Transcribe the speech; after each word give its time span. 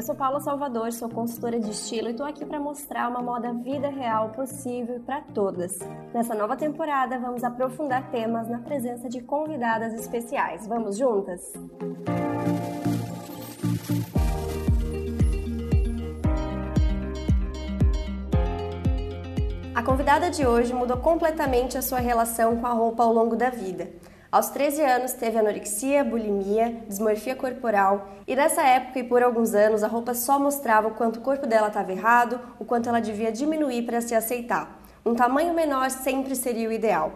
Eu 0.00 0.06
sou 0.06 0.14
Paula 0.14 0.40
Salvador, 0.40 0.90
sou 0.94 1.10
consultora 1.10 1.60
de 1.60 1.72
estilo 1.72 2.08
e 2.08 2.12
estou 2.12 2.24
aqui 2.24 2.42
para 2.46 2.58
mostrar 2.58 3.06
uma 3.10 3.20
moda 3.20 3.52
vida 3.52 3.90
real 3.90 4.30
possível 4.30 4.98
para 5.00 5.20
todas. 5.20 5.78
Nessa 6.14 6.34
nova 6.34 6.56
temporada, 6.56 7.18
vamos 7.18 7.44
aprofundar 7.44 8.10
temas 8.10 8.48
na 8.48 8.60
presença 8.60 9.10
de 9.10 9.20
convidadas 9.20 9.92
especiais. 9.92 10.66
Vamos 10.66 10.96
juntas? 10.96 11.52
A 19.74 19.82
convidada 19.82 20.30
de 20.30 20.46
hoje 20.46 20.72
mudou 20.72 20.96
completamente 20.96 21.76
a 21.76 21.82
sua 21.82 21.98
relação 21.98 22.56
com 22.56 22.66
a 22.66 22.72
roupa 22.72 23.02
ao 23.02 23.12
longo 23.12 23.36
da 23.36 23.50
vida. 23.50 23.90
Aos 24.32 24.48
13 24.50 24.80
anos 24.82 25.12
teve 25.12 25.36
anorexia, 25.36 26.04
bulimia, 26.04 26.84
dismorfia 26.86 27.34
corporal 27.34 28.10
e 28.28 28.36
nessa 28.36 28.62
época 28.62 29.00
e 29.00 29.02
por 29.02 29.24
alguns 29.24 29.54
anos 29.54 29.82
a 29.82 29.88
roupa 29.88 30.14
só 30.14 30.38
mostrava 30.38 30.86
o 30.86 30.92
quanto 30.92 31.16
o 31.16 31.20
corpo 31.20 31.48
dela 31.48 31.66
estava 31.66 31.90
errado, 31.90 32.38
o 32.56 32.64
quanto 32.64 32.88
ela 32.88 33.00
devia 33.00 33.32
diminuir 33.32 33.82
para 33.82 34.00
se 34.00 34.14
aceitar. 34.14 34.80
Um 35.04 35.16
tamanho 35.16 35.52
menor 35.52 35.90
sempre 35.90 36.36
seria 36.36 36.68
o 36.68 36.72
ideal. 36.72 37.10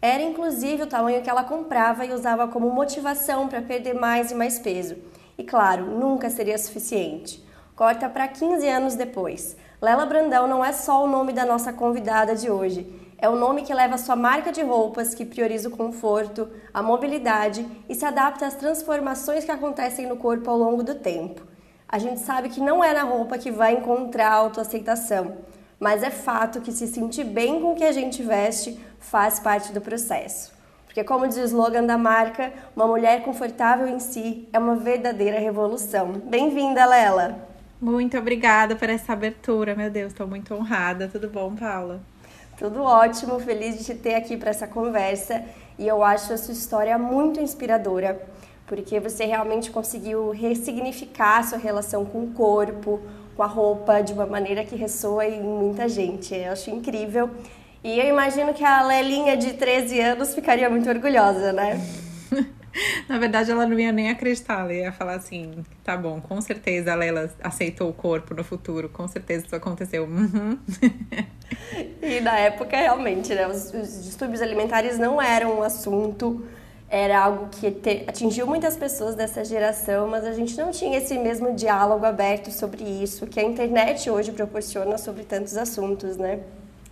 Era 0.00 0.22
inclusive 0.22 0.84
o 0.84 0.86
tamanho 0.86 1.20
que 1.22 1.28
ela 1.28 1.42
comprava 1.42 2.06
e 2.06 2.12
usava 2.12 2.46
como 2.46 2.70
motivação 2.70 3.48
para 3.48 3.60
perder 3.60 3.94
mais 3.94 4.30
e 4.30 4.36
mais 4.36 4.60
peso. 4.60 4.96
E 5.36 5.42
claro, 5.42 5.86
nunca 5.86 6.30
seria 6.30 6.56
suficiente. 6.56 7.44
Corta 7.74 8.08
para 8.08 8.28
15 8.28 8.68
anos 8.68 8.94
depois. 8.94 9.56
Lela 9.82 10.06
Brandão 10.06 10.46
não 10.46 10.64
é 10.64 10.72
só 10.72 11.04
o 11.04 11.08
nome 11.08 11.32
da 11.32 11.44
nossa 11.44 11.72
convidada 11.72 12.36
de 12.36 12.48
hoje 12.48 12.99
é 13.20 13.28
o 13.28 13.36
nome 13.36 13.62
que 13.62 13.74
leva 13.74 13.96
a 13.96 13.98
sua 13.98 14.16
marca 14.16 14.50
de 14.50 14.62
roupas 14.62 15.14
que 15.14 15.26
prioriza 15.26 15.68
o 15.68 15.76
conforto, 15.76 16.48
a 16.72 16.82
mobilidade 16.82 17.66
e 17.88 17.94
se 17.94 18.04
adapta 18.04 18.46
às 18.46 18.54
transformações 18.54 19.44
que 19.44 19.50
acontecem 19.50 20.06
no 20.06 20.16
corpo 20.16 20.48
ao 20.48 20.56
longo 20.56 20.82
do 20.82 20.94
tempo. 20.94 21.42
A 21.86 21.98
gente 21.98 22.20
sabe 22.20 22.48
que 22.48 22.60
não 22.60 22.82
é 22.82 22.94
na 22.94 23.02
roupa 23.02 23.36
que 23.36 23.50
vai 23.50 23.74
encontrar 23.74 24.32
autoaceitação, 24.32 25.36
mas 25.78 26.02
é 26.02 26.10
fato 26.10 26.62
que 26.62 26.72
se 26.72 26.86
sentir 26.86 27.24
bem 27.24 27.60
com 27.60 27.72
o 27.72 27.76
que 27.76 27.84
a 27.84 27.92
gente 27.92 28.22
veste 28.22 28.80
faz 28.98 29.38
parte 29.38 29.70
do 29.72 29.80
processo. 29.80 30.52
Porque, 30.86 31.04
como 31.04 31.28
diz 31.28 31.36
o 31.36 31.44
slogan 31.44 31.84
da 31.84 31.98
marca, 31.98 32.52
uma 32.74 32.86
mulher 32.86 33.22
confortável 33.22 33.86
em 33.86 34.00
si 34.00 34.48
é 34.52 34.58
uma 34.58 34.76
verdadeira 34.76 35.38
revolução. 35.38 36.12
Bem-vinda, 36.12 36.86
Lela! 36.86 37.38
Muito 37.80 38.16
obrigada 38.18 38.74
por 38.76 38.88
essa 38.88 39.12
abertura, 39.12 39.74
meu 39.74 39.90
Deus, 39.90 40.12
estou 40.12 40.26
muito 40.26 40.54
honrada. 40.54 41.08
Tudo 41.08 41.28
bom, 41.28 41.54
Paula? 41.54 42.00
Tudo 42.60 42.82
ótimo, 42.82 43.40
feliz 43.40 43.78
de 43.78 43.84
te 43.84 43.94
ter 43.94 44.14
aqui 44.14 44.36
para 44.36 44.50
essa 44.50 44.66
conversa 44.66 45.42
e 45.78 45.88
eu 45.88 46.04
acho 46.04 46.30
a 46.30 46.36
sua 46.36 46.52
história 46.52 46.98
muito 46.98 47.40
inspiradora, 47.40 48.20
porque 48.66 49.00
você 49.00 49.24
realmente 49.24 49.70
conseguiu 49.70 50.28
ressignificar 50.28 51.38
a 51.38 51.42
sua 51.42 51.56
relação 51.56 52.04
com 52.04 52.24
o 52.24 52.32
corpo, 52.32 53.00
com 53.34 53.42
a 53.42 53.46
roupa, 53.46 54.02
de 54.02 54.12
uma 54.12 54.26
maneira 54.26 54.62
que 54.62 54.76
ressoa 54.76 55.24
em 55.24 55.42
muita 55.42 55.88
gente. 55.88 56.34
Eu 56.34 56.52
acho 56.52 56.68
incrível. 56.68 57.30
E 57.82 57.98
eu 57.98 58.04
imagino 58.04 58.52
que 58.52 58.62
a 58.62 58.82
Lelinha 58.82 59.38
de 59.38 59.54
13 59.54 59.98
anos 59.98 60.34
ficaria 60.34 60.68
muito 60.68 60.86
orgulhosa, 60.86 61.54
né? 61.54 61.80
Na 63.08 63.18
verdade, 63.18 63.50
ela 63.50 63.66
não 63.66 63.78
ia 63.78 63.92
nem 63.92 64.10
acreditar, 64.10 64.60
ela 64.60 64.72
ia 64.72 64.92
falar 64.92 65.14
assim: 65.14 65.64
tá 65.82 65.96
bom, 65.96 66.20
com 66.20 66.40
certeza 66.40 66.92
a 66.92 66.94
Lela 66.94 67.30
aceitou 67.42 67.90
o 67.90 67.92
corpo 67.92 68.34
no 68.34 68.44
futuro, 68.44 68.88
com 68.88 69.06
certeza 69.08 69.46
isso 69.46 69.56
aconteceu. 69.56 70.04
Uhum. 70.04 70.58
e 72.02 72.20
na 72.20 72.38
época, 72.38 72.76
realmente, 72.76 73.34
né, 73.34 73.46
os, 73.48 73.72
os, 73.74 74.04
distúrbios 74.04 74.40
alimentares 74.40 74.98
não 74.98 75.20
eram 75.20 75.58
um 75.58 75.62
assunto, 75.62 76.46
era 76.88 77.20
algo 77.20 77.48
que 77.48 77.70
te, 77.70 78.04
atingiu 78.06 78.46
muitas 78.46 78.76
pessoas 78.76 79.14
dessa 79.14 79.44
geração, 79.44 80.08
mas 80.08 80.24
a 80.24 80.32
gente 80.32 80.56
não 80.56 80.70
tinha 80.70 80.98
esse 80.98 81.18
mesmo 81.18 81.54
diálogo 81.54 82.04
aberto 82.04 82.50
sobre 82.50 82.84
isso 82.84 83.26
que 83.26 83.40
a 83.40 83.42
internet 83.42 84.08
hoje 84.08 84.32
proporciona 84.32 84.96
sobre 84.98 85.24
tantos 85.24 85.56
assuntos, 85.56 86.16
né? 86.16 86.40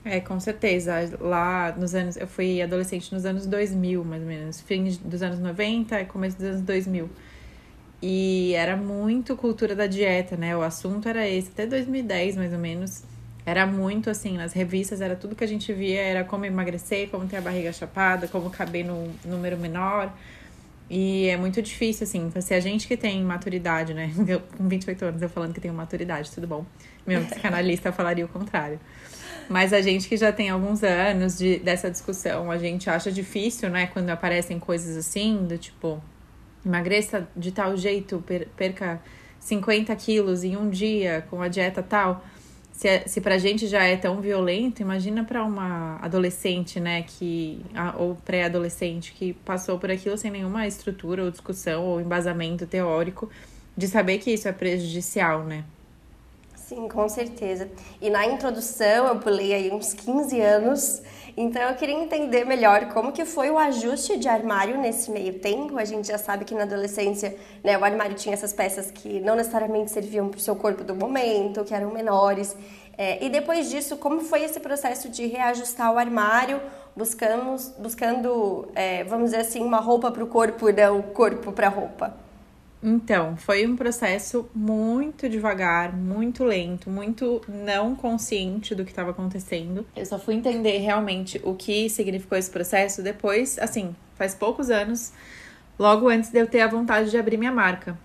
É, 0.05 0.21
com 0.21 0.39
certeza. 0.41 0.95
Lá 1.21 1.75
nos 1.77 1.95
anos. 1.95 2.17
Eu 2.17 2.27
fui 2.27 2.63
adolescente 2.63 3.13
nos 3.13 3.25
anos 3.25 3.47
2000, 3.47 4.05
mais 4.05 4.23
ou 4.23 4.29
menos. 4.29 4.61
Fim 4.61 4.85
dos 5.05 5.23
anos 5.23 5.39
90 5.39 6.01
e 6.01 6.05
começo 6.07 6.37
dos 6.37 6.47
anos 6.47 6.61
2000. 6.63 7.11
E 8.01 8.55
era 8.55 8.77
muito 8.77 9.37
cultura 9.37 9.75
da 9.75 9.87
dieta, 9.87 10.37
né? 10.37 10.57
O 10.57 10.63
assunto 10.63 11.09
era 11.09 11.29
esse. 11.29 11.49
Até 11.49 11.67
2010, 11.67 12.37
mais 12.37 12.53
ou 12.53 12.59
menos. 12.59 13.03
Era 13.45 13.67
muito 13.67 14.11
assim, 14.11 14.37
nas 14.37 14.53
revistas 14.53 15.01
era 15.01 15.17
tudo 15.17 15.35
que 15.35 15.43
a 15.43 15.47
gente 15.47 15.73
via, 15.73 16.03
era 16.03 16.23
como 16.23 16.45
emagrecer, 16.45 17.09
como 17.09 17.27
ter 17.27 17.39
a 17.39 17.41
barriga 17.41 17.73
chapada, 17.73 18.29
como 18.29 18.51
caber 18.51 18.85
no 18.85 19.11
número 19.25 19.57
menor. 19.57 20.13
E 20.91 21.29
é 21.29 21.37
muito 21.39 21.63
difícil, 21.63 22.05
assim, 22.05 22.31
se 22.43 22.55
a 22.55 22.61
gente 22.61 22.87
que 22.87 22.95
tem 22.97 23.23
maturidade, 23.23 23.95
né? 23.95 24.13
Eu, 24.29 24.41
com 24.41 24.69
28 24.69 25.05
anos 25.05 25.23
eu 25.23 25.29
falando 25.29 25.55
que 25.55 25.61
tenho 25.61 25.73
maturidade, 25.75 26.31
tudo 26.31 26.47
bom. 26.47 26.65
Meu 27.07 27.25
psicanalista 27.25 27.91
falaria 27.91 28.25
o 28.25 28.29
contrário. 28.29 28.79
Mas 29.49 29.73
a 29.73 29.81
gente 29.81 30.09
que 30.09 30.17
já 30.17 30.31
tem 30.31 30.51
alguns 30.51 30.83
anos 30.83 31.39
de, 31.39 31.59
dessa 31.59 31.91
discussão, 31.91 32.51
a 32.51 32.59
gente 32.59 32.91
acha 32.91 33.11
difícil, 33.11 33.71
né? 33.71 33.87
Quando 33.87 34.11
aparecem 34.11 34.59
coisas 34.59 34.97
assim, 34.97 35.47
do 35.47 35.57
tipo, 35.57 36.03
emagreça 36.65 37.27
de 37.35 37.51
tal 37.51 37.77
jeito, 37.77 38.23
perca 38.57 39.01
50 39.41 39.95
quilos 39.97 40.45
em 40.45 40.57
um 40.57 40.69
dia 40.69 41.27
com 41.31 41.41
a 41.41 41.49
dieta 41.49 41.83
tal. 41.83 42.23
Se, 42.73 42.87
é, 42.87 43.09
se 43.09 43.21
pra 43.21 43.39
gente 43.39 43.67
já 43.67 43.83
é 43.83 43.97
tão 43.97 44.21
violento, 44.21 44.81
imagina 44.83 45.25
para 45.25 45.43
uma 45.43 45.99
adolescente, 46.01 46.79
né, 46.79 47.03
que, 47.03 47.61
ou 47.97 48.15
pré-adolescente, 48.15 49.13
que 49.13 49.33
passou 49.33 49.79
por 49.81 49.91
aquilo 49.91 50.17
sem 50.17 50.31
nenhuma 50.31 50.65
estrutura 50.67 51.25
ou 51.25 51.31
discussão 51.31 51.85
ou 51.85 52.01
embasamento 52.01 52.67
teórico, 52.67 53.29
de 53.77 53.89
saber 53.89 54.19
que 54.19 54.31
isso 54.31 54.47
é 54.47 54.53
prejudicial, 54.53 55.43
né? 55.43 55.65
Sim, 56.69 56.87
com 56.87 57.09
certeza. 57.09 57.67
E 57.99 58.11
na 58.11 58.27
introdução 58.27 59.07
eu 59.07 59.17
pulei 59.17 59.55
aí 59.55 59.71
uns 59.73 59.95
15 59.95 60.39
anos, 60.39 61.03
então 61.35 61.63
eu 61.63 61.75
queria 61.75 61.95
entender 61.95 62.45
melhor 62.45 62.93
como 62.93 63.11
que 63.11 63.25
foi 63.25 63.49
o 63.49 63.57
ajuste 63.57 64.19
de 64.19 64.29
armário 64.29 64.77
nesse 64.77 65.11
meio 65.11 65.39
tempo. 65.39 65.79
A 65.79 65.87
gente 65.87 66.09
já 66.09 66.19
sabe 66.19 66.45
que 66.45 66.55
na 66.55 66.65
adolescência, 66.65 67.35
né, 67.65 67.79
o 67.79 67.83
armário 67.83 68.15
tinha 68.15 68.35
essas 68.35 68.53
peças 68.53 68.91
que 68.91 69.19
não 69.21 69.35
necessariamente 69.35 69.91
serviam 69.91 70.29
para 70.29 70.37
o 70.37 70.41
seu 70.41 70.55
corpo 70.55 70.85
do 70.85 70.95
momento, 70.95 71.65
que 71.65 71.73
eram 71.73 71.91
menores. 71.91 72.55
É, 72.99 73.25
e 73.25 73.31
depois 73.31 73.71
disso, 73.71 73.97
como 73.97 74.21
foi 74.21 74.43
esse 74.43 74.61
processo 74.61 75.09
de 75.09 75.27
reajustar 75.27 75.91
o 75.91 75.97
armário, 75.97 76.61
buscamos, 76.95 77.73
buscando, 77.79 78.69
é, 78.75 79.05
vamos 79.05 79.31
dizer 79.31 79.41
assim, 79.41 79.63
uma 79.63 79.81
roupa 79.81 80.11
para 80.11 80.23
o 80.23 80.27
corpo, 80.27 80.67
não 80.71 81.01
corpo 81.01 81.51
para 81.51 81.69
roupa? 81.71 82.28
Então, 82.81 83.37
foi 83.37 83.67
um 83.67 83.75
processo 83.75 84.49
muito 84.55 85.29
devagar, 85.29 85.93
muito 85.93 86.45
lento, 86.45 86.89
muito 86.89 87.43
não 87.49 87.97
consciente 87.97 88.73
do 88.73 88.85
que 88.85 88.91
estava 88.91 89.11
acontecendo. 89.11 89.85
Eu 89.97 90.07
só 90.07 90.17
fui 90.17 90.35
entender 90.35 90.79
realmente 90.79 91.41
o 91.43 91.55
que 91.55 91.91
significou 91.91 92.39
esse 92.39 92.51
processo 92.51 93.03
depois, 93.03 93.59
assim, 93.59 93.97
faz 94.15 94.33
poucos 94.35 94.71
anos, 94.71 95.13
logo 95.77 96.09
antes 96.09 96.31
de 96.31 96.39
eu 96.39 96.47
ter 96.47 96.61
a 96.61 96.69
vontade 96.69 97.11
de 97.11 97.19
abrir 97.19 97.37
minha 97.37 97.51
marca. 97.51 97.99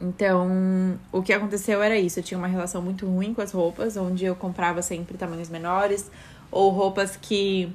Então, 0.00 0.98
o 1.10 1.22
que 1.22 1.32
aconteceu 1.32 1.82
era 1.82 1.98
isso. 1.98 2.20
Eu 2.20 2.22
tinha 2.22 2.38
uma 2.38 2.46
relação 2.46 2.82
muito 2.82 3.06
ruim 3.06 3.32
com 3.32 3.40
as 3.40 3.52
roupas, 3.52 3.96
onde 3.96 4.24
eu 4.24 4.36
comprava 4.36 4.82
sempre 4.82 5.16
tamanhos 5.16 5.48
menores, 5.48 6.10
ou 6.50 6.70
roupas 6.70 7.16
que 7.16 7.72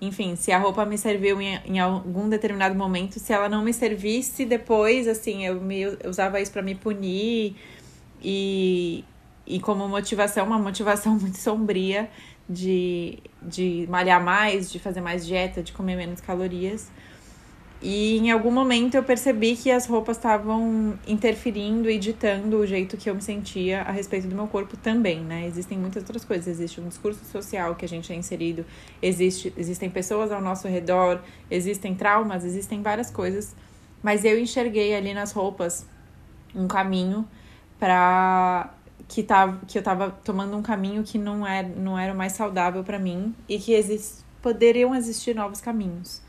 enfim, 0.00 0.36
se 0.36 0.52
a 0.52 0.58
roupa 0.58 0.84
me 0.84 0.96
serviu 0.96 1.40
em, 1.40 1.56
em 1.64 1.78
algum 1.80 2.28
determinado 2.28 2.74
momento, 2.74 3.18
se 3.18 3.32
ela 3.32 3.48
não 3.48 3.64
me 3.64 3.72
servisse 3.72 4.44
depois, 4.44 5.08
assim, 5.08 5.44
eu, 5.44 5.60
me, 5.60 5.80
eu 5.80 5.98
usava 6.08 6.40
isso 6.40 6.52
para 6.52 6.62
me 6.62 6.74
punir 6.74 7.56
e, 8.22 9.04
e 9.46 9.58
como 9.60 9.88
motivação, 9.88 10.46
uma 10.46 10.58
motivação 10.58 11.14
muito 11.18 11.38
sombria 11.38 12.08
de, 12.48 13.18
de 13.42 13.86
malhar 13.88 14.22
mais, 14.22 14.70
de 14.70 14.78
fazer 14.78 15.00
mais 15.00 15.26
dieta, 15.26 15.62
de 15.62 15.72
comer 15.72 15.96
menos 15.96 16.20
calorias. 16.20 16.90
E 17.80 18.18
em 18.18 18.30
algum 18.32 18.50
momento 18.50 18.96
eu 18.96 19.04
percebi 19.04 19.54
que 19.54 19.70
as 19.70 19.86
roupas 19.86 20.16
estavam 20.16 20.98
interferindo 21.06 21.88
e 21.88 21.96
ditando 21.96 22.58
o 22.58 22.66
jeito 22.66 22.96
que 22.96 23.08
eu 23.08 23.14
me 23.14 23.22
sentia 23.22 23.82
a 23.82 23.92
respeito 23.92 24.26
do 24.26 24.34
meu 24.34 24.48
corpo 24.48 24.76
também, 24.76 25.20
né? 25.20 25.46
Existem 25.46 25.78
muitas 25.78 26.02
outras 26.02 26.24
coisas. 26.24 26.48
Existe 26.48 26.80
um 26.80 26.88
discurso 26.88 27.24
social 27.24 27.76
que 27.76 27.84
a 27.84 27.88
gente 27.88 28.12
é 28.12 28.16
inserido, 28.16 28.66
existe, 29.00 29.52
existem 29.56 29.88
pessoas 29.88 30.32
ao 30.32 30.40
nosso 30.40 30.66
redor, 30.66 31.20
existem 31.48 31.94
traumas, 31.94 32.44
existem 32.44 32.82
várias 32.82 33.12
coisas. 33.12 33.54
Mas 34.02 34.24
eu 34.24 34.38
enxerguei 34.40 34.94
ali 34.94 35.14
nas 35.14 35.30
roupas 35.30 35.86
um 36.54 36.66
caminho 36.66 37.28
para 37.78 38.74
que, 39.06 39.22
tava, 39.22 39.60
que 39.68 39.78
eu 39.78 39.82
tava 39.82 40.10
tomando 40.10 40.56
um 40.56 40.62
caminho 40.62 41.04
que 41.04 41.16
não 41.16 41.46
era, 41.46 41.68
não 41.68 41.96
era 41.96 42.12
o 42.12 42.16
mais 42.16 42.32
saudável 42.32 42.82
para 42.82 42.98
mim 42.98 43.34
e 43.48 43.58
que 43.58 43.72
exist, 43.72 44.24
poderiam 44.42 44.94
existir 44.96 45.34
novos 45.34 45.60
caminhos. 45.60 46.26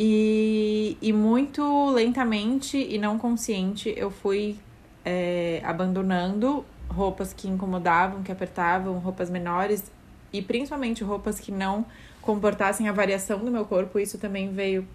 E, 0.00 0.96
e 1.02 1.12
muito 1.12 1.90
lentamente 1.90 2.78
e 2.78 2.98
não 2.98 3.18
consciente 3.18 3.92
eu 3.96 4.12
fui 4.12 4.56
é, 5.04 5.60
abandonando 5.64 6.64
roupas 6.88 7.32
que 7.32 7.48
incomodavam, 7.48 8.22
que 8.22 8.30
apertavam, 8.30 8.96
roupas 9.00 9.28
menores 9.28 9.90
e 10.32 10.40
principalmente 10.40 11.02
roupas 11.02 11.40
que 11.40 11.50
não 11.50 11.84
comportassem 12.22 12.88
a 12.88 12.92
variação 12.92 13.44
do 13.44 13.50
meu 13.50 13.64
corpo. 13.64 13.98
Isso 13.98 14.18
também 14.18 14.52
veio 14.52 14.86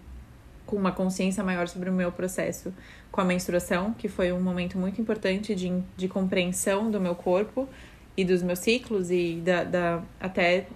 com 0.64 0.74
uma 0.74 0.90
consciência 0.90 1.44
maior 1.44 1.68
sobre 1.68 1.90
o 1.90 1.92
meu 1.92 2.10
processo 2.10 2.72
com 3.12 3.20
a 3.20 3.24
menstruação, 3.26 3.92
que 3.92 4.08
foi 4.08 4.32
um 4.32 4.40
momento 4.40 4.78
muito 4.78 5.02
importante 5.02 5.54
de, 5.54 5.82
de 5.98 6.08
compreensão 6.08 6.90
do 6.90 6.98
meu 6.98 7.14
corpo 7.14 7.68
e 8.16 8.24
dos 8.24 8.42
meus 8.42 8.60
ciclos 8.60 9.10
e 9.10 9.42
da, 9.44 9.64
da 9.64 10.02
até 10.18 10.66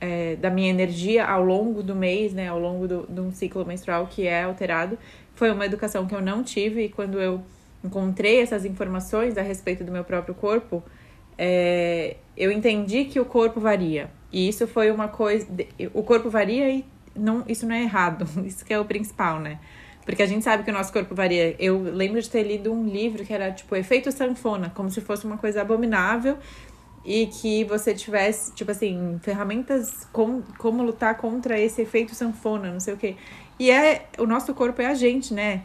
é, 0.00 0.36
da 0.36 0.50
minha 0.50 0.70
energia 0.70 1.26
ao 1.26 1.44
longo 1.44 1.82
do 1.82 1.94
mês, 1.94 2.32
né, 2.32 2.48
ao 2.48 2.58
longo 2.58 2.88
do, 2.88 3.06
de 3.08 3.20
um 3.20 3.30
ciclo 3.30 3.64
menstrual 3.64 4.06
que 4.06 4.26
é 4.26 4.44
alterado. 4.44 4.98
Foi 5.34 5.50
uma 5.50 5.66
educação 5.66 6.06
que 6.06 6.14
eu 6.14 6.20
não 6.20 6.42
tive 6.42 6.84
e 6.84 6.88
quando 6.88 7.20
eu 7.20 7.42
encontrei 7.84 8.40
essas 8.40 8.64
informações 8.64 9.36
a 9.36 9.42
respeito 9.42 9.84
do 9.84 9.92
meu 9.92 10.04
próprio 10.04 10.34
corpo, 10.34 10.82
é, 11.36 12.16
eu 12.36 12.50
entendi 12.50 13.04
que 13.04 13.20
o 13.20 13.24
corpo 13.24 13.60
varia. 13.60 14.10
E 14.32 14.48
isso 14.48 14.66
foi 14.66 14.90
uma 14.90 15.08
coisa. 15.08 15.46
O 15.92 16.02
corpo 16.02 16.30
varia 16.30 16.70
e 16.70 16.84
não, 17.14 17.44
isso 17.48 17.66
não 17.66 17.74
é 17.74 17.82
errado. 17.82 18.26
Isso 18.46 18.64
que 18.64 18.72
é 18.72 18.78
o 18.78 18.84
principal, 18.84 19.40
né? 19.40 19.58
Porque 20.04 20.22
a 20.22 20.26
gente 20.26 20.44
sabe 20.44 20.62
que 20.62 20.70
o 20.70 20.72
nosso 20.72 20.92
corpo 20.92 21.14
varia. 21.14 21.56
Eu 21.58 21.82
lembro 21.82 22.20
de 22.20 22.30
ter 22.30 22.42
lido 22.42 22.72
um 22.72 22.86
livro 22.86 23.24
que 23.24 23.32
era 23.32 23.50
tipo 23.50 23.74
efeito 23.74 24.12
sanfona, 24.12 24.70
como 24.74 24.90
se 24.90 25.00
fosse 25.00 25.24
uma 25.24 25.36
coisa 25.36 25.62
abominável 25.62 26.38
e 27.04 27.26
que 27.26 27.64
você 27.64 27.94
tivesse, 27.94 28.52
tipo 28.52 28.70
assim, 28.70 29.18
ferramentas 29.22 30.06
como, 30.12 30.42
como 30.58 30.82
lutar 30.82 31.16
contra 31.16 31.58
esse 31.58 31.80
efeito 31.82 32.14
sanfona, 32.14 32.70
não 32.72 32.80
sei 32.80 32.94
o 32.94 32.96
quê. 32.96 33.16
E 33.58 33.70
é 33.70 34.06
o 34.18 34.26
nosso 34.26 34.54
corpo 34.54 34.80
é 34.82 34.86
a 34.86 34.94
gente, 34.94 35.32
né? 35.32 35.64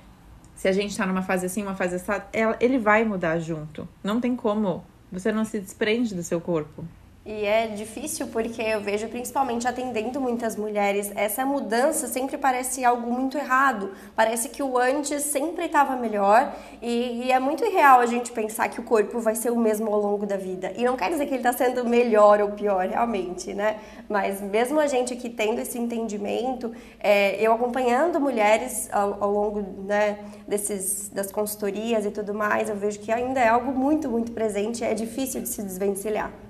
Se 0.55 0.67
a 0.67 0.71
gente 0.71 0.95
tá 0.95 1.05
numa 1.05 1.21
fase 1.21 1.45
assim, 1.45 1.61
uma 1.61 1.75
fase 1.75 1.95
assim, 1.95 2.11
ele 2.59 2.77
vai 2.77 3.03
mudar 3.03 3.39
junto. 3.39 3.87
Não 4.03 4.21
tem 4.21 4.35
como. 4.35 4.85
Você 5.11 5.31
não 5.31 5.43
se 5.43 5.59
desprende 5.59 6.15
do 6.15 6.23
seu 6.23 6.39
corpo. 6.39 6.85
E 7.27 7.44
é 7.44 7.66
difícil 7.66 8.27
porque 8.27 8.62
eu 8.62 8.81
vejo, 8.81 9.07
principalmente 9.07 9.68
atendendo 9.68 10.22
muitas 10.22 10.56
mulheres, 10.56 11.12
essa 11.16 11.44
mudança 11.44 12.07
sempre 12.07 12.38
parece 12.38 12.86
algo 12.86 13.12
muito 13.12 13.36
errado. 13.36 13.94
Parece 14.16 14.50
que 14.50 14.62
o 14.62 14.77
antes 14.77 15.24
sempre 15.24 15.66
estava 15.66 15.95
melhor 15.95 16.56
e, 16.83 17.24
e, 17.24 17.31
é 17.31 17.39
muito 17.39 17.66
irreal 17.66 18.00
a 18.00 18.06
gente 18.06 18.31
pensar 18.31 18.69
que 18.69 18.80
o 18.80 18.83
corpo 18.83 19.19
vai 19.19 19.33
ser 19.33 19.51
o 19.51 19.57
mesmo 19.57 19.92
ao 19.92 20.00
longo 20.00 20.24
da 20.27 20.38
vida. 20.38 20.72
E 20.77 20.83
não 20.83 20.95
quer 20.95 21.10
dizer 21.10 21.25
que 21.25 21.33
ele 21.33 21.38
está 21.38 21.51
sendo 21.51 21.83
melhor 21.83 22.39
ou 22.42 22.51
pior, 22.51 22.88
realmente, 22.88 23.56
né? 23.56 23.80
Mas 24.07 24.39
mesmo 24.39 24.80
a 24.80 24.86
gente 24.86 25.12
aqui 25.12 25.28
tendo 25.28 25.60
esse 25.60 25.80
entendimento, 25.80 26.71
é, 27.00 27.42
eu 27.42 27.51
acompanhando 27.51 28.19
mulheres 28.19 28.88
ao, 28.92 29.24
ao 29.24 29.31
longo 29.31 29.66
né, 29.83 30.19
desses, 30.48 31.10
das 31.10 31.31
consultorias 31.31 32.06
e 32.06 32.12
tudo 32.12 32.36
mais, 32.36 32.69
eu 32.69 32.75
vejo 32.75 33.00
que 33.00 33.12
ainda 33.12 33.39
é 33.39 33.48
algo 33.48 33.71
muito, 33.71 34.12
muito 34.12 34.31
presente 34.31 34.83
e 34.83 34.86
é 34.86 34.94
difícil 34.94 35.42
de 35.42 35.50
se 35.50 35.63
desvencilhar. 35.63 36.44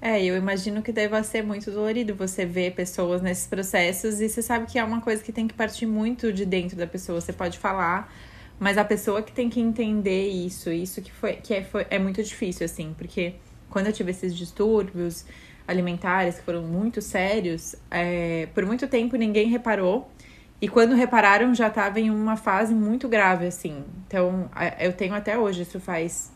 É, 0.00 0.22
eu 0.22 0.36
imagino 0.36 0.82
que 0.82 0.92
deva 0.92 1.22
ser 1.22 1.42
muito 1.42 1.70
dolorido 1.70 2.14
você 2.14 2.44
ver 2.44 2.74
pessoas 2.74 3.22
nesses 3.22 3.46
processos 3.46 4.20
e 4.20 4.28
você 4.28 4.42
sabe 4.42 4.66
que 4.66 4.78
é 4.78 4.84
uma 4.84 5.00
coisa 5.00 5.22
que 5.22 5.32
tem 5.32 5.48
que 5.48 5.54
partir 5.54 5.86
muito 5.86 6.32
de 6.32 6.44
dentro 6.44 6.76
da 6.76 6.86
pessoa. 6.86 7.20
Você 7.20 7.32
pode 7.32 7.58
falar, 7.58 8.12
mas 8.60 8.76
a 8.76 8.84
pessoa 8.84 9.22
que 9.22 9.32
tem 9.32 9.48
que 9.48 9.60
entender 9.60 10.28
isso, 10.28 10.70
isso 10.70 11.00
que 11.00 11.10
foi 11.10 11.34
que 11.36 11.54
é, 11.54 11.64
foi, 11.64 11.86
é 11.90 11.98
muito 11.98 12.22
difícil, 12.22 12.66
assim, 12.66 12.94
porque 12.96 13.34
quando 13.70 13.86
eu 13.86 13.92
tive 13.92 14.10
esses 14.10 14.34
distúrbios 14.36 15.24
alimentares 15.66 16.36
que 16.36 16.42
foram 16.42 16.62
muito 16.62 17.00
sérios, 17.02 17.74
é, 17.90 18.48
por 18.54 18.64
muito 18.66 18.86
tempo 18.86 19.16
ninguém 19.16 19.48
reparou. 19.48 20.10
E 20.60 20.68
quando 20.68 20.94
repararam, 20.94 21.54
já 21.54 21.68
estava 21.68 22.00
em 22.00 22.10
uma 22.10 22.36
fase 22.36 22.74
muito 22.74 23.08
grave, 23.08 23.46
assim. 23.46 23.84
Então, 24.06 24.48
eu 24.80 24.92
tenho 24.92 25.14
até 25.14 25.36
hoje, 25.38 25.62
isso 25.62 25.78
faz 25.78 26.32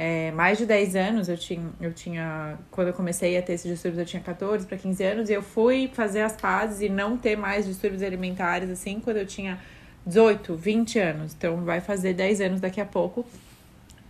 é, 0.00 0.30
mais 0.30 0.56
de 0.56 0.64
10 0.64 0.94
anos, 0.94 1.28
eu 1.28 1.36
tinha, 1.36 1.68
eu 1.80 1.92
tinha. 1.92 2.56
Quando 2.70 2.86
eu 2.86 2.94
comecei 2.94 3.36
a 3.36 3.42
ter 3.42 3.54
esses 3.54 3.68
distúrbios, 3.68 3.98
eu 3.98 4.06
tinha 4.06 4.22
14 4.22 4.64
para 4.64 4.78
15 4.78 5.02
anos, 5.02 5.28
e 5.28 5.32
eu 5.32 5.42
fui 5.42 5.90
fazer 5.92 6.22
as 6.22 6.36
pazes 6.36 6.80
e 6.82 6.88
não 6.88 7.18
ter 7.18 7.36
mais 7.36 7.66
distúrbios 7.66 8.00
alimentares, 8.04 8.70
assim, 8.70 9.00
quando 9.00 9.16
eu 9.16 9.26
tinha 9.26 9.58
18, 10.06 10.54
20 10.54 11.00
anos. 11.00 11.34
Então, 11.36 11.64
vai 11.64 11.80
fazer 11.80 12.14
10 12.14 12.40
anos 12.40 12.60
daqui 12.60 12.80
a 12.80 12.84
pouco. 12.84 13.26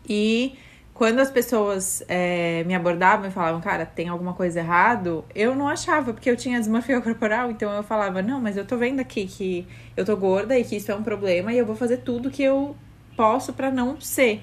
E 0.06 0.58
quando 0.92 1.20
as 1.20 1.30
pessoas 1.30 2.04
é, 2.06 2.64
me 2.64 2.74
abordavam 2.74 3.26
e 3.26 3.30
falavam, 3.30 3.58
cara, 3.58 3.86
tem 3.86 4.08
alguma 4.08 4.34
coisa 4.34 4.60
errado, 4.60 5.24
eu 5.34 5.54
não 5.54 5.68
achava, 5.68 6.12
porque 6.12 6.28
eu 6.28 6.36
tinha 6.36 6.58
desmorfia 6.58 7.00
corporal, 7.02 7.50
então 7.50 7.72
eu 7.72 7.82
falava, 7.82 8.20
não, 8.20 8.38
mas 8.38 8.58
eu 8.58 8.66
tô 8.66 8.76
vendo 8.76 9.00
aqui 9.00 9.26
que 9.26 9.66
eu 9.96 10.04
tô 10.04 10.14
gorda 10.18 10.58
e 10.58 10.64
que 10.64 10.76
isso 10.76 10.92
é 10.92 10.94
um 10.94 11.02
problema 11.02 11.50
e 11.50 11.56
eu 11.56 11.64
vou 11.64 11.76
fazer 11.76 11.98
tudo 11.98 12.30
que 12.30 12.42
eu 12.42 12.76
posso 13.16 13.54
para 13.54 13.70
não 13.70 13.98
ser. 13.98 14.42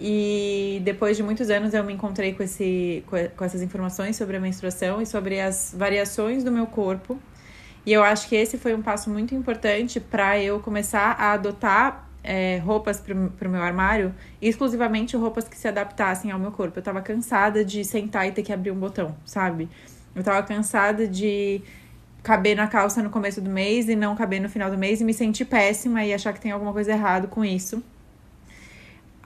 E 0.00 0.80
depois 0.84 1.16
de 1.16 1.22
muitos 1.22 1.50
anos 1.50 1.74
eu 1.74 1.82
me 1.82 1.92
encontrei 1.92 2.32
com, 2.32 2.42
esse, 2.42 3.02
com 3.36 3.44
essas 3.44 3.62
informações 3.62 4.16
sobre 4.16 4.36
a 4.36 4.40
menstruação 4.40 5.02
e 5.02 5.06
sobre 5.06 5.40
as 5.40 5.74
variações 5.76 6.44
do 6.44 6.52
meu 6.52 6.66
corpo. 6.66 7.18
E 7.84 7.92
eu 7.92 8.04
acho 8.04 8.28
que 8.28 8.36
esse 8.36 8.58
foi 8.58 8.74
um 8.74 8.82
passo 8.82 9.10
muito 9.10 9.34
importante 9.34 9.98
para 9.98 10.40
eu 10.40 10.60
começar 10.60 11.16
a 11.18 11.32
adotar 11.32 12.08
é, 12.22 12.58
roupas 12.58 13.00
para 13.00 13.48
o 13.48 13.50
meu 13.50 13.62
armário, 13.62 14.14
exclusivamente 14.40 15.16
roupas 15.16 15.48
que 15.48 15.56
se 15.56 15.66
adaptassem 15.66 16.30
ao 16.30 16.38
meu 16.38 16.52
corpo. 16.52 16.78
Eu 16.78 16.80
estava 16.80 17.00
cansada 17.00 17.64
de 17.64 17.84
sentar 17.84 18.28
e 18.28 18.32
ter 18.32 18.42
que 18.42 18.52
abrir 18.52 18.70
um 18.70 18.78
botão, 18.78 19.16
sabe? 19.24 19.68
Eu 20.14 20.20
estava 20.20 20.42
cansada 20.46 21.08
de 21.08 21.60
caber 22.22 22.56
na 22.56 22.66
calça 22.66 23.02
no 23.02 23.10
começo 23.10 23.40
do 23.40 23.50
mês 23.50 23.88
e 23.88 23.96
não 23.96 24.14
caber 24.14 24.40
no 24.40 24.48
final 24.48 24.70
do 24.70 24.76
mês 24.76 25.00
e 25.00 25.04
me 25.04 25.14
sentir 25.14 25.46
péssima 25.46 26.04
e 26.04 26.12
achar 26.12 26.32
que 26.32 26.40
tem 26.40 26.52
alguma 26.52 26.72
coisa 26.72 26.92
errada 26.92 27.26
com 27.26 27.44
isso 27.44 27.82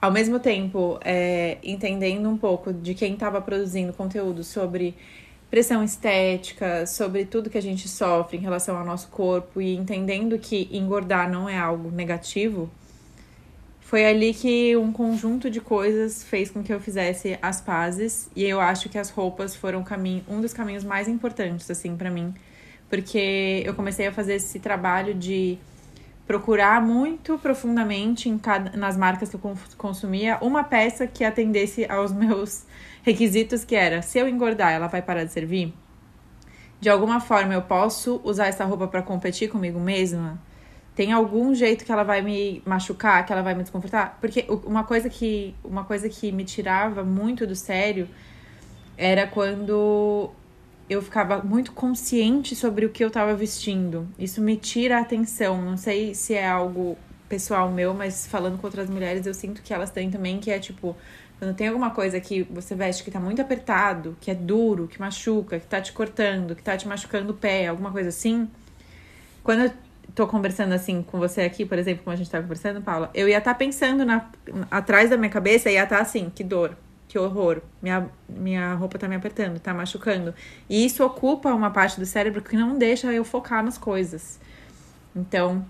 ao 0.03 0.11
mesmo 0.11 0.37
tempo, 0.37 0.99
é, 1.01 1.57
entendendo 1.63 2.27
um 2.27 2.37
pouco 2.37 2.73
de 2.73 2.93
quem 2.93 3.13
estava 3.13 3.39
produzindo 3.39 3.93
conteúdo 3.93 4.43
sobre 4.43 4.93
pressão 5.49 5.81
estética, 5.81 6.85
sobre 6.85 7.23
tudo 7.23 7.49
que 7.49 7.57
a 7.57 7.61
gente 7.61 7.87
sofre 7.87 8.35
em 8.35 8.41
relação 8.41 8.77
ao 8.77 8.85
nosso 8.85 9.07
corpo 9.07 9.61
e 9.61 9.73
entendendo 9.77 10.37
que 10.37 10.67
engordar 10.73 11.31
não 11.31 11.47
é 11.47 11.57
algo 11.57 11.89
negativo, 11.89 12.69
foi 13.79 14.05
ali 14.05 14.33
que 14.33 14.75
um 14.75 14.91
conjunto 14.91 15.49
de 15.49 15.61
coisas 15.61 16.21
fez 16.21 16.51
com 16.51 16.61
que 16.61 16.73
eu 16.73 16.81
fizesse 16.81 17.39
as 17.41 17.61
pazes. 17.61 18.29
E 18.35 18.43
eu 18.43 18.59
acho 18.59 18.89
que 18.89 18.97
as 18.97 19.09
roupas 19.09 19.55
foram 19.55 19.85
caminho, 19.85 20.21
um 20.27 20.41
dos 20.41 20.51
caminhos 20.51 20.83
mais 20.83 21.07
importantes 21.07 21.71
assim 21.71 21.95
para 21.95 22.11
mim, 22.11 22.33
porque 22.89 23.63
eu 23.65 23.73
comecei 23.73 24.05
a 24.05 24.11
fazer 24.11 24.33
esse 24.33 24.59
trabalho 24.59 25.13
de 25.13 25.57
procurar 26.25 26.81
muito 26.81 27.37
profundamente 27.37 28.29
em 28.29 28.37
cada, 28.37 28.75
nas 28.77 28.95
marcas 28.95 29.29
que 29.29 29.35
eu 29.35 29.57
consumia 29.77 30.37
uma 30.41 30.63
peça 30.63 31.05
que 31.05 31.23
atendesse 31.23 31.85
aos 31.85 32.11
meus 32.13 32.65
requisitos, 33.03 33.63
que 33.65 33.75
era 33.75 34.01
se 34.01 34.17
eu 34.17 34.27
engordar, 34.27 34.71
ela 34.71 34.87
vai 34.87 35.01
parar 35.01 35.23
de 35.23 35.31
servir? 35.31 35.73
De 36.79 36.89
alguma 36.89 37.19
forma 37.19 37.53
eu 37.53 37.61
posso 37.61 38.19
usar 38.23 38.47
essa 38.47 38.65
roupa 38.65 38.87
para 38.87 39.01
competir 39.01 39.49
comigo 39.49 39.79
mesma? 39.79 40.39
Tem 40.95 41.11
algum 41.11 41.55
jeito 41.55 41.83
que 41.85 41.91
ela 41.91 42.03
vai 42.03 42.21
me 42.21 42.61
machucar, 42.65 43.25
que 43.25 43.33
ela 43.33 43.41
vai 43.41 43.55
me 43.55 43.63
desconfortar? 43.63 44.17
Porque 44.21 44.45
uma 44.65 44.83
coisa 44.83 45.09
que 45.09 45.55
uma 45.63 45.83
coisa 45.83 46.07
que 46.07 46.31
me 46.31 46.43
tirava 46.43 47.03
muito 47.03 47.47
do 47.47 47.55
sério 47.55 48.07
era 48.97 49.25
quando 49.25 50.29
eu 50.89 51.01
ficava 51.01 51.41
muito 51.41 51.71
consciente 51.71 52.55
sobre 52.55 52.85
o 52.85 52.89
que 52.89 53.03
eu 53.03 53.07
estava 53.07 53.33
vestindo. 53.33 54.07
Isso 54.19 54.41
me 54.41 54.57
tira 54.57 54.97
a 54.97 55.01
atenção. 55.01 55.61
Não 55.61 55.77
sei 55.77 56.13
se 56.13 56.33
é 56.33 56.47
algo 56.47 56.97
pessoal 57.29 57.71
meu, 57.71 57.93
mas 57.93 58.27
falando 58.27 58.59
com 58.59 58.67
outras 58.67 58.89
mulheres, 58.89 59.25
eu 59.25 59.33
sinto 59.33 59.61
que 59.61 59.73
elas 59.73 59.89
têm 59.89 60.11
também, 60.11 60.39
que 60.39 60.51
é 60.51 60.59
tipo, 60.59 60.95
quando 61.39 61.55
tem 61.55 61.67
alguma 61.67 61.89
coisa 61.89 62.19
que 62.19 62.43
você 62.43 62.75
veste 62.75 63.03
que 63.03 63.09
tá 63.09 63.19
muito 63.19 63.41
apertado, 63.41 64.15
que 64.21 64.29
é 64.29 64.35
duro, 64.35 64.87
que 64.87 64.99
machuca, 64.99 65.59
que 65.59 65.65
tá 65.65 65.81
te 65.81 65.91
cortando, 65.93 66.55
que 66.55 66.61
tá 66.61 66.77
te 66.77 66.87
machucando 66.87 67.31
o 67.31 67.35
pé, 67.35 67.67
alguma 67.67 67.91
coisa 67.91 68.09
assim. 68.09 68.47
Quando 69.43 69.63
eu 69.63 69.71
tô 70.13 70.27
conversando 70.27 70.73
assim 70.73 71.01
com 71.01 71.17
você 71.17 71.41
aqui, 71.41 71.65
por 71.65 71.77
exemplo, 71.77 72.03
como 72.03 72.13
a 72.13 72.17
gente 72.17 72.29
tá 72.29 72.41
conversando, 72.41 72.81
Paula, 72.81 73.09
eu 73.13 73.27
ia 73.27 73.39
estar 73.39 73.53
tá 73.53 73.57
pensando 73.57 74.05
na, 74.05 74.29
atrás 74.69 75.09
da 75.09 75.17
minha 75.17 75.29
cabeça, 75.29 75.71
ia 75.71 75.83
estar 75.83 75.97
tá 75.97 76.01
assim, 76.01 76.29
que 76.29 76.43
dor, 76.43 76.77
que 77.13 77.19
horror, 77.19 77.61
minha, 77.79 78.09
minha 78.27 78.73
roupa 78.73 78.97
tá 78.97 79.07
me 79.07 79.15
apertando, 79.15 79.59
tá 79.59 79.71
machucando. 79.71 80.33
E 80.67 80.83
isso 80.83 81.05
ocupa 81.05 81.53
uma 81.53 81.69
parte 81.69 81.99
do 81.99 82.07
cérebro 82.07 82.41
que 82.41 82.55
não 82.55 82.75
deixa 82.75 83.13
eu 83.13 83.23
focar 83.23 83.63
nas 83.63 83.77
coisas. 83.77 84.39
Então, 85.15 85.63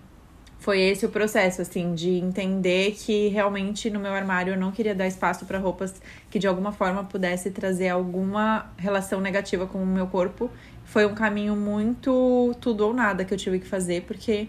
foi 0.58 0.80
esse 0.80 1.06
o 1.06 1.10
processo, 1.10 1.62
assim, 1.62 1.94
de 1.94 2.12
entender 2.12 2.94
que 2.94 3.28
realmente 3.28 3.90
no 3.90 4.00
meu 4.00 4.14
armário 4.14 4.54
eu 4.54 4.58
não 4.58 4.72
queria 4.72 4.96
dar 4.96 5.06
espaço 5.06 5.46
para 5.46 5.60
roupas 5.60 6.02
que 6.30 6.40
de 6.40 6.48
alguma 6.48 6.72
forma 6.72 7.04
pudesse 7.04 7.52
trazer 7.52 7.90
alguma 7.90 8.72
relação 8.78 9.20
negativa 9.20 9.68
com 9.68 9.84
o 9.84 9.86
meu 9.86 10.08
corpo. 10.08 10.50
Foi 10.86 11.06
um 11.06 11.14
caminho 11.14 11.58
muito 11.58 12.56
tudo 12.62 12.88
ou 12.88 12.94
nada 12.94 13.26
que 13.26 13.34
eu 13.34 13.38
tive 13.38 13.60
que 13.60 13.68
fazer, 13.68 14.04
porque 14.04 14.48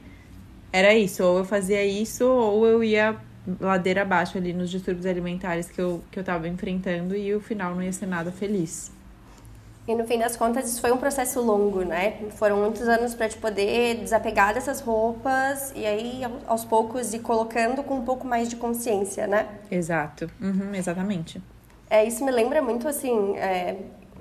era 0.73 0.95
isso, 0.95 1.25
ou 1.25 1.39
eu 1.39 1.45
fazia 1.45 1.85
isso, 1.85 2.25
ou 2.25 2.65
eu 2.65 2.85
ia 2.85 3.19
ladeira 3.61 4.03
abaixo 4.03 4.39
ali 4.39 4.53
nos 4.53 4.71
distúrbios 4.71 5.07
alimentares 5.07 5.69
que 5.69 5.81
eu, 5.81 6.03
que 6.11 6.19
eu 6.19 6.25
tava 6.25 6.49
enfrentando 6.49 7.15
e 7.17 7.35
o 7.35 7.41
final 7.41 7.75
não 7.75 7.83
ia 7.83 7.93
ser 7.93 8.07
nada 8.07 8.33
feliz. 8.33 8.93
E 9.87 9.95
no 9.95 10.07
fim 10.07 10.19
das 10.19 10.35
contas, 10.35 10.67
isso 10.67 10.81
foi 10.81 10.91
um 10.93 10.97
processo 10.97 11.43
longo, 11.43 11.83
né? 11.83 12.17
Foram 12.37 12.57
muitos 12.57 12.89
anos 12.89 13.15
para 13.15 13.29
te 13.29 13.37
poder 13.37 13.97
desapegar 13.97 14.55
dessas 14.55 14.81
roupas 14.81 15.73
e 15.77 15.85
aí, 15.85 16.23
aos 16.47 16.65
poucos, 16.65 17.13
ir 17.13 17.19
colocando 17.19 17.83
com 17.83 17.97
um 17.97 18.05
pouco 18.05 18.27
mais 18.27 18.49
de 18.49 18.57
consciência, 18.57 19.27
né? 19.27 19.47
Exato, 19.71 20.31
uhum, 20.41 20.75
exatamente. 20.75 21.41
É, 21.91 22.03
isso 22.03 22.25
me 22.25 22.31
lembra 22.31 22.63
muito, 22.63 22.89
assim, 22.89 23.37
é, 23.37 23.77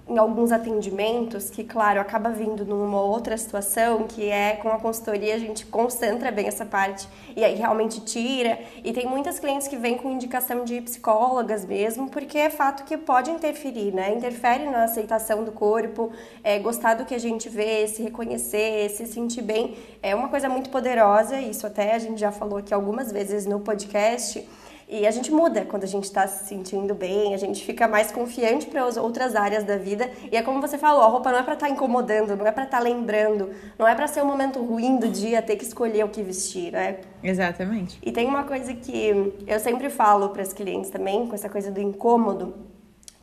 em 0.08 0.18
alguns 0.18 0.52
atendimentos, 0.52 1.50
que, 1.50 1.64
claro, 1.64 2.00
acaba 2.00 2.30
vindo 2.30 2.66
numa 2.66 3.02
outra 3.02 3.38
situação, 3.38 4.04
que 4.04 4.30
é 4.30 4.56
com 4.58 4.70
a 4.70 4.78
consultoria 4.78 5.36
a 5.36 5.40
gente 5.40 5.66
concentra 5.66 6.30
bem 6.30 6.48
essa 6.48 6.66
parte 6.66 7.08
e 7.36 7.44
aí 7.44 7.56
realmente 7.56 8.02
tira. 8.02 8.60
E 8.84 8.92
tem 8.92 9.08
muitas 9.08 9.40
clientes 9.40 9.68
que 9.68 9.78
vêm 9.78 9.98
com 9.98 10.12
indicação 10.12 10.66
de 10.66 10.82
psicólogas 10.82 11.66
mesmo, 11.66 12.10
porque 12.10 12.38
é 12.38 12.50
fato 12.50 12.84
que 12.84 12.98
pode 12.98 13.32
interferir, 13.32 13.94
né? 13.94 14.14
Interfere 14.14 14.66
na 14.66 14.84
aceitação 14.84 15.44
do 15.44 15.52
corpo, 15.52 16.12
é, 16.44 16.60
gostar 16.60 16.96
do 16.96 17.06
que 17.06 17.16
a 17.16 17.20
gente 17.20 17.48
vê, 17.48 17.88
se 17.88 18.04
reconhecer, 18.04 18.90
se 18.90 19.06
sentir 19.08 19.42
bem. 19.42 19.78
É 20.02 20.14
uma 20.14 20.28
coisa 20.28 20.50
muito 20.50 20.70
poderosa, 20.70 21.40
isso 21.40 21.66
até 21.66 21.96
a 21.96 22.00
gente 22.00 22.20
já 22.20 22.32
falou 22.32 22.58
aqui 22.58 22.74
algumas 22.74 23.12
vezes 23.12 23.46
no 23.46 23.62
podcast 23.62 24.46
e 24.94 25.08
a 25.08 25.12
gente 25.12 25.32
muda 25.32 25.66
quando 25.66 25.86
a 25.86 25.88
gente 25.88 26.04
está 26.04 26.28
se 26.28 26.46
sentindo 26.46 26.94
bem, 26.94 27.34
a 27.34 27.38
gente 27.38 27.66
fica 27.66 27.88
mais 27.88 28.12
confiante 28.12 28.68
para 28.68 28.86
as 28.86 28.96
outras 28.96 29.36
áreas 29.36 29.64
da 29.64 29.76
vida. 29.76 30.08
E 30.32 30.38
é 30.38 30.44
como 30.44 30.62
você 30.62 30.78
falou, 30.78 31.02
a 31.02 31.08
roupa 31.08 31.32
não 31.32 31.40
é 31.40 31.44
para 31.44 31.56
estar 31.56 31.66
tá 31.66 31.72
incomodando, 31.72 32.36
não 32.36 32.46
é 32.46 32.52
para 32.52 32.66
estar 32.66 32.78
tá 32.78 32.84
lembrando, 32.84 33.50
não 33.78 33.88
é 33.88 33.96
para 33.96 34.08
ser 34.08 34.22
um 34.22 34.28
momento 34.28 34.62
ruim 34.64 34.98
do 34.98 35.08
dia 35.08 35.42
ter 35.42 35.56
que 35.56 35.64
escolher 35.64 36.06
o 36.06 36.10
que 36.10 36.22
vestir, 36.22 36.72
né? 36.72 36.98
Exatamente. 37.24 37.98
E 38.04 38.12
tem 38.12 38.28
uma 38.28 38.44
coisa 38.44 38.72
que 38.76 39.34
eu 39.48 39.60
sempre 39.60 39.90
falo 39.90 40.30
para 40.30 40.44
as 40.44 40.54
clientes 40.54 40.92
também, 40.92 41.26
com 41.26 41.34
essa 41.34 41.50
coisa 41.50 41.72
do 41.72 41.82
incômodo, 41.82 42.54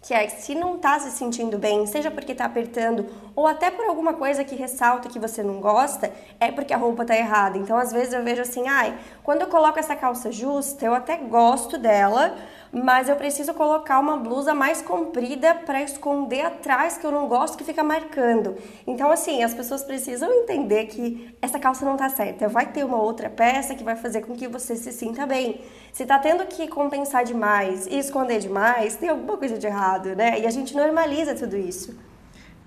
que 0.02 0.14
é 0.14 0.28
se 0.28 0.54
não 0.54 0.76
está 0.76 0.98
se 0.98 1.10
sentindo 1.10 1.58
bem, 1.58 1.86
seja 1.86 2.10
porque 2.10 2.32
está 2.32 2.46
apertando 2.46 3.06
ou 3.36 3.46
até 3.46 3.70
por 3.70 3.84
alguma 3.84 4.14
coisa 4.14 4.42
que 4.42 4.54
ressalta 4.54 5.08
que 5.08 5.18
você 5.18 5.42
não 5.42 5.60
gosta, 5.60 6.10
é 6.38 6.50
porque 6.50 6.72
a 6.72 6.76
roupa 6.76 7.02
está 7.02 7.16
errada. 7.16 7.58
Então, 7.58 7.76
às 7.76 7.92
vezes 7.92 8.12
eu 8.12 8.24
vejo 8.24 8.42
assim, 8.42 8.66
ai, 8.66 8.98
quando 9.22 9.42
eu 9.42 9.48
coloco 9.48 9.78
essa 9.78 9.94
calça 9.94 10.32
justa, 10.32 10.84
eu 10.84 10.94
até 10.94 11.16
gosto 11.16 11.76
dela, 11.76 12.34
mas 12.72 13.08
eu 13.08 13.16
preciso 13.16 13.52
colocar 13.54 13.98
uma 13.98 14.16
blusa 14.16 14.54
mais 14.54 14.80
comprida 14.80 15.54
para 15.54 15.82
esconder 15.82 16.42
atrás 16.42 16.96
que 16.96 17.04
eu 17.04 17.10
não 17.10 17.26
gosto 17.26 17.58
que 17.58 17.64
fica 17.64 17.82
marcando. 17.82 18.56
Então 18.86 19.10
assim, 19.10 19.42
as 19.42 19.52
pessoas 19.52 19.82
precisam 19.82 20.32
entender 20.32 20.86
que 20.86 21.36
essa 21.42 21.58
calça 21.58 21.84
não 21.84 21.96
tá 21.96 22.08
certa. 22.08 22.48
Vai 22.48 22.70
ter 22.72 22.84
uma 22.84 23.00
outra 23.00 23.28
peça 23.28 23.74
que 23.74 23.82
vai 23.82 23.96
fazer 23.96 24.22
com 24.22 24.34
que 24.34 24.46
você 24.46 24.76
se 24.76 24.92
sinta 24.92 25.26
bem. 25.26 25.60
Se 25.92 26.06
tá 26.06 26.18
tendo 26.18 26.46
que 26.46 26.68
compensar 26.68 27.24
demais 27.24 27.86
e 27.86 27.98
esconder 27.98 28.38
demais, 28.38 28.96
tem 28.96 29.08
alguma 29.08 29.36
coisa 29.36 29.58
de 29.58 29.66
errado, 29.66 30.14
né? 30.14 30.38
E 30.40 30.46
a 30.46 30.50
gente 30.50 30.74
normaliza 30.76 31.34
tudo 31.34 31.56
isso. 31.56 31.98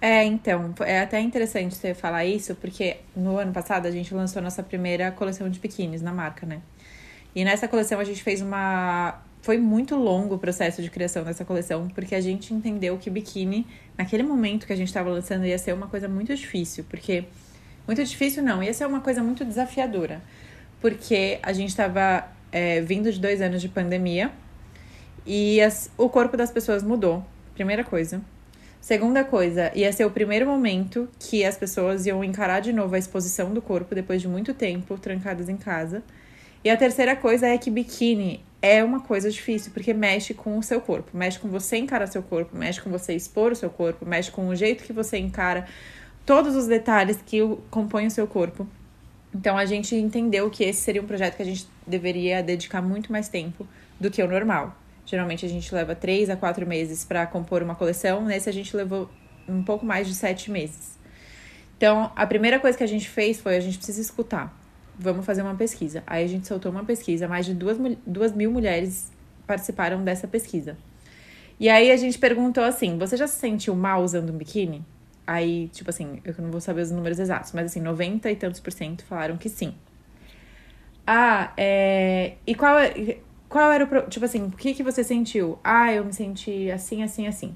É, 0.02 0.22
então, 0.26 0.74
é 0.82 1.00
até 1.00 1.18
interessante 1.22 1.76
você 1.76 1.94
falar 1.94 2.26
isso, 2.26 2.56
porque 2.56 2.98
no 3.16 3.38
ano 3.38 3.54
passado 3.54 3.86
a 3.86 3.92
gente 3.92 4.14
lançou 4.14 4.42
nossa 4.42 4.62
primeira 4.62 5.10
coleção 5.14 5.50
de 5.50 5.62
biquínis 5.62 6.02
na 6.02 6.12
marca, 6.12 6.46
né? 6.46 6.62
E 7.34 7.46
nessa 7.46 7.70
coleção 7.70 8.02
a 8.02 8.04
gente 8.04 8.22
fez 8.22 8.42
uma 8.42 9.22
foi 9.44 9.58
muito 9.58 9.96
longo 9.98 10.36
o 10.36 10.40
processo 10.40 10.82
de 10.82 10.90
criação 10.90 11.22
dessa 11.26 11.44
coleção, 11.44 11.90
porque 11.90 12.16
a 12.16 12.22
gente 12.22 12.54
entendeu 12.54 12.98
que 12.98 13.10
biquíni, 13.10 13.68
naquele 13.98 14.24
momento 14.24 14.66
que 14.66 14.72
a 14.72 14.76
gente 14.76 14.88
estava 14.88 15.10
lançando, 15.10 15.46
ia 15.46 15.58
ser 15.58 15.74
uma 15.74 15.88
coisa 15.88 16.08
muito 16.08 16.34
difícil, 16.34 16.86
porque. 16.90 17.26
Muito 17.86 18.02
difícil 18.02 18.42
não, 18.42 18.64
ia 18.64 18.74
ser 18.74 18.88
uma 18.88 19.02
coisa 19.02 19.22
muito 19.22 19.44
desafiadora, 19.44 20.22
porque 20.80 21.38
a 21.44 21.52
gente 21.52 21.68
estava 21.68 22.26
é, 22.50 22.80
vindo 22.80 23.12
de 23.12 23.20
dois 23.20 23.42
anos 23.42 23.62
de 23.62 23.68
pandemia 23.68 24.32
e 25.26 25.60
as, 25.60 25.92
o 25.98 26.08
corpo 26.08 26.38
das 26.38 26.50
pessoas 26.50 26.82
mudou, 26.82 27.26
primeira 27.54 27.84
coisa. 27.84 28.22
Segunda 28.80 29.26
coisa, 29.26 29.70
ia 29.76 29.92
ser 29.92 30.06
o 30.06 30.12
primeiro 30.12 30.46
momento 30.46 31.10
que 31.20 31.44
as 31.44 31.58
pessoas 31.58 32.06
iam 32.06 32.24
encarar 32.24 32.62
de 32.62 32.72
novo 32.72 32.96
a 32.96 32.98
exposição 32.98 33.54
do 33.54 33.62
corpo 33.62 33.94
depois 33.94 34.22
de 34.22 34.30
muito 34.30 34.54
tempo 34.54 34.98
trancadas 34.98 35.50
em 35.50 35.58
casa. 35.58 36.02
E 36.64 36.70
a 36.70 36.78
terceira 36.78 37.14
coisa 37.14 37.46
é 37.48 37.58
que 37.58 37.70
biquíni 37.70 38.44
é 38.62 38.82
uma 38.82 39.02
coisa 39.02 39.30
difícil, 39.30 39.74
porque 39.74 39.94
mexe 39.94 40.34
com 40.34 40.58
o 40.58 40.64
seu 40.64 40.80
corpo, 40.80 41.16
mexe 41.16 41.38
com 41.38 41.50
você 41.50 41.76
encarar 41.76 42.08
seu 42.08 42.24
corpo, 42.24 42.56
mexe 42.56 42.82
com 42.82 42.90
você 42.90 43.14
expor 43.14 43.52
o 43.52 43.56
seu 43.56 43.70
corpo, 43.70 44.06
mexe 44.06 44.32
com 44.32 44.48
o 44.48 44.56
jeito 44.56 44.86
que 44.86 44.94
você 44.94 45.18
encara 45.18 45.68
todos 46.26 46.56
os 46.56 46.66
detalhes 46.66 47.20
que 47.26 47.40
compõem 47.70 48.08
o 48.08 48.12
seu 48.12 48.26
corpo. 48.26 48.66
Então 49.36 49.58
a 49.58 49.66
gente 49.66 49.94
entendeu 49.94 50.50
que 50.50 50.64
esse 50.64 50.80
seria 50.80 51.02
um 51.02 51.06
projeto 51.06 51.36
que 51.36 51.42
a 51.42 51.46
gente 51.46 51.68
deveria 51.86 52.42
dedicar 52.42 52.82
muito 52.82 53.12
mais 53.12 53.28
tempo 53.28 53.68
do 54.00 54.10
que 54.10 54.24
o 54.24 54.28
normal. 54.28 54.74
Geralmente 55.06 55.46
a 55.46 55.50
gente 55.50 55.76
leva 55.76 55.94
três 55.94 56.30
a 56.30 56.38
quatro 56.38 56.66
meses 56.66 57.04
para 57.04 57.28
compor 57.28 57.62
uma 57.62 57.76
coleção, 57.76 58.24
nesse 58.24 58.48
a 58.48 58.54
gente 58.54 58.74
levou 58.74 59.10
um 59.50 59.62
pouco 59.62 59.86
mais 59.86 60.08
de 60.08 60.16
sete 60.16 60.50
meses. 60.50 60.98
Então 61.76 62.10
a 62.16 62.26
primeira 62.26 62.58
coisa 62.58 62.78
que 62.78 62.84
a 62.86 62.88
gente 62.88 63.10
fez 63.10 63.42
foi 63.42 63.58
a 63.58 63.60
gente 63.60 63.76
precisa 63.76 64.00
escutar 64.00 64.63
vamos 64.98 65.26
fazer 65.26 65.42
uma 65.42 65.56
pesquisa. 65.56 66.04
Aí 66.06 66.24
a 66.24 66.28
gente 66.28 66.48
soltou 66.48 66.72
uma 66.72 66.84
pesquisa, 66.84 67.28
mais 67.28 67.46
de 67.46 67.54
duas, 67.54 67.78
duas 68.06 68.34
mil 68.34 68.52
mulheres 68.52 69.12
participaram 69.46 70.04
dessa 70.04 70.28
pesquisa. 70.28 70.78
E 71.60 71.70
aí 71.70 71.92
a 71.92 71.98
gente 71.98 72.18
perguntou 72.18 72.64
assim: 72.64 72.98
você 72.98 73.16
já 73.18 73.28
se 73.28 73.40
sentiu 73.40 73.76
mal 73.76 74.04
usando 74.04 74.32
um 74.32 74.38
biquíni? 74.38 74.84
Aí, 75.26 75.70
tipo 75.70 75.90
assim, 75.90 76.20
eu 76.26 76.36
não 76.38 76.52
vou 76.52 76.60
saber 76.60 76.82
os 76.82 76.92
números 76.92 77.18
exatos, 77.18 77.54
mas 77.54 77.68
assim, 77.68 77.80
90 77.80 78.30
e 78.30 78.36
tantos 78.36 78.60
por 78.60 78.74
cento 78.74 79.06
falaram 79.06 79.38
que 79.38 79.48
sim. 79.50 79.74
Ah, 81.08 81.54
é. 81.58 82.34
E 82.46 82.56
qual, 82.56 82.78
é, 82.78 83.18
qual 83.48 83.72
era 83.72 83.86
o. 83.86 84.10
Tipo 84.10 84.26
assim, 84.26 84.44
o 84.46 84.52
que, 84.52 84.74
que 84.74 84.84
você 84.84 85.04
sentiu? 85.04 85.60
Ah, 85.64 85.94
eu 85.94 86.04
me 86.04 86.14
senti 86.14 86.70
assim, 86.72 87.04
assim, 87.04 87.28
assim. 87.28 87.56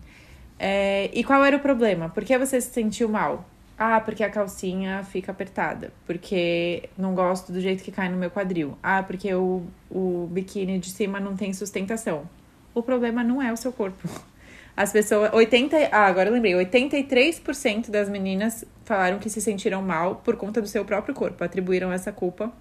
É, 0.59 1.09
e 1.13 1.23
qual 1.23 1.43
era 1.43 1.57
o 1.57 1.59
problema? 1.59 2.09
Por 2.09 2.23
que 2.23 2.37
você 2.37 2.59
se 2.61 2.71
sentiu 2.71 3.09
mal? 3.09 3.45
Ah, 3.77 4.01
porque 4.01 4.23
a 4.23 4.29
calcinha 4.29 5.03
fica 5.03 5.31
apertada. 5.31 5.93
Porque 6.05 6.89
não 6.97 7.13
gosto 7.13 7.51
do 7.51 7.61
jeito 7.61 7.83
que 7.83 7.91
cai 7.91 8.09
no 8.09 8.17
meu 8.17 8.31
quadril. 8.31 8.75
Ah, 8.81 9.03
porque 9.03 9.31
o, 9.33 9.63
o 9.89 10.27
biquíni 10.31 10.79
de 10.79 10.89
cima 10.89 11.19
não 11.19 11.35
tem 11.35 11.53
sustentação. 11.53 12.27
O 12.73 12.81
problema 12.81 13.23
não 13.23 13.41
é 13.41 13.53
o 13.53 13.57
seu 13.57 13.71
corpo. 13.71 14.09
As 14.75 14.91
pessoas. 14.91 15.31
80, 15.31 15.89
ah, 15.91 16.05
agora 16.07 16.29
eu 16.29 16.33
lembrei. 16.33 16.53
83% 16.53 17.91
das 17.91 18.09
meninas 18.09 18.65
falaram 18.83 19.19
que 19.19 19.29
se 19.29 19.41
sentiram 19.41 19.81
mal 19.81 20.15
por 20.17 20.35
conta 20.37 20.59
do 20.59 20.67
seu 20.67 20.83
próprio 20.83 21.13
corpo. 21.13 21.43
Atribuíram 21.43 21.91
essa 21.91 22.11
culpa 22.11 22.51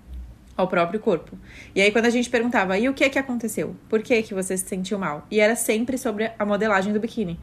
ao 0.55 0.69
próprio 0.69 1.01
corpo. 1.01 1.39
E 1.75 1.81
aí, 1.81 1.91
quando 1.91 2.07
a 2.07 2.11
gente 2.11 2.31
perguntava, 2.31 2.79
e 2.79 2.89
o 2.89 2.95
que 2.95 3.05
é 3.05 3.09
que 3.09 3.19
aconteceu? 3.19 3.77
Por 3.89 4.03
que, 4.03 4.23
que 4.23 4.35
você 4.35 4.57
se 4.57 4.67
sentiu 4.67 4.99
mal? 4.99 5.27
E 5.31 5.41
era 5.41 5.55
sempre 5.55 5.99
sobre 5.99 6.31
a 6.39 6.45
modelagem 6.45 6.93
do 6.93 7.01
biquíni. 7.01 7.39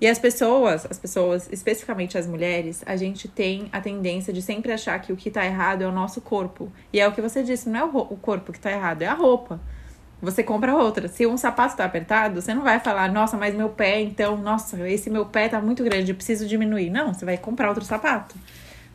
E 0.00 0.06
as 0.06 0.18
pessoas, 0.18 0.86
as 0.90 0.98
pessoas, 0.98 1.48
especificamente 1.50 2.18
as 2.18 2.26
mulheres, 2.26 2.82
a 2.84 2.96
gente 2.96 3.28
tem 3.28 3.68
a 3.72 3.80
tendência 3.80 4.32
de 4.32 4.42
sempre 4.42 4.70
achar 4.72 4.98
que 5.00 5.12
o 5.12 5.16
que 5.16 5.30
tá 5.30 5.44
errado 5.44 5.82
é 5.82 5.86
o 5.86 5.92
nosso 5.92 6.20
corpo. 6.20 6.70
E 6.92 7.00
é 7.00 7.08
o 7.08 7.12
que 7.12 7.22
você 7.22 7.42
disse, 7.42 7.68
não 7.68 7.80
é 7.80 7.84
o 7.84 8.16
corpo 8.16 8.52
que 8.52 8.60
tá 8.60 8.70
errado, 8.70 9.02
é 9.02 9.06
a 9.06 9.14
roupa. 9.14 9.58
Você 10.20 10.42
compra 10.42 10.74
outra. 10.74 11.08
Se 11.08 11.26
um 11.26 11.36
sapato 11.36 11.76
tá 11.76 11.84
apertado, 11.84 12.40
você 12.40 12.52
não 12.52 12.62
vai 12.62 12.78
falar, 12.80 13.10
nossa, 13.10 13.36
mas 13.36 13.54
meu 13.54 13.70
pé, 13.70 14.00
então, 14.00 14.36
nossa, 14.36 14.88
esse 14.88 15.08
meu 15.08 15.26
pé 15.26 15.48
tá 15.48 15.60
muito 15.60 15.82
grande, 15.82 16.12
eu 16.12 16.16
preciso 16.16 16.46
diminuir. 16.46 16.90
Não, 16.90 17.14
você 17.14 17.24
vai 17.24 17.38
comprar 17.38 17.68
outro 17.68 17.84
sapato. 17.84 18.34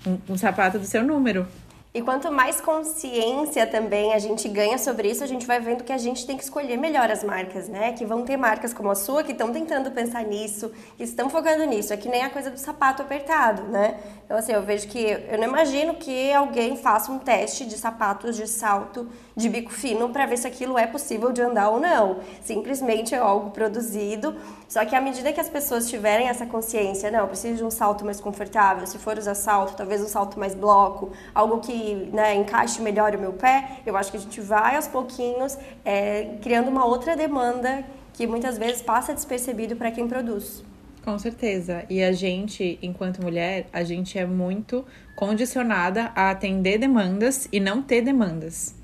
Um, 0.06 0.18
um 0.30 0.38
sapato 0.38 0.78
do 0.78 0.86
seu 0.86 1.04
número. 1.04 1.48
E 1.94 2.02
quanto 2.02 2.32
mais 2.32 2.62
consciência 2.62 3.68
também 3.68 4.14
a 4.14 4.20
gente 4.20 4.48
ganha 4.48 4.78
sobre 4.78 5.12
isso, 5.12 5.26
a 5.26 5.28
gente 5.28 5.46
vai 5.46 5.60
vendo 5.60 5.84
que 5.84 5.92
a 5.92 5.98
gente 5.98 6.26
tem 6.26 6.38
que 6.38 6.44
escolher 6.44 6.78
melhor 6.78 7.12
as 7.12 7.22
marcas, 7.22 7.68
né? 7.68 7.92
Que 7.92 8.06
vão 8.06 8.24
ter 8.24 8.38
marcas 8.38 8.74
como 8.74 8.90
a 8.90 8.96
sua 8.96 9.26
que 9.26 9.34
estão 9.34 9.52
tentando 9.52 9.92
pensar 9.92 10.24
nisso, 10.24 10.72
que 10.96 11.04
estão 11.04 11.30
focando 11.30 11.66
nisso. 11.66 11.92
É 11.92 11.98
que 11.98 12.08
nem 12.08 12.24
a 12.24 12.30
coisa 12.30 12.50
do 12.50 12.58
sapato 12.58 13.02
apertado, 13.02 13.64
né? 13.64 14.00
Então, 14.24 14.38
assim, 14.38 14.54
eu 14.54 14.64
vejo 14.64 14.88
que 14.88 15.00
eu 15.00 15.38
não 15.38 15.50
imagino 15.50 15.96
que 15.96 16.32
alguém 16.32 16.78
faça 16.78 17.12
um 17.12 17.20
teste 17.20 17.66
de 17.66 17.78
sapatos 17.78 18.38
de 18.38 18.48
salto 18.48 19.10
de 19.36 19.50
bico 19.50 19.74
fino 19.74 20.08
para 20.10 20.26
ver 20.26 20.38
se 20.38 20.48
aquilo 20.48 20.78
é 20.78 20.88
possível 20.88 21.34
de 21.34 21.42
andar 21.42 21.68
ou 21.68 21.80
não. 21.82 22.20
Simplesmente 22.42 23.14
é 23.14 23.18
algo 23.18 23.52
produzido. 23.52 24.38
Só 24.70 24.86
que 24.86 24.96
à 24.96 25.02
medida 25.02 25.34
que 25.34 25.42
as 25.42 25.50
pessoas 25.50 25.90
tiverem 25.90 26.30
essa 26.30 26.46
consciência, 26.46 27.12
não, 27.12 27.20
eu 27.20 27.28
preciso 27.28 27.58
de 27.58 27.64
um 27.66 27.72
salto 27.72 28.06
mais 28.06 28.22
confortável, 28.22 28.88
se 28.88 28.98
for 28.98 29.18
usar 29.18 29.36
salto, 29.36 29.76
talvez 29.76 30.02
um 30.02 30.08
salto 30.08 30.40
mais 30.40 30.56
bloco, 30.56 31.12
algo 31.36 31.60
que 31.60 31.81
né, 32.12 32.36
encaixe 32.36 32.82
melhor 32.82 33.16
o 33.16 33.20
meu 33.20 33.34
pé, 33.34 33.80
eu 33.86 33.96
acho 33.98 34.12
que 34.12 34.18
a 34.18 34.20
gente 34.20 34.40
vai 34.42 34.76
aos 34.76 34.88
pouquinhos 34.88 35.58
é, 35.84 36.36
criando 36.42 36.70
uma 36.70 36.86
outra 36.86 37.16
demanda 37.16 37.84
que 38.14 38.28
muitas 38.28 38.58
vezes 38.58 38.82
passa 38.82 39.14
despercebido 39.14 39.76
para 39.76 39.92
quem 39.92 40.08
produz. 40.08 40.64
Com 41.04 41.18
certeza. 41.18 41.84
E 41.90 42.04
a 42.04 42.12
gente, 42.12 42.78
enquanto 42.82 43.22
mulher, 43.22 43.68
a 43.74 43.84
gente 43.84 44.20
é 44.20 44.26
muito 44.26 44.86
condicionada 45.16 46.12
a 46.16 46.30
atender 46.30 46.78
demandas 46.78 47.48
e 47.52 47.60
não 47.60 47.82
ter 47.82 48.02
demandas. 48.02 48.76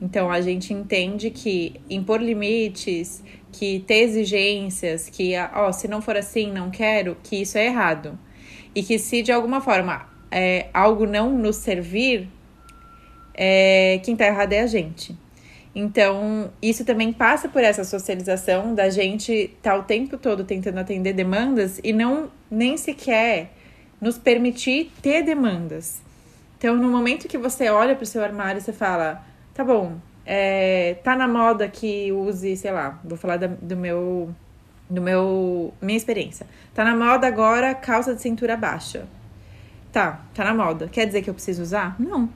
Então 0.00 0.30
a 0.30 0.40
gente 0.42 0.74
entende 0.74 1.30
que 1.30 1.80
impor 1.88 2.20
limites, 2.20 3.22
que 3.50 3.80
ter 3.80 4.00
exigências, 4.00 5.08
que 5.08 5.32
ó, 5.54 5.72
se 5.72 5.88
não 5.88 6.02
for 6.02 6.16
assim, 6.16 6.52
não 6.52 6.70
quero, 6.70 7.16
que 7.22 7.36
isso 7.36 7.56
é 7.56 7.66
errado. 7.66 8.18
E 8.74 8.82
que 8.82 8.98
se 8.98 9.22
de 9.22 9.32
alguma 9.32 9.60
forma 9.62 10.06
é, 10.30 10.66
algo 10.72 11.06
não 11.06 11.30
nos 11.36 11.56
servir, 11.56 12.28
é, 13.34 14.00
quem 14.04 14.16
tá 14.16 14.26
errado 14.26 14.52
é 14.52 14.60
a 14.60 14.66
gente. 14.66 15.16
Então, 15.74 16.50
isso 16.62 16.86
também 16.86 17.12
passa 17.12 17.50
por 17.50 17.62
essa 17.62 17.84
socialização 17.84 18.74
da 18.74 18.88
gente 18.88 19.32
estar 19.32 19.72
tá 19.72 19.78
o 19.78 19.82
tempo 19.82 20.16
todo 20.16 20.42
tentando 20.42 20.78
atender 20.78 21.12
demandas 21.12 21.78
e 21.84 21.92
não 21.92 22.30
nem 22.50 22.78
sequer 22.78 23.52
nos 24.00 24.16
permitir 24.16 24.90
ter 25.02 25.22
demandas. 25.22 26.00
Então, 26.56 26.74
no 26.74 26.90
momento 26.90 27.28
que 27.28 27.36
você 27.36 27.68
olha 27.68 27.94
para 27.94 28.04
o 28.04 28.06
seu 28.06 28.24
armário, 28.24 28.60
você 28.60 28.72
fala: 28.72 29.22
tá 29.52 29.62
bom, 29.62 29.98
é, 30.24 30.96
tá 31.04 31.14
na 31.14 31.28
moda 31.28 31.68
que 31.68 32.10
use, 32.10 32.56
sei 32.56 32.72
lá, 32.72 32.98
vou 33.04 33.18
falar 33.18 33.36
da, 33.36 33.46
do 33.46 33.76
meu 33.76 34.34
do 34.88 35.02
meu 35.02 35.74
minha 35.82 35.96
experiência. 35.96 36.46
Tá 36.74 36.84
na 36.84 36.96
moda 36.96 37.26
agora 37.26 37.74
calça 37.74 38.14
de 38.14 38.22
cintura 38.22 38.56
baixa. 38.56 39.06
Tá, 39.96 40.20
tá 40.34 40.44
na 40.44 40.52
moda. 40.52 40.88
Quer 40.88 41.06
dizer 41.06 41.22
que 41.22 41.30
eu 41.30 41.32
preciso 41.32 41.62
usar? 41.62 41.96
Não. 41.98 42.28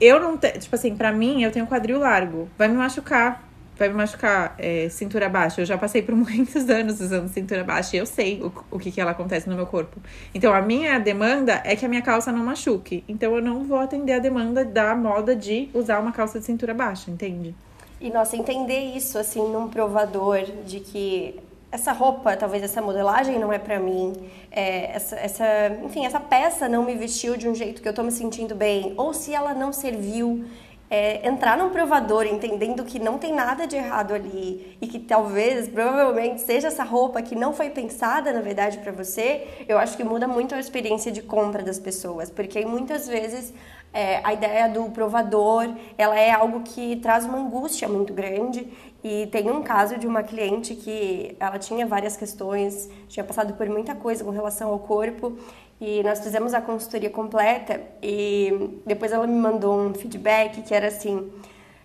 Eu 0.00 0.18
não 0.18 0.36
tenho, 0.36 0.58
tipo 0.58 0.74
assim, 0.74 0.96
pra 0.96 1.12
mim 1.12 1.44
eu 1.44 1.52
tenho 1.52 1.64
quadril 1.64 2.00
largo. 2.00 2.48
Vai 2.58 2.66
me 2.66 2.74
machucar. 2.74 3.48
Vai 3.78 3.88
me 3.88 3.94
machucar 3.94 4.52
é, 4.58 4.88
cintura 4.88 5.28
baixa. 5.28 5.60
Eu 5.60 5.64
já 5.64 5.78
passei 5.78 6.02
por 6.02 6.12
muitos 6.16 6.68
anos 6.68 7.00
usando 7.00 7.28
cintura 7.28 7.62
baixa 7.62 7.94
e 7.94 8.00
eu 8.00 8.04
sei 8.04 8.42
o, 8.42 8.52
o 8.68 8.80
que, 8.80 8.90
que 8.90 9.00
ela 9.00 9.12
acontece 9.12 9.48
no 9.48 9.54
meu 9.54 9.64
corpo. 9.64 10.00
Então 10.34 10.52
a 10.52 10.60
minha 10.60 10.98
demanda 10.98 11.62
é 11.64 11.76
que 11.76 11.86
a 11.86 11.88
minha 11.88 12.02
calça 12.02 12.32
não 12.32 12.44
machuque. 12.44 13.04
Então 13.08 13.36
eu 13.36 13.40
não 13.40 13.62
vou 13.62 13.78
atender 13.78 14.14
a 14.14 14.18
demanda 14.18 14.64
da 14.64 14.92
moda 14.96 15.36
de 15.36 15.68
usar 15.72 16.00
uma 16.00 16.10
calça 16.10 16.40
de 16.40 16.46
cintura 16.46 16.74
baixa, 16.74 17.12
entende? 17.12 17.54
E, 18.00 18.10
nossa, 18.10 18.36
entender 18.36 18.96
isso, 18.96 19.16
assim, 19.18 19.40
num 19.40 19.68
provador 19.68 20.42
de 20.66 20.80
que 20.80 21.40
essa 21.74 21.90
roupa, 21.90 22.36
talvez 22.36 22.62
essa 22.62 22.80
modelagem 22.80 23.36
não 23.36 23.52
é 23.52 23.58
para 23.58 23.80
mim, 23.80 24.12
é, 24.48 24.94
essa, 24.94 25.16
essa, 25.16 25.44
enfim, 25.82 26.06
essa 26.06 26.20
peça 26.20 26.68
não 26.68 26.84
me 26.84 26.94
vestiu 26.94 27.36
de 27.36 27.48
um 27.48 27.54
jeito 27.54 27.82
que 27.82 27.88
eu 27.88 27.92
tô 27.92 28.04
me 28.04 28.12
sentindo 28.12 28.54
bem, 28.54 28.94
ou 28.96 29.12
se 29.12 29.34
ela 29.34 29.52
não 29.52 29.72
serviu, 29.72 30.44
é, 30.94 31.26
entrar 31.26 31.58
num 31.58 31.70
provador 31.70 32.24
entendendo 32.24 32.84
que 32.84 33.00
não 33.00 33.18
tem 33.18 33.34
nada 33.34 33.66
de 33.66 33.74
errado 33.74 34.14
ali 34.14 34.76
e 34.80 34.86
que 34.86 35.00
talvez, 35.00 35.68
provavelmente, 35.68 36.40
seja 36.40 36.68
essa 36.68 36.84
roupa 36.84 37.20
que 37.20 37.34
não 37.34 37.52
foi 37.52 37.68
pensada, 37.68 38.32
na 38.32 38.40
verdade, 38.40 38.78
para 38.78 38.92
você, 38.92 39.64
eu 39.66 39.76
acho 39.76 39.96
que 39.96 40.04
muda 40.04 40.28
muito 40.28 40.54
a 40.54 40.60
experiência 40.60 41.10
de 41.10 41.20
compra 41.20 41.64
das 41.64 41.80
pessoas, 41.80 42.30
porque 42.30 42.64
muitas 42.64 43.08
vezes 43.08 43.52
é, 43.92 44.20
a 44.22 44.32
ideia 44.32 44.68
do 44.68 44.84
provador, 44.90 45.68
ela 45.98 46.16
é 46.16 46.30
algo 46.30 46.60
que 46.60 46.94
traz 46.96 47.24
uma 47.24 47.38
angústia 47.38 47.88
muito 47.88 48.12
grande. 48.12 48.68
E 49.04 49.26
tem 49.26 49.50
um 49.50 49.62
caso 49.62 49.98
de 49.98 50.06
uma 50.06 50.22
cliente 50.22 50.74
que 50.74 51.36
ela 51.38 51.58
tinha 51.58 51.86
várias 51.86 52.16
questões, 52.16 52.88
tinha 53.06 53.22
passado 53.22 53.52
por 53.52 53.68
muita 53.68 53.94
coisa 53.94 54.24
com 54.24 54.30
relação 54.30 54.70
ao 54.70 54.78
corpo, 54.78 55.36
e 55.84 56.02
nós 56.02 56.20
fizemos 56.20 56.54
a 56.54 56.62
consultoria 56.62 57.10
completa 57.10 57.78
e 58.02 58.80
depois 58.86 59.12
ela 59.12 59.26
me 59.26 59.38
mandou 59.38 59.78
um 59.78 59.92
feedback 59.92 60.62
que 60.62 60.74
era 60.74 60.88
assim: 60.88 61.30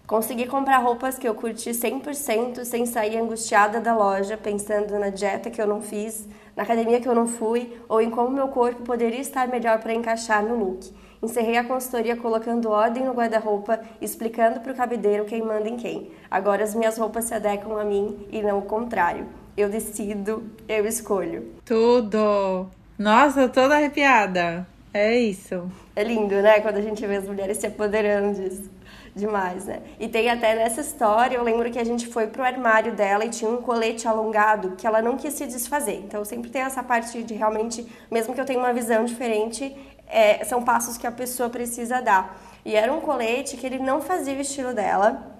consegui 0.07 0.47
comprar 0.47 0.77
roupas 0.77 1.19
que 1.19 1.27
eu 1.27 1.35
curti 1.35 1.71
100% 1.71 2.63
sem 2.63 2.85
sair 2.85 3.17
angustiada 3.17 3.81
da 3.81 3.93
loja, 3.93 4.37
pensando 4.37 4.97
na 4.97 5.09
dieta 5.09 5.49
que 5.49 5.61
eu 5.61 5.67
não 5.67 5.81
fiz, 5.81 6.25
na 6.55 6.63
academia 6.63 7.01
que 7.01 7.09
eu 7.09 7.13
não 7.13 7.27
fui 7.27 7.77
ou 7.89 7.99
em 7.99 8.09
como 8.09 8.29
meu 8.31 8.47
corpo 8.47 8.83
poderia 8.83 9.19
estar 9.19 9.49
melhor 9.49 9.79
para 9.79 9.93
encaixar 9.93 10.41
no 10.43 10.55
look. 10.55 10.93
Encerrei 11.21 11.57
a 11.57 11.65
consultoria 11.65 12.15
colocando 12.15 12.69
ordem 12.69 13.03
no 13.03 13.11
guarda-roupa, 13.11 13.81
explicando 13.99 14.61
para 14.61 14.71
o 14.71 14.75
cabideiro 14.75 15.25
quem 15.25 15.41
manda 15.41 15.67
em 15.67 15.75
quem. 15.75 16.11
Agora 16.31 16.63
as 16.63 16.73
minhas 16.73 16.97
roupas 16.97 17.25
se 17.25 17.33
adequam 17.33 17.77
a 17.77 17.83
mim 17.83 18.25
e 18.31 18.41
não 18.41 18.59
o 18.59 18.61
contrário. 18.61 19.27
Eu 19.57 19.67
decido, 19.67 20.43
eu 20.69 20.85
escolho. 20.85 21.51
Tudo! 21.65 22.78
Nossa, 22.99 23.47
toda 23.47 23.75
arrepiada. 23.75 24.67
É 24.93 25.17
isso. 25.17 25.71
É 25.95 26.03
lindo, 26.03 26.35
né? 26.41 26.59
Quando 26.59 26.75
a 26.75 26.81
gente 26.81 27.07
vê 27.07 27.15
as 27.15 27.23
mulheres 27.23 27.57
se 27.57 27.65
apoderando 27.65 28.37
disso. 28.37 28.69
Demais, 29.15 29.65
né? 29.65 29.81
E 29.97 30.09
tem 30.09 30.29
até 30.29 30.53
nessa 30.53 30.81
história, 30.81 31.37
eu 31.37 31.43
lembro 31.43 31.71
que 31.71 31.79
a 31.79 31.83
gente 31.85 32.07
foi 32.07 32.27
pro 32.27 32.43
armário 32.43 32.93
dela 32.93 33.23
e 33.23 33.29
tinha 33.29 33.49
um 33.49 33.61
colete 33.61 34.05
alongado 34.05 34.75
que 34.75 34.85
ela 34.85 35.01
não 35.01 35.15
quis 35.15 35.33
se 35.33 35.47
desfazer. 35.47 36.03
Então 36.05 36.25
sempre 36.25 36.49
tem 36.49 36.61
essa 36.61 36.83
parte 36.83 37.23
de 37.23 37.33
realmente, 37.33 37.87
mesmo 38.11 38.33
que 38.33 38.41
eu 38.41 38.45
tenha 38.45 38.59
uma 38.59 38.73
visão 38.73 39.05
diferente, 39.05 39.73
é, 40.05 40.43
são 40.43 40.61
passos 40.61 40.97
que 40.97 41.07
a 41.07 41.11
pessoa 41.11 41.49
precisa 41.49 42.01
dar. 42.01 42.37
E 42.65 42.75
era 42.75 42.91
um 42.91 42.99
colete 42.99 43.55
que 43.55 43.65
ele 43.65 43.79
não 43.79 44.01
fazia 44.01 44.35
o 44.35 44.41
estilo 44.41 44.73
dela. 44.73 45.38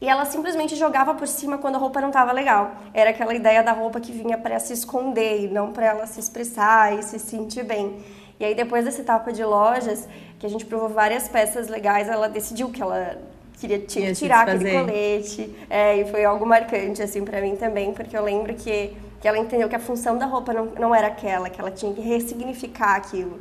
E 0.00 0.08
ela 0.08 0.24
simplesmente 0.24 0.74
jogava 0.76 1.14
por 1.14 1.28
cima 1.28 1.58
quando 1.58 1.74
a 1.74 1.78
roupa 1.78 2.00
não 2.00 2.08
estava 2.08 2.32
legal. 2.32 2.72
Era 2.94 3.10
aquela 3.10 3.34
ideia 3.34 3.62
da 3.62 3.72
roupa 3.72 4.00
que 4.00 4.12
vinha 4.12 4.38
para 4.38 4.58
se 4.58 4.72
esconder 4.72 5.44
e 5.44 5.48
não 5.48 5.72
para 5.72 5.86
ela 5.86 6.06
se 6.06 6.18
expressar 6.18 6.98
e 6.98 7.02
se 7.02 7.18
sentir 7.18 7.64
bem. 7.64 7.98
E 8.38 8.44
aí 8.44 8.54
depois 8.54 8.84
dessa 8.84 9.02
etapa 9.02 9.30
de 9.30 9.44
lojas, 9.44 10.08
que 10.38 10.46
a 10.46 10.48
gente 10.48 10.64
provou 10.64 10.88
várias 10.88 11.28
peças 11.28 11.68
legais, 11.68 12.08
ela 12.08 12.28
decidiu 12.28 12.70
que 12.70 12.80
ela 12.80 13.18
queria 13.58 13.78
tinha 13.78 14.14
tirar 14.14 14.48
aquele 14.48 14.72
colete. 14.72 15.54
É, 15.68 15.98
e 15.98 16.10
foi 16.10 16.24
algo 16.24 16.46
marcante 16.46 17.02
assim 17.02 17.22
para 17.22 17.42
mim 17.42 17.56
também, 17.56 17.92
porque 17.92 18.16
eu 18.16 18.24
lembro 18.24 18.54
que 18.54 18.96
que 19.20 19.28
ela 19.28 19.38
entendeu 19.38 19.68
que 19.68 19.76
a 19.76 19.80
função 19.80 20.16
da 20.16 20.24
roupa 20.24 20.52
não, 20.54 20.66
não 20.78 20.94
era 20.94 21.08
aquela, 21.08 21.50
que 21.50 21.60
ela 21.60 21.70
tinha 21.70 21.92
que 21.92 22.00
ressignificar 22.00 22.96
aquilo. 22.96 23.38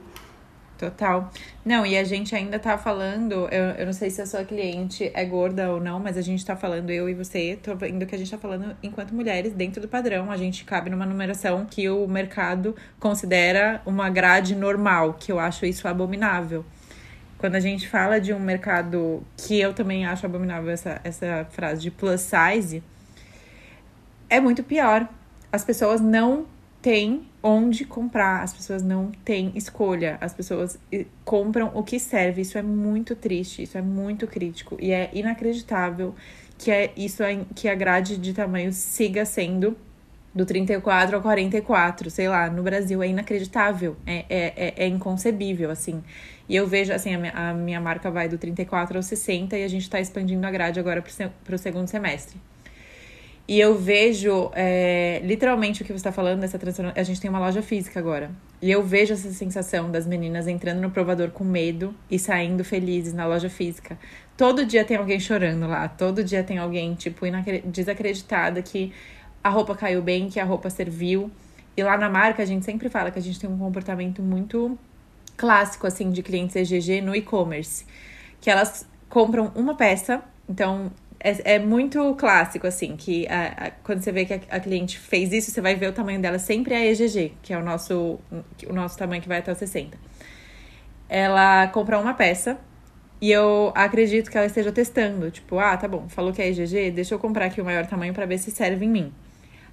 Total. 0.80 1.30
Não, 1.65 1.86
e 1.86 1.98
a 1.98 2.06
gente 2.06 2.34
ainda 2.34 2.58
tá 2.58 2.78
falando, 2.78 3.50
eu, 3.52 3.63
eu 3.78 3.86
não 3.86 3.92
sei 3.92 4.10
se 4.10 4.22
a 4.22 4.26
sua 4.26 4.46
cliente 4.46 5.12
é 5.13 5.26
gorda 5.26 5.70
ou 5.74 5.82
não, 5.82 6.00
mas 6.00 6.18
a 6.18 6.22
gente 6.22 6.46
tá 6.46 6.56
falando, 6.56 6.89
eu 6.89 7.10
e 7.10 7.13
você, 7.13 7.60
tô 7.62 7.76
vendo 7.76 8.06
que 8.06 8.15
a 8.15 8.18
gente 8.18 8.32
tá 8.32 8.38
falando 8.38 8.74
enquanto 8.82 9.13
mulheres 9.13 9.52
dentro 9.52 9.82
do 9.82 9.89
padrão. 9.89 10.32
A 10.32 10.38
gente 10.38 10.63
cabe 10.63 10.89
numa 10.89 11.06
numeração 11.06 11.65
que 11.65 11.89
o 11.89 12.08
mercado 12.08 12.78
considera 12.98 13.82
uma 13.86 14.10
grade 14.10 14.56
normal, 14.56 15.15
que 15.20 15.34
eu 15.34 15.38
acho 15.38 15.65
isso 15.65 15.86
abominável. 15.86 16.63
Quando 17.38 17.56
a 17.56 17.60
gente 17.60 17.86
fala 17.86 18.18
de 18.18 18.32
um 18.34 18.39
mercado 18.39 19.22
que 19.36 19.60
eu 19.60 19.74
também 19.74 20.06
acho 20.06 20.26
abominável 20.26 20.72
essa, 20.72 21.02
essa 21.04 21.46
frase 21.52 21.82
de 21.82 21.92
plus 21.92 22.22
size, 22.22 22.82
é 24.30 24.39
muito 24.39 24.63
pior. 24.63 25.06
As 25.52 25.65
pessoas 25.65 26.00
não 26.00 26.46
têm 26.82 27.29
onde 27.41 27.86
comprar, 27.86 28.43
as 28.43 28.54
pessoas 28.54 28.84
não 28.84 29.12
têm 29.23 29.52
escolha, 29.56 30.17
as 30.19 30.34
pessoas 30.34 30.78
compram 31.23 31.71
o 31.73 31.84
que 31.84 31.99
serve. 31.99 32.41
Isso 32.41 32.58
é 32.58 32.62
muito 32.62 33.15
triste, 33.15 33.63
isso 33.63 33.78
é 33.78 33.82
muito 33.82 34.28
crítico 34.28 34.78
e 34.80 34.91
é 34.91 35.10
inacreditável 35.13 36.13
que 36.60 36.69
é 36.69 36.91
isso 36.97 37.23
é, 37.23 37.39
que 37.56 37.69
a 37.69 37.73
grade 37.73 38.17
de 38.17 38.34
tamanho 38.34 38.73
siga 38.73 39.23
sendo 39.23 39.78
do 40.36 40.45
34 40.45 41.15
ao 41.15 41.21
44, 41.21 42.10
sei 42.10 42.28
lá, 42.28 42.49
no 42.49 42.62
Brasil 42.62 43.02
é 43.02 43.08
inacreditável, 43.08 43.95
é, 44.06 44.25
é, 44.30 44.54
é, 44.56 44.73
é 44.86 44.88
inconcebível, 44.88 45.71
assim. 45.71 46.04
E 46.47 46.56
eu 46.56 46.67
vejo, 46.67 46.93
assim, 46.93 47.15
a 47.15 47.17
minha, 47.17 47.32
a 47.34 47.54
minha 47.54 47.82
marca 47.82 48.12
vai 48.12 48.28
do 48.28 48.38
34 48.38 48.97
ao 48.97 49.04
60 49.04 49.58
e 49.58 49.63
a 49.63 49.67
gente 49.67 49.89
tá 49.89 49.99
expandindo 49.99 50.45
a 50.45 50.52
grade 50.52 50.80
agora 50.80 51.02
pro, 51.02 51.56
o 51.56 51.58
segundo 51.58 51.88
semestre. 51.88 52.38
E 53.50 53.60
eu 53.60 53.76
vejo 53.76 54.52
é, 54.54 55.20
literalmente 55.24 55.82
o 55.82 55.86
que 55.86 55.92
você 55.92 55.98
está 55.98 56.12
falando 56.12 56.42
dessa 56.42 56.60
transformação. 56.60 57.02
A 57.02 57.04
gente 57.04 57.20
tem 57.20 57.32
uma 57.32 57.40
loja 57.40 57.64
física 57.64 58.00
agora. 58.00 58.30
E 58.62 58.70
eu 58.70 58.84
vejo 58.84 59.12
essa 59.12 59.32
sensação 59.32 59.90
das 59.90 60.06
meninas 60.06 60.48
entrando 60.48 60.80
no 60.80 60.92
provador 60.92 61.32
com 61.32 61.44
medo 61.44 61.92
e 62.12 62.20
saindo 62.20 62.64
felizes 62.64 63.12
na 63.12 63.26
loja 63.26 63.50
física. 63.50 63.98
Todo 64.38 64.64
dia 64.64 64.86
tem 64.86 64.98
alguém 64.98 65.20
chorando 65.20 65.68
lá. 65.68 65.88
Todo 65.88 66.24
dia 66.24 66.44
tem 66.44 66.60
alguém, 66.60 66.94
tipo, 66.94 67.26
desacreditada 67.66 68.62
que 68.62 68.94
a 69.44 69.50
roupa 69.50 69.74
caiu 69.74 70.04
bem, 70.04 70.30
que 70.30 70.40
a 70.40 70.46
roupa 70.46 70.70
serviu. 70.70 71.32
E 71.76 71.82
lá 71.82 71.98
na 71.98 72.08
marca 72.08 72.44
a 72.44 72.46
gente 72.46 72.64
sempre 72.64 72.88
fala 72.88 73.10
que 73.10 73.18
a 73.18 73.22
gente 73.22 73.40
tem 73.40 73.50
um 73.50 73.58
comportamento 73.58 74.22
muito 74.22 74.78
clássico, 75.36 75.88
assim, 75.88 76.12
de 76.12 76.22
clientes 76.22 76.56
EGG 76.56 77.02
no 77.02 77.16
e-commerce. 77.16 77.84
Que 78.40 78.52
elas 78.52 78.88
compram 79.10 79.52
uma 79.56 79.74
peça. 79.74 80.22
Então, 80.48 80.92
é, 81.20 81.56
é, 81.56 81.60
muito 81.60 82.16
clássico, 82.16 82.66
assim, 82.66 82.96
que 82.96 83.28
a, 83.28 83.68
a, 83.68 83.72
quando 83.84 84.02
você 84.02 84.12
vê 84.12 84.26
que 84.26 84.34
a, 84.34 84.40
a, 84.50 84.60
cliente 84.60 84.98
fez 84.98 85.34
isso, 85.34 85.52
você 85.52 85.60
vai 85.60 85.76
ver 85.76 85.90
o 85.90 85.94
tamanho 85.94 86.22
dela 86.22 86.40
sempre 86.40 86.74
é 86.74 86.92
EGG, 86.92 87.34
que 87.42 87.54
é 87.54 87.58
o 87.58 87.64
nosso, 87.64 88.20
o 88.68 88.74
nosso 88.74 88.98
tamanho 88.98 89.22
que 89.22 89.28
vai 89.28 89.40
até 89.40 89.52
o 89.52 89.56
60. 89.56 89.98
Ela 91.10 91.68
compra 91.68 92.00
uma 92.00 92.14
peça 92.14 92.58
e 93.22 93.32
eu 93.32 93.74
acredito 93.76 94.32
que 94.32 94.38
ela 94.38 94.48
esteja 94.48 94.72
testando. 94.72 95.30
Tipo, 95.30 95.60
ah, 95.60 95.76
tá 95.76 95.88
bom, 95.88 96.08
falou 96.08 96.32
que 96.32 96.42
é 96.42 96.50
EGG, 96.50 96.92
deixa 96.92 97.16
eu 97.16 97.20
comprar 97.20 97.46
aqui 97.46 97.60
o 97.60 97.66
maior 97.66 97.86
tamanho 97.86 98.14
para 98.14 98.26
ver 98.26 98.38
se 98.38 98.52
serve 98.52 98.86
em 98.86 98.90
mim. 98.90 99.14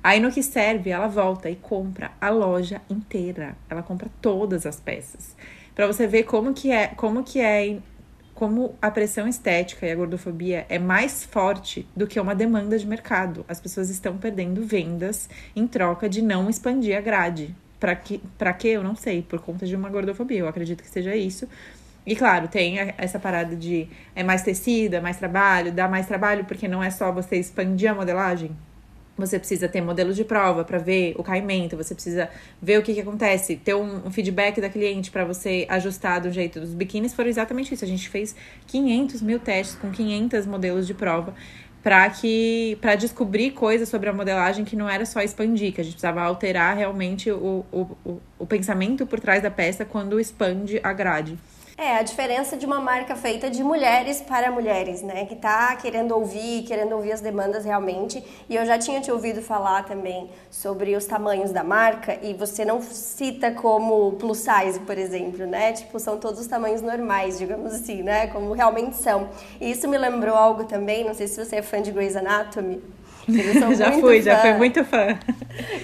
Aí 0.02 0.20
no 0.20 0.30
que 0.30 0.42
serve, 0.42 0.90
ela 0.90 1.08
volta 1.08 1.50
e 1.50 1.56
compra 1.56 2.12
a 2.20 2.30
loja 2.30 2.80
inteira. 2.88 3.56
Ela 3.68 3.82
compra 3.82 4.08
todas 4.20 4.64
as 4.66 4.80
peças. 4.80 5.36
para 5.74 5.86
você 5.86 6.06
ver 6.06 6.24
como 6.24 6.54
que 6.54 6.70
é, 6.70 6.88
como 6.88 7.22
que 7.22 7.40
é 7.40 7.78
como 8.36 8.76
a 8.82 8.90
pressão 8.90 9.26
estética 9.26 9.86
e 9.86 9.90
a 9.90 9.96
gordofobia 9.96 10.66
é 10.68 10.78
mais 10.78 11.24
forte 11.24 11.88
do 11.96 12.06
que 12.06 12.20
uma 12.20 12.34
demanda 12.34 12.78
de 12.78 12.86
mercado. 12.86 13.46
As 13.48 13.58
pessoas 13.58 13.88
estão 13.88 14.18
perdendo 14.18 14.62
vendas 14.62 15.26
em 15.56 15.66
troca 15.66 16.06
de 16.06 16.20
não 16.20 16.48
expandir 16.50 16.96
a 16.96 17.00
grade. 17.00 17.56
Para 17.80 17.96
que, 17.96 18.20
pra 18.36 18.52
que? 18.52 18.68
Eu 18.68 18.84
não 18.84 18.94
sei, 18.94 19.22
por 19.22 19.40
conta 19.40 19.64
de 19.64 19.74
uma 19.74 19.88
gordofobia. 19.88 20.40
Eu 20.40 20.48
acredito 20.48 20.82
que 20.82 20.90
seja 20.90 21.16
isso. 21.16 21.48
E 22.06 22.14
claro, 22.14 22.46
tem 22.46 22.78
essa 22.98 23.18
parada 23.18 23.56
de 23.56 23.88
é 24.14 24.22
mais 24.22 24.42
tecido, 24.42 24.94
é 24.94 25.00
mais 25.00 25.16
trabalho, 25.16 25.72
dá 25.72 25.88
mais 25.88 26.06
trabalho, 26.06 26.44
porque 26.44 26.68
não 26.68 26.82
é 26.82 26.90
só 26.90 27.10
você 27.10 27.36
expandir 27.36 27.90
a 27.90 27.94
modelagem, 27.94 28.54
você 29.16 29.38
precisa 29.38 29.68
ter 29.68 29.80
modelos 29.80 30.16
de 30.16 30.24
prova 30.24 30.64
para 30.64 30.78
ver 30.78 31.14
o 31.16 31.22
caimento, 31.22 31.76
você 31.76 31.94
precisa 31.94 32.28
ver 32.60 32.78
o 32.78 32.82
que, 32.82 32.92
que 32.94 33.00
acontece, 33.00 33.56
ter 33.56 33.74
um, 33.74 34.06
um 34.06 34.10
feedback 34.10 34.60
da 34.60 34.68
cliente 34.68 35.10
para 35.10 35.24
você 35.24 35.66
ajustar 35.68 36.20
do 36.20 36.30
jeito 36.30 36.60
dos 36.60 36.74
biquínis. 36.74 37.14
Foram 37.14 37.30
exatamente 37.30 37.72
isso. 37.72 37.84
A 37.84 37.88
gente 37.88 38.08
fez 38.08 38.36
500 38.66 39.22
mil 39.22 39.38
testes 39.38 39.76
com 39.76 39.90
500 39.90 40.46
modelos 40.46 40.86
de 40.86 40.94
prova 40.94 41.34
para 41.82 42.10
que 42.10 42.76
para 42.80 42.96
descobrir 42.96 43.52
coisas 43.52 43.88
sobre 43.88 44.08
a 44.08 44.12
modelagem 44.12 44.64
que 44.64 44.74
não 44.74 44.88
era 44.88 45.06
só 45.06 45.20
expandir, 45.20 45.72
que 45.72 45.80
a 45.80 45.84
gente 45.84 45.92
precisava 45.92 46.20
alterar 46.20 46.76
realmente 46.76 47.30
o, 47.30 47.64
o, 47.70 47.96
o, 48.04 48.20
o 48.40 48.46
pensamento 48.46 49.06
por 49.06 49.20
trás 49.20 49.40
da 49.40 49.52
peça 49.52 49.84
quando 49.84 50.18
expande 50.18 50.80
a 50.82 50.92
grade. 50.92 51.38
É, 51.78 51.96
a 51.96 52.02
diferença 52.02 52.56
de 52.56 52.64
uma 52.64 52.80
marca 52.80 53.14
feita 53.14 53.50
de 53.50 53.62
mulheres 53.62 54.22
para 54.22 54.50
mulheres, 54.50 55.02
né? 55.02 55.26
Que 55.26 55.36
tá 55.36 55.76
querendo 55.76 56.12
ouvir, 56.12 56.62
querendo 56.62 56.94
ouvir 56.94 57.12
as 57.12 57.20
demandas 57.20 57.66
realmente. 57.66 58.24
E 58.48 58.56
eu 58.56 58.64
já 58.64 58.78
tinha 58.78 58.98
te 58.98 59.12
ouvido 59.12 59.42
falar 59.42 59.84
também 59.84 60.30
sobre 60.50 60.96
os 60.96 61.04
tamanhos 61.04 61.52
da 61.52 61.62
marca 61.62 62.18
e 62.22 62.32
você 62.32 62.64
não 62.64 62.80
cita 62.80 63.50
como 63.50 64.12
plus 64.12 64.38
size, 64.38 64.80
por 64.86 64.96
exemplo, 64.96 65.46
né? 65.46 65.74
Tipo, 65.74 66.00
são 66.00 66.16
todos 66.16 66.40
os 66.40 66.46
tamanhos 66.46 66.80
normais, 66.80 67.38
digamos 67.38 67.74
assim, 67.74 68.02
né? 68.02 68.28
Como 68.28 68.54
realmente 68.54 68.96
são. 68.96 69.28
E 69.60 69.70
isso 69.70 69.86
me 69.86 69.98
lembrou 69.98 70.34
algo 70.34 70.64
também, 70.64 71.04
não 71.04 71.12
sei 71.12 71.28
se 71.28 71.44
você 71.44 71.56
é 71.56 71.62
fã 71.62 71.82
de 71.82 71.90
Grey's 71.90 72.16
Anatomy. 72.16 72.82
já 73.76 73.92
fui, 73.92 74.22
fã. 74.22 74.24
já 74.24 74.40
fui 74.40 74.52
muito 74.54 74.82
fã. 74.82 75.18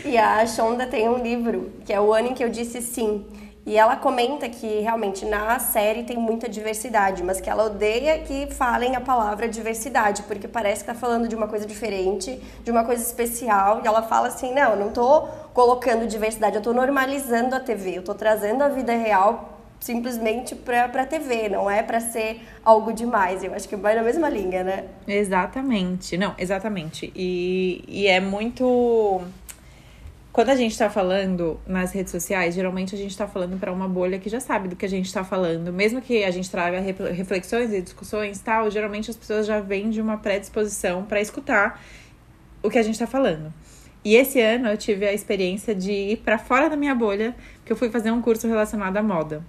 E 0.07 0.17
a 0.17 0.47
Shonda 0.47 0.87
tem 0.87 1.07
um 1.07 1.19
livro, 1.19 1.71
que 1.85 1.93
é 1.93 2.01
o 2.01 2.15
ano 2.15 2.29
em 2.29 2.35
que 2.35 2.43
eu 2.43 2.49
disse 2.49 2.81
sim 2.81 3.27
e 3.65 3.77
ela 3.77 3.97
comenta 3.97 4.49
que 4.49 4.81
realmente 4.81 5.25
na 5.25 5.59
série 5.59 6.03
tem 6.03 6.17
muita 6.17 6.49
diversidade, 6.49 7.23
mas 7.23 7.41
que 7.41 7.49
ela 7.49 7.65
odeia 7.67 8.19
que 8.19 8.49
falem 8.53 8.97
a 8.97 9.01
palavra 9.01 9.49
diversidade, 9.49 10.25
porque 10.25 10.49
parece 10.49 10.83
que 10.83 10.87
tá 10.87 10.95
falando 10.95 11.29
de 11.29 11.37
uma 11.37 11.47
coisa 11.47 11.65
diferente, 11.65 12.41
de 12.65 12.71
uma 12.71 12.85
coisa 12.85 13.03
especial, 13.03 13.81
e 13.85 13.87
ela 13.87 14.03
fala 14.03 14.29
assim: 14.29 14.53
"Não, 14.53 14.73
eu 14.73 14.77
não 14.77 14.91
tô 14.91 15.23
colocando 15.55 16.07
diversidade, 16.07 16.57
eu 16.57 16.63
tô 16.63 16.73
normalizando 16.73 17.55
a 17.55 17.61
TV, 17.61 17.99
eu 17.99 18.03
tô 18.03 18.15
trazendo 18.15 18.63
a 18.63 18.69
vida 18.69 18.93
real 18.95 19.51
simplesmente 19.79 20.55
para 20.55 20.89
para 20.89 21.05
TV, 21.05 21.49
não 21.49 21.69
é 21.71 21.83
para 21.83 22.01
ser 22.01 22.41
algo 22.65 22.93
demais". 22.93 23.45
Eu 23.45 23.55
acho 23.55 23.69
que 23.69 23.77
vai 23.77 23.95
na 23.95 24.03
mesma 24.03 24.29
linha, 24.29 24.65
né? 24.65 24.85
Exatamente. 25.07 26.17
Não, 26.17 26.35
exatamente. 26.37 27.13
E, 27.15 27.85
e 27.87 28.09
é 28.09 28.19
muito 28.19 29.23
quando 30.33 30.49
a 30.49 30.57
gente 30.57 30.73
está 30.73 30.89
falando 30.89 31.61
nas 31.67 31.93
redes 31.93 32.11
sociais, 32.11 32.55
geralmente 32.55 32.95
a 32.95 32.99
gente 32.99 33.11
está 33.11 33.29
falando 33.29 33.59
para 33.61 33.71
uma 33.71 33.87
bolha 33.87 34.19
que 34.19 34.31
já 34.31 34.41
sabe 34.41 34.67
do 34.67 34.75
que 34.75 34.87
a 34.87 34.89
gente 34.89 35.05
está 35.05 35.23
falando. 35.23 35.71
Mesmo 35.71 36.01
que 36.01 36.25
a 36.25 36.31
gente 36.31 36.51
traga 36.51 36.81
reflexões 36.81 37.71
e 37.71 37.83
discussões 37.83 38.41
tal, 38.41 38.71
geralmente 38.71 39.11
as 39.11 39.17
pessoas 39.17 39.47
já 39.47 39.61
vêm 39.61 39.91
de 39.91 40.01
uma 40.01 40.17
predisposição 40.17 41.05
para 41.05 41.21
escutar 41.21 41.83
o 42.63 42.71
que 42.71 42.79
a 42.79 42.83
gente 42.83 42.95
está 42.95 43.07
falando. 43.07 43.53
E 44.03 44.17
esse 44.17 44.41
ano 44.41 44.69
eu 44.69 44.77
tive 44.79 45.07
a 45.07 45.13
experiência 45.13 45.75
de 45.75 45.93
ir 45.93 46.17
para 46.19 46.39
fora 46.39 46.71
da 46.71 46.77
minha 46.77 46.95
bolha, 46.95 47.37
que 47.63 47.71
eu 47.71 47.77
fui 47.77 47.91
fazer 47.91 48.11
um 48.11 48.23
curso 48.23 48.49
relacionado 48.49 48.97
à 48.97 49.03
moda. 49.03 49.45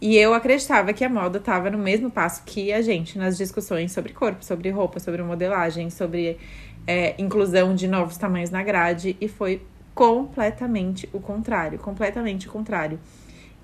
E 0.00 0.16
eu 0.16 0.32
acreditava 0.32 0.94
que 0.94 1.04
a 1.04 1.10
moda 1.10 1.38
estava 1.38 1.70
no 1.70 1.78
mesmo 1.78 2.10
passo 2.10 2.42
que 2.44 2.72
a 2.72 2.80
gente 2.80 3.18
nas 3.18 3.36
discussões 3.36 3.92
sobre 3.92 4.14
corpo, 4.14 4.42
sobre 4.42 4.70
roupa, 4.70 4.98
sobre 4.98 5.22
modelagem, 5.22 5.90
sobre 5.90 6.38
é, 6.86 7.14
inclusão 7.18 7.74
de 7.74 7.86
novos 7.86 8.16
tamanhos 8.16 8.50
na 8.50 8.62
grade. 8.62 9.16
E 9.20 9.28
foi 9.28 9.60
completamente 9.96 11.08
o 11.10 11.18
contrário, 11.18 11.78
completamente 11.78 12.46
o 12.46 12.52
contrário. 12.52 13.00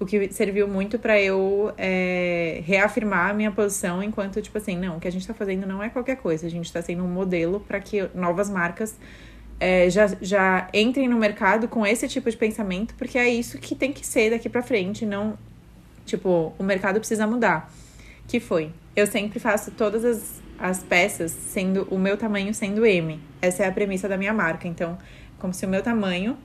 O 0.01 0.07
que 0.07 0.33
serviu 0.33 0.67
muito 0.67 0.99
para 0.99 1.21
eu 1.21 1.73
é, 1.77 2.63
reafirmar 2.65 3.31
a 3.31 3.35
minha 3.35 3.53
posição 3.53 4.03
enquanto, 4.03 4.41
tipo 4.41 4.57
assim, 4.57 4.75
não, 4.75 4.97
o 4.97 5.01
que 5.01 5.07
a 5.07 5.13
gente 5.13 5.27
tá 5.27 5.35
fazendo 5.35 5.67
não 5.67 5.83
é 5.83 5.91
qualquer 5.91 6.17
coisa, 6.17 6.47
a 6.47 6.51
gente 6.51 6.73
tá 6.73 6.81
sendo 6.81 7.05
um 7.05 7.09
modelo 7.09 7.61
para 7.61 7.79
que 7.81 8.09
novas 8.15 8.49
marcas 8.49 8.97
é, 9.61 9.91
já, 9.91 10.07
já 10.23 10.69
entrem 10.73 11.07
no 11.07 11.19
mercado 11.19 11.69
com 11.69 11.87
esse 11.87 12.09
tipo 12.09 12.31
de 12.31 12.37
pensamento, 12.37 12.95
porque 12.95 13.19
é 13.19 13.29
isso 13.29 13.59
que 13.59 13.75
tem 13.75 13.93
que 13.93 14.05
ser 14.05 14.31
daqui 14.31 14.49
para 14.49 14.63
frente, 14.63 15.05
não, 15.05 15.39
tipo, 16.07 16.55
o 16.59 16.65
mercado 16.65 16.99
precisa 16.99 17.27
mudar. 17.27 17.71
Que 18.27 18.41
foi, 18.41 18.71
eu 18.97 19.07
sempre 19.07 19.39
faço 19.39 19.71
todas 19.73 20.03
as, 20.03 20.43
as 20.59 20.83
peças 20.83 21.31
sendo 21.31 21.87
o 21.91 21.99
meu 21.99 22.17
tamanho 22.17 22.55
sendo 22.55 22.87
M. 22.87 23.21
Essa 23.43 23.65
é 23.65 23.69
a 23.69 23.73
premissa 23.73 24.09
da 24.09 24.17
minha 24.17 24.33
marca, 24.33 24.67
então 24.67 24.97
como 25.43 25.53
se 25.53 25.67
o 25.67 25.69
meu 25.69 25.83
tamanho, 25.83 26.39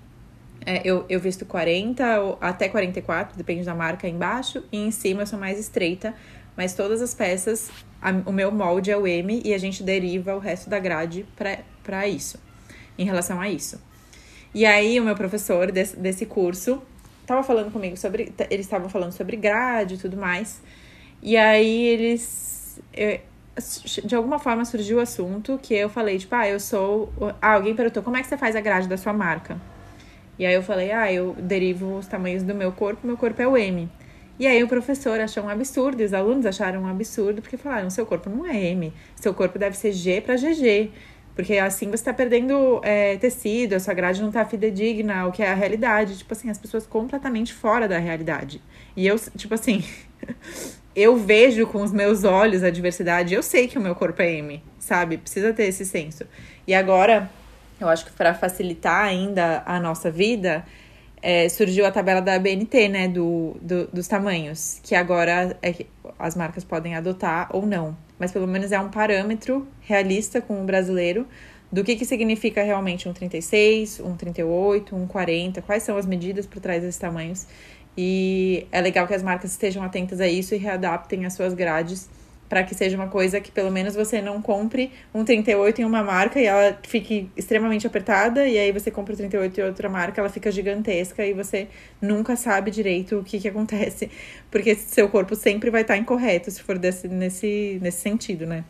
é, 0.65 0.81
eu, 0.83 1.05
eu 1.07 1.19
visto 1.19 1.45
40 1.45 2.19
ou 2.19 2.37
até 2.41 2.67
44, 2.67 3.37
depende 3.37 3.63
da 3.63 3.75
marca 3.75 4.07
embaixo, 4.07 4.63
e 4.71 4.77
em 4.77 4.89
cima 4.89 5.21
eu 5.21 5.27
sou 5.27 5.37
mais 5.37 5.59
estreita, 5.59 6.15
mas 6.57 6.73
todas 6.73 6.99
as 6.99 7.13
peças, 7.13 7.69
a, 8.01 8.09
o 8.25 8.33
meu 8.33 8.51
molde 8.51 8.89
é 8.89 8.97
o 8.97 9.05
M 9.05 9.39
e 9.45 9.53
a 9.53 9.57
gente 9.59 9.83
deriva 9.83 10.35
o 10.35 10.39
resto 10.39 10.67
da 10.67 10.79
grade 10.79 11.27
para 11.83 12.07
isso, 12.07 12.39
em 12.97 13.05
relação 13.05 13.39
a 13.39 13.47
isso. 13.47 13.79
E 14.51 14.65
aí 14.65 14.99
o 14.99 15.03
meu 15.03 15.15
professor 15.15 15.71
desse, 15.71 15.95
desse 15.95 16.25
curso 16.25 16.81
tava 17.27 17.43
falando 17.43 17.71
comigo 17.71 17.95
sobre, 17.95 18.33
eles 18.49 18.65
estavam 18.65 18.89
falando 18.89 19.11
sobre 19.11 19.37
grade 19.37 19.93
e 19.93 19.97
tudo 19.99 20.17
mais, 20.17 20.59
e 21.21 21.37
aí 21.37 21.85
eles... 21.85 22.81
Eu, 22.91 23.19
de 24.03 24.15
alguma 24.15 24.39
forma 24.39 24.63
surgiu 24.65 24.97
o 24.97 25.01
assunto 25.01 25.59
que 25.61 25.73
eu 25.73 25.89
falei, 25.89 26.17
tipo, 26.17 26.33
ah, 26.35 26.47
eu 26.47 26.59
sou. 26.59 27.11
Ah, 27.41 27.53
alguém 27.53 27.75
perguntou 27.75 28.03
como 28.03 28.17
é 28.17 28.21
que 28.21 28.27
você 28.27 28.37
faz 28.37 28.55
a 28.55 28.61
grade 28.61 28.87
da 28.87 28.97
sua 28.97 29.13
marca? 29.13 29.59
E 30.37 30.45
aí 30.45 30.53
eu 30.53 30.61
falei, 30.61 30.91
ah, 30.91 31.11
eu 31.11 31.35
derivo 31.39 31.97
os 31.97 32.07
tamanhos 32.07 32.43
do 32.43 32.53
meu 32.53 32.71
corpo, 32.71 33.05
meu 33.05 33.17
corpo 33.17 33.41
é 33.41 33.47
o 33.47 33.57
M. 33.57 33.89
E 34.39 34.45
aí 34.45 34.63
o 34.63 34.67
professor 34.67 35.19
achou 35.19 35.43
um 35.43 35.49
absurdo, 35.49 36.03
os 36.03 36.13
alunos 36.13 36.45
acharam 36.45 36.83
um 36.83 36.87
absurdo, 36.87 37.41
porque 37.41 37.57
falaram, 37.57 37.89
seu 37.89 38.05
corpo 38.05 38.29
não 38.29 38.45
é 38.45 38.55
M, 38.55 38.93
seu 39.15 39.33
corpo 39.33 39.57
deve 39.57 39.75
ser 39.75 39.91
G 39.91 40.21
para 40.21 40.35
GG. 40.35 40.91
Porque 41.37 41.57
assim 41.57 41.87
você 41.87 41.95
está 41.95 42.13
perdendo 42.13 42.81
é, 42.83 43.15
tecido, 43.17 43.73
a 43.73 43.79
sua 43.79 43.93
grade 43.93 44.21
não 44.21 44.29
está 44.29 44.43
fidedigna, 44.43 45.27
o 45.27 45.31
que 45.31 45.43
é 45.43 45.51
a 45.51 45.53
realidade. 45.53 46.17
Tipo 46.17 46.33
assim, 46.33 46.49
as 46.49 46.57
pessoas 46.57 46.85
completamente 46.85 47.53
fora 47.53 47.87
da 47.87 47.97
realidade. 47.99 48.61
E 48.95 49.05
eu, 49.05 49.17
tipo 49.35 49.53
assim, 49.53 49.83
eu 50.97 51.15
vejo 51.15 51.67
com 51.67 51.83
os 51.83 51.93
meus 51.93 52.23
olhos 52.23 52.63
a 52.63 52.71
diversidade, 52.71 53.31
eu 53.31 53.43
sei 53.43 53.67
que 53.67 53.77
o 53.77 53.81
meu 53.81 53.93
corpo 53.93 54.19
é 54.19 54.33
M, 54.33 54.63
sabe? 54.79 55.19
Precisa 55.19 55.53
ter 55.53 55.65
esse 55.65 55.85
senso. 55.85 56.25
E 56.65 56.73
agora, 56.73 57.29
eu 57.79 57.87
acho 57.87 58.03
que 58.03 58.11
para 58.13 58.33
facilitar 58.33 59.05
ainda 59.05 59.61
a 59.63 59.79
nossa 59.79 60.09
vida, 60.09 60.65
é, 61.21 61.47
surgiu 61.49 61.85
a 61.85 61.91
tabela 61.91 62.19
da 62.19 62.39
BNT, 62.39 62.89
né, 62.89 63.07
do, 63.07 63.55
do, 63.61 63.85
dos 63.93 64.07
tamanhos, 64.07 64.79
que 64.81 64.95
agora 64.95 65.55
é, 65.61 65.85
as 66.17 66.35
marcas 66.35 66.63
podem 66.63 66.95
adotar 66.95 67.47
ou 67.55 67.63
não. 67.63 67.95
Mas 68.17 68.31
pelo 68.31 68.47
menos 68.47 68.71
é 68.71 68.79
um 68.79 68.89
parâmetro 68.89 69.67
realista 69.81 70.41
com 70.41 70.59
o 70.59 70.65
brasileiro 70.65 71.27
do 71.71 71.83
que, 71.83 71.95
que 71.95 72.05
significa 72.05 72.63
realmente 72.63 73.07
um 73.07 73.13
36, 73.13 73.99
um 73.99 74.15
38, 74.15 74.95
um 74.95 75.05
40, 75.05 75.61
quais 75.61 75.83
são 75.83 75.95
as 75.95 76.07
medidas 76.07 76.47
por 76.47 76.59
trás 76.59 76.81
desses 76.81 76.99
tamanhos. 76.99 77.45
E 77.97 78.67
é 78.71 78.79
legal 78.79 79.07
que 79.07 79.13
as 79.13 79.23
marcas 79.23 79.51
estejam 79.51 79.83
atentas 79.83 80.21
a 80.21 80.27
isso 80.27 80.53
e 80.53 80.57
readaptem 80.57 81.25
as 81.25 81.33
suas 81.33 81.53
grades 81.53 82.07
para 82.47 82.63
que 82.63 82.73
seja 82.73 82.95
uma 82.95 83.07
coisa 83.07 83.41
que 83.41 83.51
pelo 83.51 83.71
menos 83.71 83.95
você 83.95 84.21
não 84.21 84.41
compre 84.41 84.91
um 85.13 85.23
38 85.23 85.81
em 85.81 85.85
uma 85.85 86.03
marca 86.03 86.39
e 86.39 86.45
ela 86.45 86.77
fique 86.83 87.29
extremamente 87.35 87.85
apertada, 87.85 88.47
e 88.47 88.57
aí 88.57 88.71
você 88.71 88.89
compra 88.89 89.13
o 89.13 89.17
38 89.17 89.59
em 89.59 89.63
outra 89.63 89.89
marca, 89.89 90.21
ela 90.21 90.29
fica 90.29 90.51
gigantesca 90.51 91.25
e 91.25 91.33
você 91.33 91.67
nunca 92.01 92.35
sabe 92.35 92.71
direito 92.71 93.19
o 93.19 93.23
que, 93.23 93.39
que 93.39 93.47
acontece, 93.47 94.09
porque 94.49 94.75
seu 94.75 95.09
corpo 95.09 95.35
sempre 95.35 95.69
vai 95.69 95.81
estar 95.81 95.97
incorreto 95.97 96.49
se 96.49 96.61
for 96.61 96.77
desse, 96.77 97.07
nesse, 97.07 97.79
nesse 97.81 98.01
sentido, 98.01 98.45
né? 98.45 98.63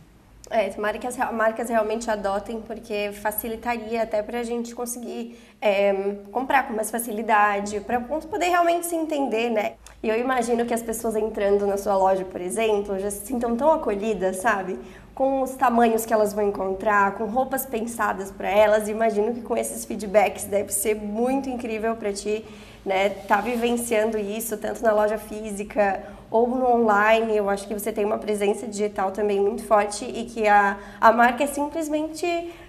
É, 0.50 0.70
tomara 0.70 0.98
que 0.98 1.06
as 1.06 1.18
marcas 1.32 1.70
realmente 1.70 2.10
adotem, 2.10 2.62
porque 2.62 3.12
facilitaria 3.12 4.04
até 4.04 4.24
para 4.24 4.40
a 4.40 4.44
gente 4.44 4.74
conseguir 4.74 5.38
é, 5.62 6.16
comprar 6.32 6.68
com 6.68 6.74
mais 6.74 6.90
facilidade, 6.90 7.80
para 7.82 8.00
poder 8.00 8.48
realmente 8.48 8.86
se 8.86 8.96
entender, 8.96 9.50
né? 9.50 9.74
E 10.02 10.08
eu 10.08 10.18
imagino 10.18 10.66
que 10.66 10.74
as 10.74 10.82
pessoas 10.82 11.16
entrando 11.16 11.68
na 11.68 11.78
sua 11.78 11.98
loja, 11.98 12.24
por 12.24 12.40
exemplo, 12.40 12.98
já 12.98 13.12
se 13.12 13.26
sintam 13.26 13.56
tão 13.58 13.72
acolhidas, 13.72 14.38
sabe? 14.38 14.80
Com 15.14 15.42
os 15.42 15.56
tamanhos 15.56 16.06
que 16.06 16.14
elas 16.14 16.32
vão 16.34 16.48
encontrar, 16.48 17.16
com 17.16 17.26
roupas 17.26 17.66
pensadas 17.66 18.32
para 18.32 18.50
elas. 18.50 18.88
Imagino 18.88 19.34
que 19.34 19.42
com 19.42 19.58
esses 19.58 19.84
feedbacks 19.84 20.46
deve 20.46 20.72
ser 20.72 20.96
muito 20.96 21.50
incrível 21.50 21.96
para 21.96 22.14
ti, 22.14 22.46
né? 22.86 23.10
Tá 23.10 23.42
vivenciando 23.42 24.18
isso 24.18 24.56
tanto 24.58 24.82
na 24.84 24.94
loja 24.94 25.18
física 25.18 26.04
ou 26.30 26.48
no 26.48 26.66
online. 26.66 27.36
Eu 27.36 27.50
acho 27.50 27.68
que 27.68 27.74
você 27.74 27.92
tem 27.92 28.06
uma 28.06 28.18
presença 28.18 28.68
digital 28.68 29.12
também 29.12 29.40
muito 29.40 29.64
forte 29.64 30.06
e 30.06 30.26
que 30.26 30.48
a, 30.48 30.78
a 31.00 31.12
marca 31.12 31.44
é 31.44 31.48
simplesmente 31.48 32.26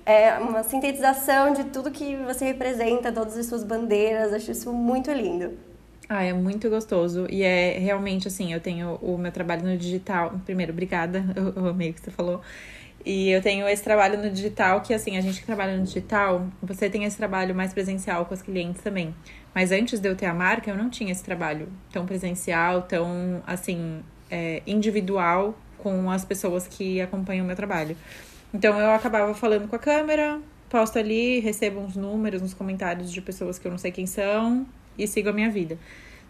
é, 0.07 0.39
uma 0.39 0.63
sintetização 0.63 1.53
de 1.53 1.65
tudo 1.65 1.91
que 1.91 2.17
você 2.17 2.45
representa, 2.45 3.13
todas 3.13 3.37
as 3.37 3.47
suas 3.47 3.65
bandeiras. 3.65 4.33
Acho 4.33 4.51
isso 4.51 4.73
muito 4.73 5.11
lindo. 5.13 5.53
Ah, 6.09 6.25
é 6.25 6.33
muito 6.33 6.71
gostoso. 6.71 7.27
E 7.29 7.43
é 7.43 7.79
realmente 7.79 8.29
assim, 8.29 8.53
eu 8.53 8.61
tenho 8.61 8.95
o 9.03 9.19
meu 9.19 9.31
trabalho 9.31 9.65
no 9.65 9.77
digital. 9.77 10.41
Primeiro, 10.45 10.73
obrigada, 10.73 11.25
eu, 11.37 11.53
eu 11.55 11.67
amei 11.69 11.91
o 11.91 11.95
que 11.95 12.01
você 12.01 12.11
falou. 12.11 12.41
E 13.05 13.31
eu 13.31 13.41
tenho 13.41 13.67
esse 13.69 13.83
trabalho 13.83 14.21
no 14.21 14.31
digital, 14.31 14.81
que 14.81 14.93
assim, 14.93 15.17
a 15.17 15.21
gente 15.21 15.41
que 15.41 15.47
trabalha 15.47 15.77
no 15.77 15.85
digital, 15.85 16.47
você 16.63 16.91
tem 16.91 17.05
esse 17.05 17.17
trabalho 17.17 17.55
mais 17.55 17.73
presencial 17.73 18.27
com 18.27 18.35
os 18.35 18.43
clientes 18.43 18.83
também. 18.83 19.15
Mas 19.55 19.73
antes 19.73 19.99
de 20.01 20.09
eu 20.09 20.15
ter 20.15 20.27
a 20.27 20.35
marca, 20.35 20.71
eu 20.71 20.77
não 20.77 20.89
tinha 20.89 21.11
esse 21.11 21.23
trabalho 21.23 21.69
tão 21.93 22.07
presencial, 22.07 22.83
tão, 22.83 23.43
assim, 23.47 24.03
é, 24.31 24.63
individual 24.67 25.59
com 25.79 26.11
as 26.11 26.25
pessoas 26.25 26.67
que 26.67 27.01
acompanham 27.01 27.45
o 27.45 27.47
meu 27.47 27.57
trabalho. 27.57 27.97
Então 28.53 28.79
eu 28.79 28.91
acabava 28.91 29.35
falando 29.35 29.69
com 29.69 29.77
a 29.77 29.79
câmera, 29.79 30.41
posto 30.69 30.99
ali, 30.99 31.41
recebo 31.41 31.81
uns 31.81 31.97
números, 31.97 32.43
uns 32.43 32.55
comentários 32.55 33.11
de 33.11 33.21
pessoas 33.21 33.59
que 33.59 33.67
eu 33.67 33.71
não 33.71 33.79
sei 33.79 33.91
quem 33.91 34.07
são 34.07 34.67
e 34.97 35.07
sigo 35.07 35.29
a 35.29 35.33
minha 35.33 35.51
vida. 35.51 35.79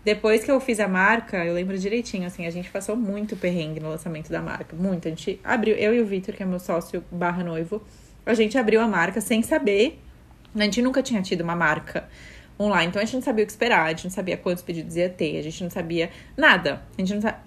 Depois 0.04 0.44
que 0.44 0.50
eu 0.50 0.60
fiz 0.60 0.80
a 0.80 0.88
marca, 0.88 1.44
eu 1.44 1.52
lembro 1.52 1.76
direitinho, 1.76 2.26
assim, 2.26 2.46
a 2.46 2.50
gente 2.50 2.70
passou 2.70 2.96
muito 2.96 3.36
perrengue 3.36 3.80
no 3.80 3.90
lançamento 3.90 4.30
da 4.30 4.40
marca. 4.40 4.74
Muito. 4.76 5.06
A 5.06 5.10
gente 5.10 5.40
abriu, 5.42 5.74
eu 5.74 5.94
e 5.94 6.00
o 6.00 6.06
Vitor, 6.06 6.34
que 6.34 6.42
é 6.42 6.46
meu 6.46 6.60
sócio 6.60 7.04
barra 7.10 7.42
noivo, 7.42 7.82
a 8.24 8.34
gente 8.34 8.56
abriu 8.56 8.80
a 8.80 8.86
marca 8.86 9.20
sem 9.20 9.42
saber. 9.42 10.00
A 10.54 10.62
gente 10.62 10.80
nunca 10.80 11.02
tinha 11.02 11.20
tido 11.20 11.42
uma 11.42 11.56
marca 11.56 12.08
online. 12.58 12.88
Então 12.88 13.00
a 13.00 13.04
gente 13.04 13.14
não 13.14 13.22
sabia 13.22 13.44
o 13.44 13.46
que 13.46 13.52
esperar, 13.52 13.84
a 13.86 13.88
gente 13.90 14.04
não 14.04 14.10
sabia 14.10 14.36
quantos 14.36 14.62
pedidos 14.62 14.96
ia 14.96 15.08
ter, 15.08 15.38
a 15.38 15.42
gente 15.42 15.62
não 15.62 15.70
sabia 15.70 16.10
nada. 16.36 16.82
A 16.96 17.00
gente 17.00 17.14
não 17.14 17.20
sabia, 17.20 17.38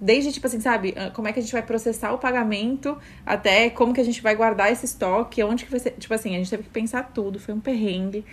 desde 0.00 0.32
tipo 0.32 0.46
assim, 0.46 0.60
sabe, 0.60 0.94
ah, 0.96 1.10
como 1.10 1.28
é 1.28 1.32
que 1.32 1.40
a 1.40 1.42
gente 1.42 1.52
vai 1.52 1.62
processar 1.62 2.12
o 2.12 2.18
pagamento, 2.18 2.96
até 3.26 3.70
como 3.70 3.92
que 3.92 4.00
a 4.00 4.04
gente 4.04 4.22
vai 4.22 4.36
guardar 4.36 4.70
esse 4.70 4.84
estoque, 4.84 5.42
onde 5.42 5.64
que 5.64 5.70
vai 5.70 5.80
ser, 5.80 5.92
tipo 5.92 6.14
assim, 6.14 6.34
a 6.34 6.38
gente 6.38 6.50
teve 6.50 6.62
que 6.62 6.70
pensar 6.70 7.02
tudo, 7.12 7.38
foi 7.38 7.54
um 7.54 7.60
perrengue. 7.60 8.24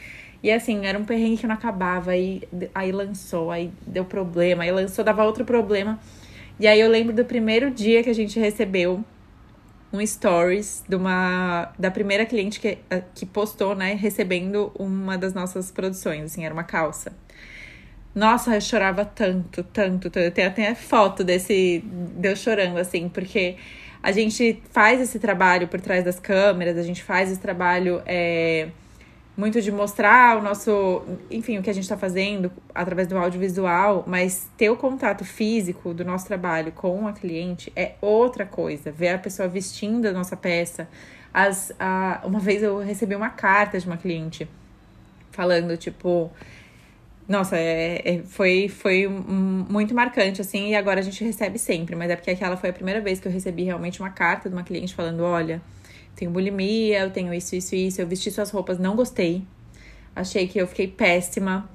E 0.44 0.52
assim, 0.52 0.86
era 0.86 0.98
um 1.00 1.04
perrengue 1.04 1.38
que 1.38 1.48
não 1.48 1.56
acabava, 1.56 2.12
aí, 2.12 2.44
aí 2.74 2.92
lançou, 2.92 3.50
aí 3.50 3.72
deu 3.86 4.06
problema, 4.06 4.64
aí 4.64 4.72
lançou, 4.72 5.04
dava 5.04 5.24
outro 5.24 5.44
problema. 5.44 6.00
E 6.60 6.68
aí 6.68 6.80
eu 6.80 6.90
lembro 6.90 7.14
do 7.14 7.26
primeiro 7.26 7.72
dia 7.72 8.04
que 8.04 8.10
a 8.10 8.14
gente 8.14 8.40
recebeu 8.40 9.04
um 9.92 10.06
stories 10.06 10.84
de 10.88 10.96
uma 10.96 11.72
da 11.80 11.90
primeira 11.90 12.26
cliente 12.26 12.60
que, 12.60 12.78
eh, 12.90 13.04
que 13.16 13.26
postou, 13.26 13.76
né, 13.76 13.94
recebendo 13.94 14.72
uma 14.78 15.18
das 15.18 15.34
nossas 15.34 15.72
produções, 15.72 16.26
assim, 16.26 16.46
era 16.46 16.54
uma 16.54 16.64
calça. 16.64 17.14
Nossa, 18.14 18.56
eu 18.56 18.62
chorava 18.62 19.06
tanto, 19.06 19.64
tanto, 19.64 20.10
tanto. 20.10 20.20
Eu 20.20 20.32
tenho 20.32 20.48
até 20.48 20.74
foto 20.74 21.24
desse 21.24 21.84
de 21.86 22.36
chorando 22.36 22.78
assim, 22.78 23.08
porque 23.10 23.58
a 24.02 24.12
gente 24.12 24.62
faz 24.72 25.00
esse 25.00 25.20
trabalho 25.20 25.68
por 25.68 25.80
trás 25.80 26.04
das 26.04 26.20
câmeras, 26.20 26.78
a 26.78 26.84
gente 26.84 27.04
faz 27.04 27.32
esse 27.32 27.40
trabalho 27.40 28.02
é, 28.06 28.70
muito 29.38 29.62
de 29.62 29.72
mostrar 29.72 30.36
o 30.40 30.42
nosso, 30.42 31.04
enfim, 31.30 31.60
o 31.60 31.62
que 31.62 31.70
a 31.70 31.74
gente 31.74 31.84
está 31.84 31.96
fazendo 31.96 32.52
através 32.74 33.08
do 33.08 33.16
audiovisual, 33.16 34.04
mas 34.08 34.50
ter 34.58 34.72
o 34.72 34.76
contato 34.76 35.24
físico 35.24 35.94
do 35.94 36.04
nosso 36.04 36.26
trabalho 36.26 36.72
com 36.72 37.08
a 37.08 37.14
cliente 37.14 37.72
é 37.76 37.94
outra 38.02 38.48
coisa. 38.48 38.92
Ver 38.92 39.10
a 39.10 39.20
pessoa 39.20 39.48
vestindo 39.48 40.08
a 40.08 40.12
nossa 40.12 40.36
peça. 40.36 40.90
As, 41.32 41.72
a, 41.80 42.22
uma 42.24 42.40
vez 42.40 42.64
eu 42.64 42.80
recebi 42.80 43.14
uma 43.16 43.30
carta 43.30 43.80
de 43.80 43.86
uma 43.86 43.96
cliente 43.96 44.50
falando, 45.30 45.78
tipo, 45.78 46.32
nossa, 47.28 47.58
é, 47.58 48.02
é, 48.04 48.24
foi, 48.24 48.68
foi 48.68 49.08
muito 49.08 49.94
marcante, 49.94 50.42
assim, 50.42 50.70
e 50.70 50.76
agora 50.76 51.00
a 51.00 51.04
gente 51.04 51.24
recebe 51.24 51.60
sempre, 51.60 51.96
mas 51.96 52.10
é 52.10 52.16
porque 52.16 52.32
aquela 52.32 52.58
foi 52.58 52.72
a 52.72 52.74
primeira 52.74 53.02
vez 53.02 53.20
que 53.20 53.28
eu 53.28 53.32
recebi 53.32 53.66
realmente 53.66 54.00
uma 54.00 54.10
carta 54.10 54.50
de 54.50 54.56
uma 54.56 54.64
cliente 54.64 54.96
falando: 54.96 55.22
olha, 55.22 55.62
tenho 56.18 56.32
bulimia, 56.32 57.02
eu 57.02 57.12
tenho 57.12 57.32
isso, 57.32 57.56
isso, 57.56 57.76
isso. 57.76 58.02
Eu 58.02 58.08
vesti 58.08 58.32
suas 58.32 58.50
roupas, 58.50 58.80
não 58.80 58.96
gostei. 58.96 59.44
Achei 60.16 60.48
que 60.48 60.60
eu 60.60 60.68
fiquei 60.68 60.88
péssima. 60.88 61.70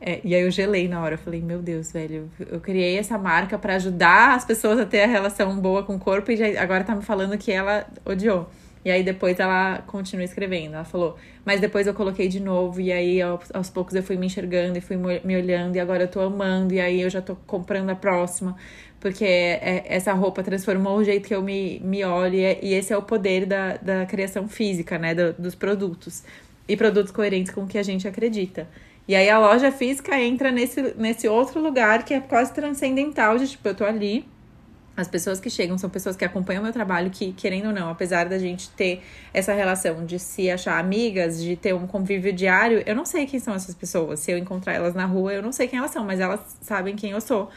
É, 0.00 0.20
e 0.24 0.32
aí 0.32 0.42
eu 0.42 0.50
gelei 0.50 0.86
na 0.86 1.02
hora. 1.02 1.14
Eu 1.14 1.18
falei, 1.18 1.42
meu 1.42 1.60
Deus, 1.60 1.90
velho, 1.90 2.30
eu 2.38 2.60
criei 2.60 2.96
essa 2.96 3.18
marca 3.18 3.58
para 3.58 3.74
ajudar 3.74 4.36
as 4.36 4.44
pessoas 4.44 4.78
a 4.78 4.86
ter 4.86 5.02
a 5.02 5.06
relação 5.06 5.58
boa 5.58 5.82
com 5.82 5.96
o 5.96 5.98
corpo 5.98 6.30
e 6.30 6.36
já, 6.36 6.62
agora 6.62 6.84
tá 6.84 6.94
me 6.94 7.02
falando 7.02 7.36
que 7.36 7.50
ela 7.50 7.84
odiou. 8.06 8.48
E 8.84 8.90
aí 8.90 9.02
depois 9.02 9.38
ela 9.40 9.82
continua 9.88 10.24
escrevendo. 10.24 10.74
Ela 10.74 10.84
falou, 10.84 11.16
mas 11.44 11.60
depois 11.60 11.86
eu 11.86 11.92
coloquei 11.92 12.28
de 12.28 12.40
novo, 12.40 12.80
e 12.80 12.92
aí 12.92 13.20
aos, 13.20 13.68
poucos 13.68 13.94
eu 13.94 14.02
fui 14.02 14.16
me 14.16 14.26
enxergando 14.26 14.78
e 14.78 14.80
fui 14.80 14.96
me 14.96 15.36
olhando, 15.36 15.76
e 15.76 15.80
agora 15.80 16.04
eu 16.04 16.08
tô 16.08 16.20
amando, 16.20 16.72
e 16.72 16.80
aí 16.80 17.00
eu 17.02 17.10
já 17.10 17.20
tô 17.20 17.36
comprando 17.46 17.90
a 17.90 17.94
próxima 17.94 18.56
porque 19.00 19.24
é, 19.24 19.84
essa 19.86 20.12
roupa 20.12 20.42
transformou 20.42 20.98
o 20.98 21.04
jeito 21.04 21.26
que 21.26 21.34
eu 21.34 21.42
me, 21.42 21.80
me 21.80 22.04
olho, 22.04 22.34
e, 22.34 22.58
e 22.62 22.74
esse 22.74 22.92
é 22.92 22.96
o 22.96 23.02
poder 23.02 23.46
da, 23.46 23.78
da 23.78 24.06
criação 24.06 24.46
física, 24.46 24.98
né, 24.98 25.14
do, 25.14 25.32
dos 25.32 25.54
produtos, 25.54 26.22
e 26.68 26.76
produtos 26.76 27.10
coerentes 27.10 27.52
com 27.52 27.62
o 27.62 27.66
que 27.66 27.78
a 27.78 27.82
gente 27.82 28.06
acredita. 28.06 28.68
E 29.08 29.14
aí 29.14 29.28
a 29.28 29.38
loja 29.38 29.72
física 29.72 30.16
entra 30.20 30.52
nesse, 30.52 30.94
nesse 30.96 31.26
outro 31.26 31.60
lugar 31.60 32.04
que 32.04 32.14
é 32.14 32.20
quase 32.20 32.52
transcendental, 32.52 33.38
de 33.38 33.48
tipo, 33.48 33.66
eu 33.66 33.74
tô 33.74 33.84
ali, 33.84 34.24
as 34.96 35.08
pessoas 35.08 35.40
que 35.40 35.48
chegam 35.48 35.78
são 35.78 35.88
pessoas 35.88 36.14
que 36.14 36.24
acompanham 36.24 36.60
o 36.60 36.64
meu 36.64 36.72
trabalho, 36.72 37.10
que, 37.10 37.32
querendo 37.32 37.68
ou 37.68 37.72
não, 37.72 37.88
apesar 37.88 38.28
da 38.28 38.38
gente 38.38 38.68
ter 38.70 39.02
essa 39.32 39.54
relação 39.54 40.04
de 40.04 40.18
se 40.18 40.50
achar 40.50 40.78
amigas, 40.78 41.42
de 41.42 41.56
ter 41.56 41.74
um 41.74 41.86
convívio 41.86 42.32
diário, 42.32 42.82
eu 42.84 42.94
não 42.94 43.06
sei 43.06 43.26
quem 43.26 43.40
são 43.40 43.54
essas 43.54 43.74
pessoas. 43.74 44.20
Se 44.20 44.30
eu 44.30 44.36
encontrar 44.36 44.74
elas 44.74 44.94
na 44.94 45.06
rua, 45.06 45.32
eu 45.32 45.42
não 45.42 45.52
sei 45.52 45.66
quem 45.68 45.78
elas 45.78 45.90
são, 45.90 46.04
mas 46.04 46.20
elas 46.20 46.40
sabem 46.60 46.94
quem 46.96 47.12
eu 47.12 47.20
sou 47.20 47.48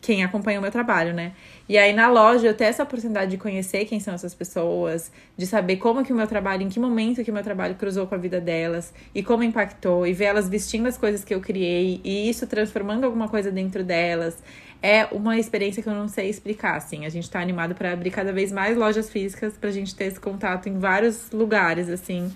quem 0.00 0.22
acompanha 0.22 0.58
o 0.58 0.62
meu 0.62 0.70
trabalho, 0.70 1.12
né? 1.12 1.32
E 1.68 1.76
aí 1.76 1.92
na 1.92 2.08
loja 2.08 2.46
eu 2.46 2.54
ter 2.54 2.64
essa 2.64 2.82
oportunidade 2.82 3.30
de 3.30 3.36
conhecer 3.36 3.84
quem 3.84 4.00
são 4.00 4.14
essas 4.14 4.34
pessoas, 4.34 5.10
de 5.36 5.46
saber 5.46 5.76
como 5.76 6.04
que 6.04 6.12
o 6.12 6.16
meu 6.16 6.26
trabalho, 6.26 6.62
em 6.62 6.68
que 6.68 6.78
momento 6.78 7.22
que 7.24 7.30
o 7.30 7.34
meu 7.34 7.42
trabalho 7.42 7.74
cruzou 7.74 8.06
com 8.06 8.14
a 8.14 8.18
vida 8.18 8.40
delas 8.40 8.92
e 9.14 9.22
como 9.22 9.42
impactou 9.42 10.06
e 10.06 10.12
ver 10.12 10.26
elas 10.26 10.48
vestindo 10.48 10.86
as 10.86 10.96
coisas 10.96 11.24
que 11.24 11.34
eu 11.34 11.40
criei 11.40 12.00
e 12.04 12.28
isso 12.28 12.46
transformando 12.46 13.04
alguma 13.04 13.28
coisa 13.28 13.50
dentro 13.50 13.82
delas. 13.82 14.38
É 14.80 15.06
uma 15.06 15.36
experiência 15.36 15.82
que 15.82 15.88
eu 15.88 15.94
não 15.94 16.06
sei 16.06 16.30
explicar, 16.30 16.76
assim. 16.76 17.04
A 17.04 17.08
gente 17.08 17.28
tá 17.28 17.40
animado 17.40 17.74
para 17.74 17.92
abrir 17.92 18.12
cada 18.12 18.32
vez 18.32 18.52
mais 18.52 18.76
lojas 18.76 19.10
físicas 19.10 19.54
pra 19.54 19.72
gente 19.72 19.94
ter 19.94 20.04
esse 20.04 20.20
contato 20.20 20.68
em 20.68 20.78
vários 20.78 21.32
lugares, 21.32 21.88
assim, 21.88 22.32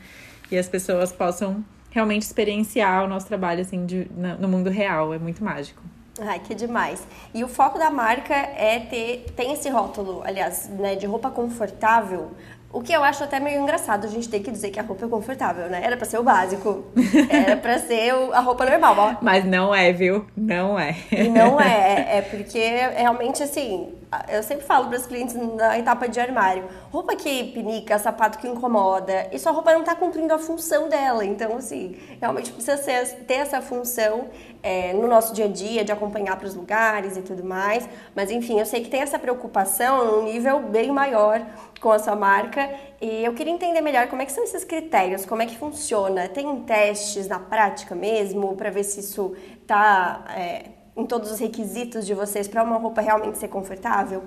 e 0.51 0.59
as 0.59 0.68
pessoas 0.68 1.12
possam 1.12 1.64
realmente 1.90 2.22
experienciar 2.22 3.05
o 3.05 3.09
nosso 3.09 3.29
trabalho, 3.29 3.61
assim, 3.61 3.87
de, 3.87 4.09
no 4.40 4.48
mundo 4.48 4.70
real. 4.70 5.14
É 5.14 5.18
muito 5.20 5.44
mágico. 5.44 5.81
Ai, 6.20 6.40
que 6.40 6.55
demais. 6.55 7.07
E 7.33 7.42
o 7.42 7.48
foco 7.48 7.79
da 7.79 7.90
marca 7.90 8.35
é 8.35 8.81
ter, 8.81 9.27
tem 9.35 9.53
esse 9.53 9.68
rótulo, 9.70 10.22
aliás, 10.25 10.68
né, 10.68 10.94
de 10.94 11.07
roupa 11.07 11.31
confortável. 11.31 12.33
O 12.72 12.81
que 12.81 12.92
eu 12.92 13.05
acho 13.05 13.22
até 13.22 13.38
meio 13.38 13.61
engraçado 13.61 14.07
a 14.07 14.09
gente 14.09 14.29
ter 14.29 14.40
que 14.40 14.51
dizer 14.51 14.70
que 14.70 14.81
a 14.81 14.83
roupa 14.83 15.05
é 15.05 15.09
confortável, 15.09 15.68
né? 15.68 15.83
Era 15.85 15.94
pra 15.94 16.07
ser 16.07 16.18
o 16.18 16.22
básico. 16.22 16.85
Era 17.29 17.55
pra 17.55 17.79
ser 17.79 18.12
a 18.33 18.40
roupa 18.40 18.64
normal, 18.64 18.94
ó. 18.96 19.16
Mas 19.20 19.44
não 19.44 19.75
é, 19.75 19.92
viu? 19.92 20.25
Não 20.35 20.79
é. 20.79 20.96
E 21.11 21.29
não 21.29 21.61
é. 21.61 21.92
É 22.12 22.22
porque 22.22 22.59
realmente, 22.96 23.42
assim, 23.42 23.94
eu 24.29 24.42
sempre 24.42 24.64
falo 24.64 24.88
para 24.88 24.98
os 24.98 25.07
clientes 25.07 25.35
na 25.35 25.79
etapa 25.79 26.09
de 26.09 26.20
armário: 26.20 26.64
roupa 26.90 27.16
que 27.16 27.44
pinica, 27.53 27.98
sapato 27.98 28.38
que 28.38 28.46
incomoda, 28.46 29.29
isso 29.33 29.48
a 29.48 29.53
roupa 29.53 29.72
não 29.72 29.81
está 29.81 29.94
cumprindo 29.94 30.35
a 30.35 30.38
função 30.38 30.88
dela. 30.88 31.25
Então, 31.25 31.57
assim, 31.57 31.96
realmente 32.20 32.53
precisa 32.53 32.77
ser, 32.77 33.25
ter 33.25 33.35
essa 33.35 33.61
função 33.62 34.29
é, 34.62 34.92
no 34.92 35.07
nosso 35.09 35.33
dia 35.35 35.46
a 35.46 35.48
dia, 35.48 35.85
de 35.85 35.92
acompanhar 35.92 36.37
para 36.37 36.46
os 36.46 36.55
lugares 36.55 37.16
e 37.16 37.22
tudo 37.22 37.44
mais. 37.44 37.88
Mas, 38.14 38.31
enfim, 38.31 38.59
eu 38.59 38.66
sei 38.66 38.83
que 38.83 38.90
tem 38.90 39.01
essa 39.01 39.18
preocupação 39.18 40.05
num 40.05 40.25
nível 40.25 40.61
bem 40.61 40.90
maior 40.90 41.44
com 41.81 41.90
a 41.90 41.98
sua 41.98 42.14
marca 42.14 42.70
e 43.01 43.25
eu 43.25 43.35
queria 43.35 43.53
entender 43.53 43.81
melhor 43.81 44.07
como 44.07 44.22
é 44.22 44.27
que 44.27 44.31
são 44.31 44.44
esses 44.44 44.62
critérios, 44.62 45.27
como 45.27 45.42
é 45.42 45.46
que 45.46 45.59
funciona. 45.59 46.29
Tem 46.29 46.61
testes 46.61 47.27
na 47.27 47.40
prática 47.40 47.94
mesmo 47.94 48.55
para 48.55 48.70
ver 48.70 48.85
se 48.85 49.01
isso 49.01 49.35
está. 49.61 50.25
É, 50.37 50.82
em 50.96 51.07
todos 51.07 51.31
os 51.31 51.38
requisitos 51.38 52.07
de 52.07 52.14
vocês 52.14 52.46
para 52.46 52.62
uma 52.62 52.76
roupa 52.76 53.00
realmente 53.00 53.38
ser 53.38 53.48
confortável? 53.48 54.22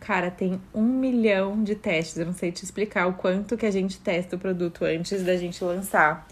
Cara, 0.00 0.30
tem 0.30 0.60
um 0.74 0.82
milhão 0.82 1.62
de 1.62 1.74
testes. 1.74 2.16
Eu 2.16 2.26
não 2.26 2.32
sei 2.32 2.50
te 2.50 2.64
explicar 2.64 3.06
o 3.06 3.12
quanto 3.14 3.56
que 3.56 3.66
a 3.66 3.70
gente 3.70 4.00
testa 4.00 4.36
o 4.36 4.38
produto 4.38 4.84
antes 4.84 5.22
da 5.22 5.36
gente 5.36 5.62
lançar. 5.62 6.26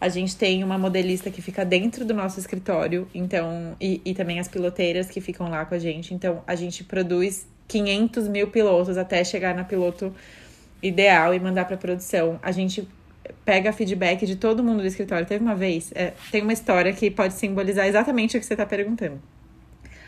A 0.00 0.08
gente 0.08 0.36
tem 0.36 0.62
uma 0.62 0.78
modelista 0.78 1.28
que 1.28 1.42
fica 1.42 1.64
dentro 1.64 2.04
do 2.04 2.14
nosso 2.14 2.38
escritório, 2.38 3.08
então, 3.12 3.76
e, 3.80 4.00
e 4.04 4.14
também 4.14 4.38
as 4.38 4.46
piloteiras 4.46 5.08
que 5.08 5.20
ficam 5.20 5.50
lá 5.50 5.64
com 5.64 5.74
a 5.74 5.78
gente. 5.78 6.14
Então, 6.14 6.40
a 6.46 6.54
gente 6.54 6.84
produz 6.84 7.48
500 7.66 8.28
mil 8.28 8.48
pilotos 8.48 8.96
até 8.96 9.24
chegar 9.24 9.56
na 9.56 9.64
piloto 9.64 10.14
ideal 10.80 11.34
e 11.34 11.40
mandar 11.40 11.64
para 11.64 11.76
produção. 11.76 12.38
A 12.40 12.52
gente 12.52 12.88
pega 13.44 13.72
feedback 13.72 14.26
de 14.26 14.36
todo 14.36 14.62
mundo 14.62 14.80
do 14.80 14.86
escritório. 14.86 15.26
Teve 15.26 15.42
uma 15.44 15.54
vez, 15.54 15.90
é, 15.94 16.12
tem 16.30 16.42
uma 16.42 16.52
história 16.52 16.92
que 16.92 17.10
pode 17.10 17.34
simbolizar 17.34 17.86
exatamente 17.86 18.36
o 18.36 18.40
que 18.40 18.46
você 18.46 18.54
está 18.54 18.66
perguntando. 18.66 19.20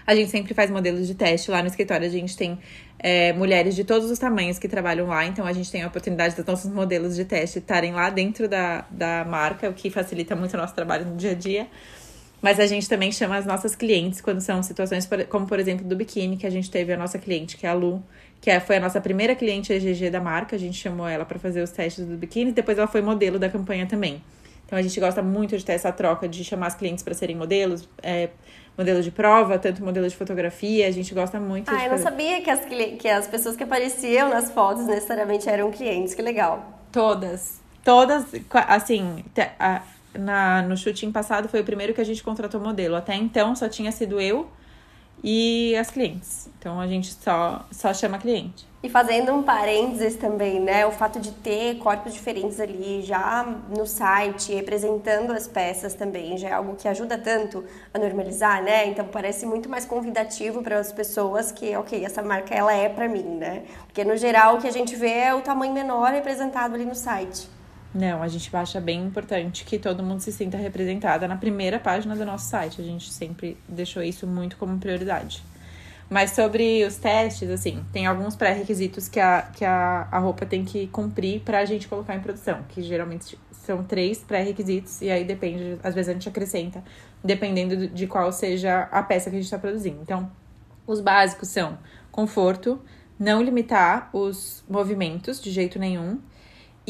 A 0.06 0.14
gente 0.14 0.30
sempre 0.30 0.54
faz 0.54 0.70
modelos 0.70 1.06
de 1.06 1.14
teste 1.14 1.50
lá 1.50 1.62
no 1.62 1.68
escritório. 1.68 2.06
A 2.06 2.11
gente 2.11 2.37
tem 2.37 2.59
é, 2.98 3.33
mulheres 3.33 3.76
de 3.76 3.85
todos 3.85 4.11
os 4.11 4.18
tamanhos 4.18 4.59
que 4.59 4.68
trabalham 4.68 5.06
lá, 5.06 5.24
então 5.24 5.46
a 5.46 5.52
gente 5.52 5.70
tem 5.70 5.83
a 5.83 5.87
oportunidade 5.87 6.35
dos 6.35 6.44
nossos 6.44 6.70
modelos 6.70 7.14
de 7.14 7.24
teste 7.24 7.59
estarem 7.59 7.92
lá 7.92 8.11
dentro 8.11 8.48
da, 8.48 8.85
da 8.90 9.24
marca, 9.24 9.68
o 9.68 9.72
que 9.72 9.88
facilita 9.90 10.35
muito 10.35 10.54
o 10.54 10.56
nosso 10.56 10.74
trabalho 10.74 11.06
no 11.06 11.16
dia 11.16 11.30
a 11.30 11.35
dia. 11.35 11.68
Mas 12.42 12.59
a 12.59 12.66
gente 12.66 12.88
também 12.88 13.12
chama 13.12 13.37
as 13.37 13.44
nossas 13.44 13.76
clientes 13.76 14.20
quando 14.20 14.40
são 14.40 14.62
situações 14.62 15.09
como, 15.28 15.46
por 15.46 15.61
exemplo, 15.61 15.87
do 15.87 15.94
biquíni, 15.94 16.37
que 16.37 16.46
a 16.46 16.50
gente 16.50 16.70
teve 16.70 16.92
a 16.92 16.96
nossa 16.96 17.18
cliente, 17.18 17.56
que 17.56 17.66
é 17.66 17.68
a 17.68 17.74
Lu, 17.74 18.02
que 18.40 18.50
é, 18.50 18.59
foi 18.59 18.76
a 18.76 18.81
nossa 18.81 19.00
primeira 19.00 19.35
cliente 19.35 19.72
EGG 19.72 20.11
da 20.11 20.20
marca. 20.20 20.57
A 20.57 20.59
gente 20.59 20.79
chamou 20.79 21.07
ela 21.07 21.24
para 21.24 21.38
fazer 21.38 21.62
os 21.62 21.70
testes 21.70 22.07
do 22.07 22.16
biquíni, 22.16 22.53
depois 22.53 22.79
ela 22.79 22.87
foi 22.87 23.03
modelo 23.03 23.38
da 23.38 23.48
campanha 23.48 23.87
também. 23.87 24.22
Então 24.64 24.79
a 24.79 24.83
gente 24.83 24.98
gosta 25.00 25.20
muito 25.20 25.59
de 25.59 25.64
ter 25.64 25.72
essa 25.72 25.90
troca 25.90 26.29
de 26.29 26.44
chamar 26.44 26.68
as 26.68 26.74
clientes 26.74 27.03
para 27.03 27.12
serem 27.12 27.37
modelos, 27.37 27.88
é, 28.03 28.31
modelo 28.79 29.03
de 29.03 29.11
prova, 29.11 29.59
tanto 29.59 29.85
modelo 29.85 30.09
de 30.09 30.16
fotografia. 30.16 30.87
A 30.87 30.90
gente 30.92 31.12
gosta 31.12 31.40
muito. 31.40 31.68
Ah, 31.70 31.85
eu 31.85 31.90
não 31.90 31.98
sabia 31.98 32.40
que 32.40 32.48
as, 32.48 32.61
que 32.98 33.09
as 33.09 33.26
pessoas 33.26 33.57
que 33.57 33.64
apareciam 33.64 34.29
nas 34.29 34.50
fotos 34.53 34.87
necessariamente 34.87 35.48
eram 35.48 35.70
clientes. 35.72 36.14
Que 36.14 36.22
legal. 36.22 36.81
Todas, 36.92 37.61
todas, 37.85 38.24
assim, 38.68 39.24
na, 40.14 40.62
no 40.62 40.76
shooting 40.76 41.11
passado 41.11 41.48
foi 41.48 41.61
o 41.61 41.64
primeiro 41.64 41.92
que 41.92 42.00
a 42.00 42.05
gente 42.05 42.22
contratou 42.22 42.61
modelo. 42.61 42.94
Até 42.94 43.16
então 43.16 43.57
só 43.57 43.68
tinha 43.68 43.90
sido 43.90 44.20
eu 44.20 44.48
e 45.22 45.76
as 45.76 45.90
clientes. 45.90 46.48
Então 46.59 46.80
a 46.80 46.87
gente 46.87 47.12
só, 47.12 47.66
só 47.70 47.92
chama 47.94 48.18
cliente. 48.18 48.68
E 48.83 48.88
fazendo 48.88 49.33
um 49.33 49.42
parênteses 49.42 50.16
também, 50.16 50.59
né? 50.59 50.87
O 50.87 50.90
fato 50.90 51.20
de 51.20 51.33
ter 51.33 51.76
corpos 51.76 52.14
diferentes 52.14 52.59
ali 52.59 53.02
já 53.02 53.44
no 53.68 53.87
site, 53.87 54.54
representando 54.54 55.33
as 55.33 55.46
peças 55.46 55.92
também, 55.92 56.38
já 56.38 56.48
é 56.48 56.52
algo 56.52 56.76
que 56.76 56.88
ajuda 56.88 57.18
tanto 57.18 57.62
a 57.92 57.98
normalizar, 57.98 58.62
né? 58.62 58.87
Então 58.87 59.06
parece 59.06 59.44
muito 59.44 59.68
mais 59.68 59.85
convidativo 59.85 60.62
para 60.62 60.78
as 60.78 60.90
pessoas 60.92 61.52
que, 61.52 61.76
ok, 61.76 62.02
essa 62.02 62.22
marca 62.22 62.54
ela 62.54 62.72
é 62.72 62.88
para 62.88 63.06
mim, 63.06 63.37
né? 63.37 63.64
Porque 63.85 64.02
no 64.02 64.16
geral 64.16 64.56
o 64.56 64.61
que 64.61 64.68
a 64.68 64.72
gente 64.72 64.96
vê 64.96 65.12
é 65.12 65.35
o 65.35 65.42
tamanho 65.42 65.74
menor 65.74 66.12
representado 66.12 66.74
ali 66.74 66.87
no 66.87 66.94
site. 66.94 67.60
Não, 67.92 68.22
a 68.22 68.29
gente 68.29 68.55
acha 68.57 68.81
bem 68.81 69.05
importante 69.05 69.64
que 69.64 69.79
todo 69.79 70.03
mundo 70.03 70.20
se 70.20 70.31
sinta 70.31 70.57
representada 70.57 71.26
na 71.26 71.37
primeira 71.37 71.79
página 71.79 72.14
do 72.14 72.24
nosso 72.24 72.48
site. 72.48 72.81
A 72.81 72.85
gente 72.85 73.11
sempre 73.12 73.57
deixou 73.68 74.03
isso 74.03 74.26
muito 74.26 74.57
como 74.57 74.79
prioridade. 74.79 75.42
Mas 76.09 76.33
sobre 76.33 76.85
os 76.85 76.96
testes, 76.96 77.48
assim, 77.50 77.85
tem 77.92 78.07
alguns 78.07 78.35
pré-requisitos 78.35 79.09
que, 79.09 79.20
a, 79.20 79.42
que 79.42 79.64
a, 79.64 80.09
a 80.11 80.18
roupa 80.18 80.44
tem 80.44 80.64
que 80.64 80.88
cumprir 80.88 81.40
para 81.40 81.61
a 81.61 81.64
gente 81.64 81.87
colocar 81.87 82.16
em 82.16 82.20
produção, 82.20 82.64
que 82.68 82.83
geralmente 82.83 83.38
são 83.53 83.85
três 83.85 84.18
pré-requisitos, 84.18 85.00
e 85.00 85.11
aí 85.11 85.22
depende, 85.22 85.79
às 85.85 85.94
vezes 85.94 86.09
a 86.09 86.12
gente 86.12 86.29
acrescenta, 86.29 86.83
dependendo 87.22 87.87
de 87.87 88.07
qual 88.09 88.33
seja 88.33 88.88
a 88.90 89.03
peça 89.05 89.31
que 89.31 89.37
a 89.37 89.38
gente 89.38 89.46
está 89.46 89.59
produzindo. 89.59 90.00
Então, 90.03 90.29
os 90.85 91.00
básicos 91.00 91.48
são 91.48 91.79
conforto, 92.11 92.81
não 93.16 93.40
limitar 93.40 94.11
os 94.12 94.64
movimentos 94.68 95.40
de 95.40 95.53
jeito 95.53 95.79
nenhum, 95.79 96.18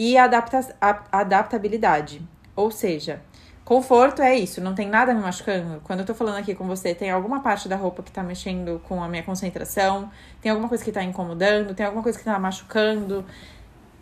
e 0.00 0.16
adapta 0.16 0.66
adaptabilidade. 1.12 2.22
Ou 2.56 2.70
seja, 2.70 3.20
Conforto 3.62 4.20
é 4.20 4.34
isso, 4.34 4.60
não 4.60 4.74
tem 4.74 4.88
nada 4.88 5.14
me 5.14 5.20
machucando. 5.20 5.80
Quando 5.84 6.00
eu 6.00 6.06
tô 6.06 6.12
falando 6.12 6.38
aqui 6.38 6.56
com 6.56 6.66
você, 6.66 6.92
tem 6.92 7.08
alguma 7.08 7.40
parte 7.40 7.68
da 7.68 7.76
roupa 7.76 8.02
que 8.02 8.10
tá 8.10 8.20
mexendo 8.20 8.82
com 8.88 9.00
a 9.00 9.06
minha 9.06 9.22
concentração, 9.22 10.10
tem 10.42 10.50
alguma 10.50 10.68
coisa 10.68 10.82
que 10.82 10.90
tá 10.90 11.04
incomodando, 11.04 11.72
tem 11.72 11.86
alguma 11.86 12.02
coisa 12.02 12.18
que 12.18 12.24
tá 12.24 12.36
machucando. 12.36 13.24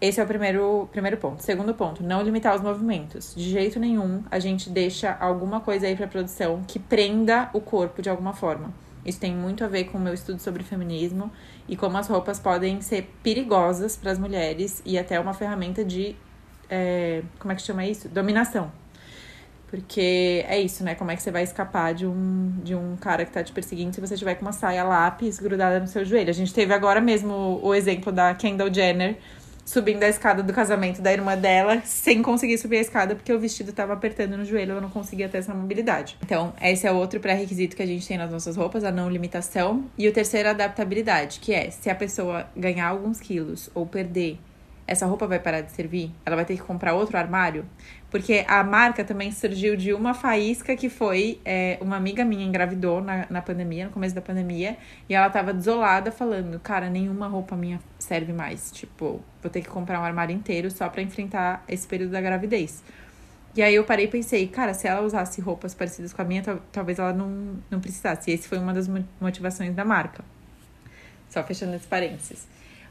Esse 0.00 0.20
é 0.20 0.24
o 0.24 0.26
primeiro, 0.26 0.88
primeiro 0.90 1.18
ponto. 1.18 1.42
Segundo 1.42 1.74
ponto, 1.74 2.02
não 2.02 2.22
limitar 2.22 2.56
os 2.56 2.62
movimentos. 2.62 3.34
De 3.34 3.50
jeito 3.50 3.78
nenhum, 3.78 4.22
a 4.30 4.38
gente 4.38 4.70
deixa 4.70 5.14
alguma 5.20 5.60
coisa 5.60 5.86
aí 5.86 5.94
pra 5.94 6.06
produção 6.06 6.62
que 6.66 6.78
prenda 6.78 7.50
o 7.52 7.60
corpo 7.60 8.00
de 8.00 8.08
alguma 8.08 8.32
forma. 8.32 8.72
Isso 9.08 9.20
tem 9.20 9.34
muito 9.34 9.64
a 9.64 9.68
ver 9.68 9.84
com 9.84 9.98
o 9.98 10.00
meu 10.00 10.14
estudo 10.14 10.40
sobre 10.40 10.62
feminismo 10.62 11.32
e 11.68 11.76
como 11.76 11.96
as 11.96 12.08
roupas 12.08 12.38
podem 12.38 12.80
ser 12.80 13.10
perigosas 13.22 13.96
para 13.96 14.12
as 14.12 14.18
mulheres 14.18 14.82
e 14.84 14.98
até 14.98 15.18
uma 15.18 15.34
ferramenta 15.34 15.84
de. 15.84 16.14
É, 16.70 17.22
como 17.38 17.52
é 17.52 17.56
que 17.56 17.62
chama 17.62 17.86
isso? 17.86 18.08
Dominação 18.08 18.70
porque 19.68 20.44
é 20.48 20.58
isso, 20.58 20.82
né? 20.82 20.94
Como 20.94 21.10
é 21.10 21.16
que 21.16 21.22
você 21.22 21.30
vai 21.30 21.42
escapar 21.42 21.92
de 21.92 22.06
um, 22.06 22.52
de 22.64 22.74
um 22.74 22.96
cara 22.96 23.24
que 23.24 23.30
tá 23.30 23.42
te 23.42 23.52
perseguindo 23.52 23.94
se 23.94 24.00
você 24.00 24.16
tiver 24.16 24.34
com 24.34 24.42
uma 24.42 24.52
saia 24.52 24.82
lápis 24.82 25.38
grudada 25.38 25.78
no 25.78 25.86
seu 25.86 26.04
joelho? 26.04 26.30
A 26.30 26.32
gente 26.32 26.54
teve 26.54 26.72
agora 26.72 27.00
mesmo 27.00 27.60
o 27.62 27.74
exemplo 27.74 28.10
da 28.10 28.34
Kendall 28.34 28.72
Jenner 28.72 29.18
subindo 29.68 30.02
a 30.02 30.08
escada 30.08 30.42
do 30.42 30.50
casamento 30.50 31.02
da 31.02 31.12
irmã 31.12 31.36
dela 31.36 31.82
sem 31.84 32.22
conseguir 32.22 32.56
subir 32.56 32.78
a 32.78 32.80
escada 32.80 33.14
porque 33.14 33.30
o 33.30 33.38
vestido 33.38 33.70
tava 33.70 33.92
apertando 33.92 34.34
no 34.34 34.42
joelho, 34.42 34.72
ela 34.72 34.80
não 34.80 34.88
conseguia 34.88 35.28
ter 35.28 35.38
essa 35.38 35.52
mobilidade. 35.52 36.16
Então, 36.24 36.54
esse 36.58 36.86
é 36.86 36.90
outro 36.90 37.20
pré-requisito 37.20 37.76
que 37.76 37.82
a 37.82 37.86
gente 37.86 38.08
tem 38.08 38.16
nas 38.16 38.30
nossas 38.30 38.56
roupas, 38.56 38.82
a 38.82 38.90
não 38.90 39.10
limitação. 39.10 39.84
E 39.98 40.08
o 40.08 40.12
terceiro, 40.12 40.48
a 40.48 40.52
adaptabilidade, 40.52 41.38
que 41.40 41.52
é 41.52 41.70
se 41.70 41.90
a 41.90 41.94
pessoa 41.94 42.46
ganhar 42.56 42.88
alguns 42.88 43.20
quilos 43.20 43.68
ou 43.74 43.84
perder 43.84 44.38
essa 44.86 45.04
roupa 45.04 45.26
vai 45.26 45.38
parar 45.38 45.60
de 45.60 45.70
servir? 45.70 46.10
Ela 46.24 46.34
vai 46.34 46.46
ter 46.46 46.54
que 46.54 46.62
comprar 46.62 46.94
outro 46.94 47.18
armário? 47.18 47.66
Porque 48.10 48.44
a 48.48 48.64
marca 48.64 49.04
também 49.04 49.30
surgiu 49.30 49.76
de 49.76 49.92
uma 49.92 50.14
faísca 50.14 50.74
que 50.74 50.88
foi 50.88 51.40
é, 51.44 51.76
uma 51.80 51.96
amiga 51.96 52.24
minha 52.24 52.44
engravidou 52.44 53.02
na, 53.02 53.26
na 53.28 53.42
pandemia, 53.42 53.84
no 53.84 53.90
começo 53.90 54.14
da 54.14 54.22
pandemia, 54.22 54.78
e 55.08 55.14
ela 55.14 55.28
tava 55.28 55.52
desolada 55.52 56.10
falando, 56.10 56.58
cara, 56.58 56.88
nenhuma 56.88 57.28
roupa 57.28 57.54
minha 57.54 57.78
serve 57.98 58.32
mais. 58.32 58.72
Tipo, 58.72 59.22
vou 59.42 59.50
ter 59.50 59.60
que 59.60 59.68
comprar 59.68 60.00
um 60.00 60.04
armário 60.04 60.34
inteiro 60.34 60.70
só 60.70 60.88
para 60.88 61.02
enfrentar 61.02 61.62
esse 61.68 61.86
período 61.86 62.12
da 62.12 62.20
gravidez. 62.20 62.82
E 63.54 63.62
aí 63.62 63.74
eu 63.74 63.84
parei 63.84 64.06
e 64.06 64.08
pensei, 64.08 64.46
cara, 64.46 64.72
se 64.72 64.86
ela 64.86 65.02
usasse 65.02 65.40
roupas 65.40 65.74
parecidas 65.74 66.12
com 66.12 66.22
a 66.22 66.24
minha, 66.24 66.42
talvez 66.72 66.98
ela 66.98 67.12
não, 67.12 67.58
não 67.70 67.80
precisasse. 67.80 68.30
E 68.30 68.34
esse 68.34 68.48
foi 68.48 68.56
uma 68.56 68.72
das 68.72 68.88
motivações 69.20 69.74
da 69.74 69.84
marca. 69.84 70.24
Só 71.28 71.42
fechando 71.42 71.74
esse 71.74 71.86
parênteses. 71.86 72.46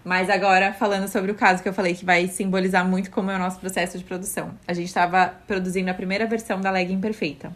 Mas 0.07 0.29
agora, 0.29 0.71
falando 0.71 1.05
sobre 1.09 1.31
o 1.31 1.35
caso 1.35 1.61
que 1.61 1.67
eu 1.67 1.73
falei 1.73 1.93
que 1.93 2.05
vai 2.05 2.29
simbolizar 2.29 2.87
muito 2.87 3.11
como 3.11 3.29
é 3.29 3.35
o 3.35 3.37
nosso 3.37 3.59
processo 3.59 3.97
de 3.97 4.05
produção. 4.05 4.51
A 4.65 4.71
gente 4.71 4.87
estava 4.87 5.33
produzindo 5.45 5.91
a 5.91 5.93
primeira 5.93 6.25
versão 6.25 6.61
da 6.61 6.71
legging 6.71 7.01
perfeita, 7.01 7.51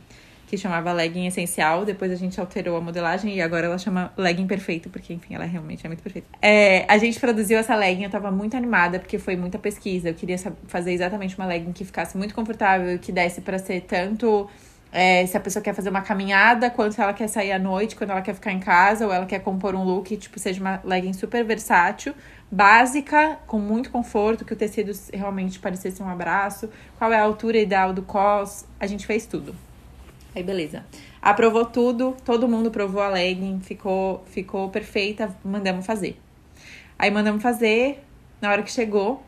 que 0.48 0.58
chamava 0.58 0.92
legging 0.92 1.26
essencial. 1.28 1.86
Depois 1.86 2.12
a 2.12 2.16
gente 2.16 2.38
alterou 2.42 2.76
a 2.76 2.82
modelagem 2.82 3.34
e 3.38 3.42
agora 3.42 3.68
ela 3.68 3.78
chama 3.78 4.12
legging 4.18 4.48
perfeita, 4.48 4.90
porque, 4.90 5.14
enfim, 5.14 5.34
ela 5.34 5.46
realmente 5.46 5.86
é 5.86 5.88
muito 5.88 6.04
perfeita. 6.04 6.28
É, 6.42 6.84
a 6.90 6.98
gente 6.98 7.18
produziu 7.22 7.58
essa 7.58 7.74
legging, 7.74 8.04
eu 8.04 8.08
estava 8.08 8.30
muito 8.30 8.58
animada, 8.58 9.00
porque 9.00 9.18
foi 9.18 9.38
muita 9.38 9.58
pesquisa. 9.58 10.10
Eu 10.10 10.14
queria 10.14 10.38
fazer 10.68 10.92
exatamente 10.92 11.38
uma 11.38 11.48
legging 11.48 11.72
que 11.72 11.86
ficasse 11.86 12.18
muito 12.18 12.36
confortável, 12.36 13.00
que 13.00 13.14
desse 13.14 13.40
para 13.40 13.60
ser 13.60 13.80
tanto 13.84 14.50
é, 14.92 15.26
se 15.26 15.38
a 15.38 15.40
pessoa 15.40 15.64
quer 15.64 15.74
fazer 15.74 15.90
uma 15.90 16.02
caminhada, 16.02 16.70
quanto 16.70 17.02
ela 17.02 17.14
quer 17.14 17.28
sair 17.28 17.54
à 17.54 17.60
noite, 17.60 17.96
quando 17.96 18.10
ela 18.10 18.22
quer 18.22 18.36
ficar 18.36 18.52
em 18.52 18.60
casa, 18.60 19.06
ou 19.06 19.14
ela 19.14 19.26
quer 19.26 19.40
compor 19.40 19.74
um 19.74 19.84
look, 19.84 20.16
tipo, 20.18 20.38
seja 20.38 20.60
uma 20.60 20.82
legging 20.84 21.14
super 21.14 21.44
versátil, 21.46 22.14
básica, 22.52 23.40
com 23.48 23.58
muito 23.58 23.90
conforto, 23.90 24.44
que 24.44 24.54
o 24.54 24.56
tecido 24.56 24.92
realmente 25.14 25.58
parecesse 25.58 26.04
um 26.04 26.10
abraço, 26.10 26.70
qual 26.98 27.14
é 27.14 27.18
a 27.18 27.24
altura 27.24 27.58
ideal 27.58 27.94
do 27.94 28.02
cos, 28.02 28.66
a 28.80 28.86
gente 28.86 29.08
fez 29.08 29.26
tudo. 29.26 29.56
Aí, 30.36 30.44
beleza. 30.44 30.84
Aprovou 31.22 31.66
tudo, 31.66 32.16
todo 32.26 32.48
mundo 32.48 32.70
provou 32.70 33.02
a 33.02 33.10
legging, 33.10 33.60
ficou, 33.62 34.24
ficou 34.28 34.70
perfeita, 34.70 35.36
mandamos 35.44 35.86
fazer. 35.86 36.20
Aí 37.00 37.10
mandamos 37.10 37.42
fazer, 37.42 38.04
na 38.42 38.52
hora 38.52 38.64
que 38.64 38.72
chegou, 38.72 39.24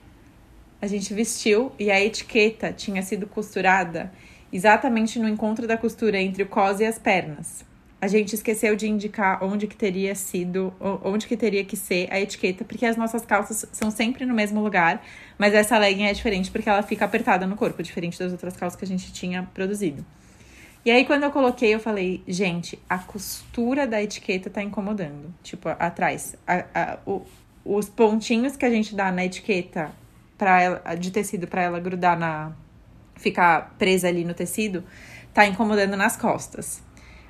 a 0.82 0.88
gente 0.88 1.14
vestiu 1.14 1.72
e 1.80 1.90
a 1.90 2.00
etiqueta 2.02 2.74
tinha 2.74 3.02
sido 3.02 3.26
costurada 3.26 4.12
exatamente 4.52 5.18
no 5.18 5.28
encontro 5.28 5.66
da 5.66 5.78
costura 5.78 6.20
entre 6.22 6.44
o 6.44 6.48
cos 6.48 6.80
e 6.80 6.86
as 6.86 7.00
pernas. 7.00 7.66
A 8.04 8.08
gente 8.08 8.36
esqueceu 8.36 8.76
de 8.76 8.86
indicar 8.86 9.42
onde 9.42 9.66
que 9.66 9.78
teria 9.78 10.14
sido, 10.14 10.74
onde 11.02 11.26
que 11.26 11.38
teria 11.38 11.64
que 11.64 11.78
ser 11.78 12.12
a 12.12 12.20
etiqueta, 12.20 12.66
porque 12.66 12.86
as 12.86 12.98
nossas 12.98 13.26
calças 13.26 13.66
são 13.72 13.90
sempre 13.90 14.26
no 14.26 14.34
mesmo 14.34 14.62
lugar, 14.62 15.02
mas 15.38 15.54
essa 15.54 15.78
legging 15.78 16.04
é 16.04 16.12
diferente 16.12 16.52
porque 16.52 16.68
ela 16.68 16.84
fica 16.84 17.06
apertada 17.06 17.48
no 17.48 17.56
corpo, 17.56 17.82
diferente 17.82 18.20
das 18.20 18.34
outras 18.34 18.58
calças 18.58 18.78
que 18.78 18.84
a 18.84 18.88
gente 18.90 19.14
tinha 19.14 19.44
produzido. 19.54 20.06
E 20.84 20.92
aí, 20.92 21.06
quando 21.06 21.24
eu 21.24 21.32
coloquei, 21.32 21.74
eu 21.74 21.80
falei, 21.80 22.22
gente, 22.28 22.78
a 22.90 22.98
costura 22.98 23.88
da 23.88 24.04
etiqueta 24.04 24.50
tá 24.50 24.62
incomodando. 24.62 25.34
Tipo, 25.42 25.70
atrás. 25.70 26.36
A, 26.46 26.66
a, 26.76 26.98
o, 27.06 27.22
os 27.64 27.88
pontinhos 27.88 28.58
que 28.58 28.66
a 28.66 28.70
gente 28.70 28.94
dá 28.94 29.14
na 29.14 29.24
etiqueta 29.24 29.94
pra 30.38 30.62
ela, 30.62 30.96
de 30.96 31.10
tecido 31.10 31.48
para 31.48 31.62
ela 31.62 31.80
grudar 31.80 32.20
na, 32.20 32.52
ficar 33.16 33.74
presa 33.80 34.10
ali 34.10 34.26
no 34.26 34.34
tecido, 34.34 34.84
tá 35.34 35.48
incomodando 35.48 35.96
nas 35.96 36.18
costas. 36.18 36.84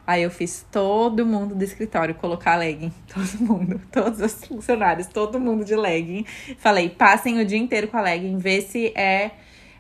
Aí 0.06 0.24
eu 0.24 0.30
fiz 0.30 0.66
todo 0.70 1.26
mundo 1.26 1.56
do 1.56 1.64
escritório 1.64 2.14
colocar 2.16 2.58
legging. 2.58 2.92
Todo 3.08 3.40
mundo, 3.40 3.82
todos 3.90 4.20
os 4.20 4.46
funcionários, 4.46 5.08
todo 5.08 5.40
mundo 5.40 5.64
de 5.64 5.76
legging. 5.76 6.26
Falei, 6.58 6.90
passem 6.90 7.40
o 7.40 7.46
dia 7.46 7.58
inteiro 7.58 7.88
com 7.88 7.96
a 7.96 8.02
legging, 8.02 8.38
vê 8.38 8.62
se 8.62 8.88
é 8.98 9.32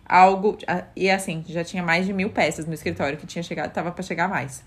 algo. 0.05 0.57
E 0.95 1.09
assim, 1.09 1.43
já 1.47 1.63
tinha 1.63 1.83
mais 1.83 2.05
de 2.05 2.13
mil 2.13 2.29
peças 2.29 2.65
no 2.65 2.73
escritório 2.73 3.17
que 3.17 3.27
tinha 3.27 3.43
chegado, 3.43 3.73
tava 3.73 3.91
para 3.91 4.01
chegar 4.01 4.29
mais. 4.29 4.63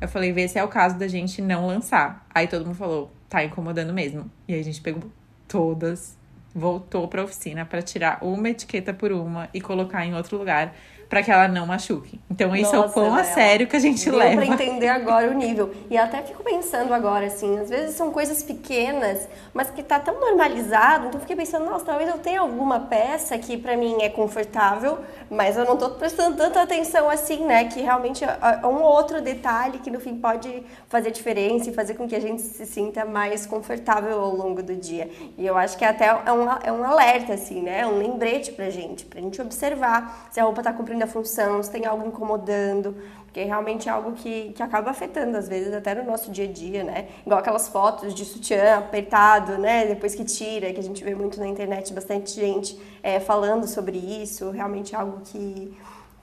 Eu 0.00 0.08
falei, 0.08 0.32
vê 0.32 0.48
se 0.48 0.58
é 0.58 0.64
o 0.64 0.68
caso 0.68 0.98
da 0.98 1.06
gente 1.06 1.40
não 1.40 1.68
lançar. 1.68 2.26
Aí 2.34 2.48
todo 2.48 2.66
mundo 2.66 2.76
falou, 2.76 3.12
tá 3.28 3.44
incomodando 3.44 3.92
mesmo. 3.92 4.28
E 4.48 4.54
aí 4.54 4.60
a 4.60 4.64
gente 4.64 4.80
pegou 4.80 5.04
todas 5.46 6.16
voltou 6.56 7.06
para 7.06 7.20
a 7.20 7.24
oficina 7.24 7.66
para 7.66 7.82
tirar 7.82 8.18
uma 8.22 8.48
etiqueta 8.48 8.94
por 8.94 9.12
uma 9.12 9.46
e 9.52 9.60
colocar 9.60 10.06
em 10.06 10.14
outro 10.14 10.38
lugar 10.38 10.74
para 11.08 11.22
que 11.22 11.30
ela 11.30 11.48
não 11.48 11.66
machuque. 11.66 12.20
Então, 12.30 12.54
isso 12.54 12.74
é 12.74 12.78
o 12.78 12.90
quão 12.90 13.14
a 13.14 13.24
sério 13.24 13.66
que 13.66 13.76
a 13.76 13.80
gente 13.80 14.04
deu 14.04 14.18
leva. 14.18 14.36
Pra 14.36 14.46
entender 14.46 14.88
agora 14.88 15.30
o 15.30 15.34
nível. 15.34 15.72
E 15.88 15.96
até 15.96 16.22
fico 16.22 16.42
pensando 16.42 16.92
agora, 16.92 17.26
assim, 17.26 17.58
às 17.58 17.70
vezes 17.70 17.96
são 17.96 18.10
coisas 18.10 18.42
pequenas, 18.42 19.28
mas 19.54 19.70
que 19.70 19.82
tá 19.82 19.98
tão 20.00 20.20
normalizado. 20.20 21.06
Então, 21.06 21.20
fiquei 21.20 21.36
pensando, 21.36 21.64
nossa, 21.64 21.84
talvez 21.84 22.08
eu 22.08 22.18
tenha 22.18 22.40
alguma 22.40 22.80
peça 22.80 23.38
que 23.38 23.56
para 23.56 23.76
mim 23.76 24.02
é 24.02 24.08
confortável, 24.08 24.98
mas 25.30 25.56
eu 25.56 25.64
não 25.64 25.76
tô 25.76 25.90
prestando 25.90 26.36
tanta 26.36 26.62
atenção 26.62 27.08
assim, 27.08 27.44
né? 27.44 27.64
Que 27.64 27.80
realmente 27.80 28.24
é, 28.24 28.38
é 28.62 28.66
um 28.66 28.82
outro 28.82 29.22
detalhe 29.22 29.78
que 29.78 29.90
no 29.90 30.00
fim 30.00 30.16
pode 30.16 30.64
fazer 30.88 31.10
diferença 31.10 31.70
e 31.70 31.72
fazer 31.72 31.94
com 31.94 32.08
que 32.08 32.16
a 32.16 32.20
gente 32.20 32.42
se 32.42 32.66
sinta 32.66 33.04
mais 33.04 33.46
confortável 33.46 34.20
ao 34.20 34.34
longo 34.34 34.62
do 34.62 34.74
dia. 34.74 35.08
E 35.38 35.46
eu 35.46 35.56
acho 35.56 35.76
que 35.78 35.84
até 35.84 36.06
é 36.06 36.32
um, 36.32 36.50
é 36.64 36.72
um 36.72 36.84
alerta, 36.84 37.34
assim, 37.34 37.62
né? 37.62 37.86
Um 37.86 37.98
lembrete 37.98 38.52
pra 38.52 38.70
gente, 38.70 39.04
pra 39.04 39.20
gente 39.20 39.40
observar 39.40 40.28
se 40.30 40.40
a 40.40 40.44
roupa 40.44 40.62
tá 40.62 40.72
cumprindo 40.72 40.95
cumprindo 40.96 41.04
a 41.04 41.06
função, 41.06 41.62
se 41.62 41.70
tem 41.70 41.84
algo 41.84 42.06
incomodando, 42.06 42.96
porque 43.26 43.42
realmente 43.44 43.88
é 43.88 43.92
algo 43.92 44.12
que, 44.12 44.52
que 44.54 44.62
acaba 44.62 44.90
afetando, 44.90 45.36
às 45.36 45.48
vezes, 45.48 45.72
até 45.74 45.94
no 45.94 46.04
nosso 46.04 46.30
dia 46.30 46.46
a 46.46 46.52
dia, 46.52 46.82
né? 46.82 47.08
Igual 47.24 47.38
aquelas 47.38 47.68
fotos 47.68 48.14
de 48.14 48.24
sutiã 48.24 48.78
apertado, 48.78 49.58
né? 49.58 49.86
Depois 49.86 50.14
que 50.14 50.24
tira, 50.24 50.72
que 50.72 50.80
a 50.80 50.82
gente 50.82 51.04
vê 51.04 51.14
muito 51.14 51.38
na 51.38 51.46
internet, 51.46 51.92
bastante 51.92 52.32
gente 52.32 52.80
é, 53.02 53.20
falando 53.20 53.66
sobre 53.66 53.98
isso, 53.98 54.50
realmente 54.50 54.94
é 54.94 54.98
algo 54.98 55.20
que 55.22 55.76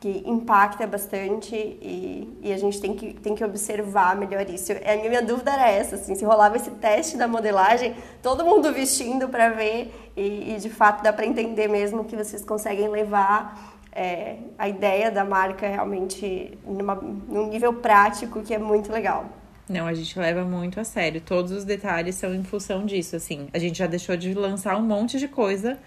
que 0.04 0.22
impacta 0.26 0.86
bastante 0.86 1.56
e, 1.56 2.38
e, 2.42 2.52
a 2.52 2.58
gente 2.58 2.82
tem 2.82 2.94
que, 2.94 3.14
tem 3.14 3.34
que 3.34 3.42
observar 3.42 4.18
melhor 4.18 4.46
isso. 4.50 4.74
A 4.74 4.98
minha 4.98 5.22
dúvida 5.22 5.54
era 5.54 5.70
essa, 5.70 5.96
assim, 5.96 6.14
se 6.14 6.26
rolava 6.26 6.58
esse 6.58 6.72
teste 6.72 7.16
da 7.16 7.26
modelagem, 7.26 7.96
todo 8.22 8.44
mundo 8.44 8.74
vestindo 8.74 9.30
para 9.30 9.48
ver 9.52 10.12
e, 10.18 10.56
e, 10.56 10.58
de 10.58 10.70
fato 10.70 11.02
dá 11.02 11.14
para 11.14 11.26
entender 11.26 11.70
mesmo 11.70 12.04
que 12.04 12.18
vocês 12.18 12.44
conseguem 12.44 12.90
levar 12.90 13.73
é, 13.96 14.38
a 14.58 14.68
ideia 14.68 15.12
da 15.12 15.24
marca 15.24 15.68
realmente 15.68 16.58
numa, 16.66 16.96
num 16.96 17.48
nível 17.48 17.74
prático 17.74 18.42
que 18.42 18.54
é 18.54 18.58
muito 18.58 18.92
legal. 18.92 19.26
Não, 19.70 19.88
a 19.88 19.94
gente 19.94 20.20
leva 20.20 20.44
muito 20.44 20.80
a 20.80 20.84
sério. 20.84 21.22
Todos 21.22 21.52
os 21.52 21.64
detalhes 21.64 22.16
são 22.16 22.34
em 22.34 22.44
função 22.44 22.86
disso, 22.86 23.16
assim. 23.16 23.48
A 23.54 23.60
gente 23.60 23.78
já 23.78 23.88
deixou 23.88 24.18
de 24.18 24.34
lançar 24.34 24.76
um 24.78 24.82
monte 24.82 25.18
de 25.18 25.28
coisa 25.28 25.78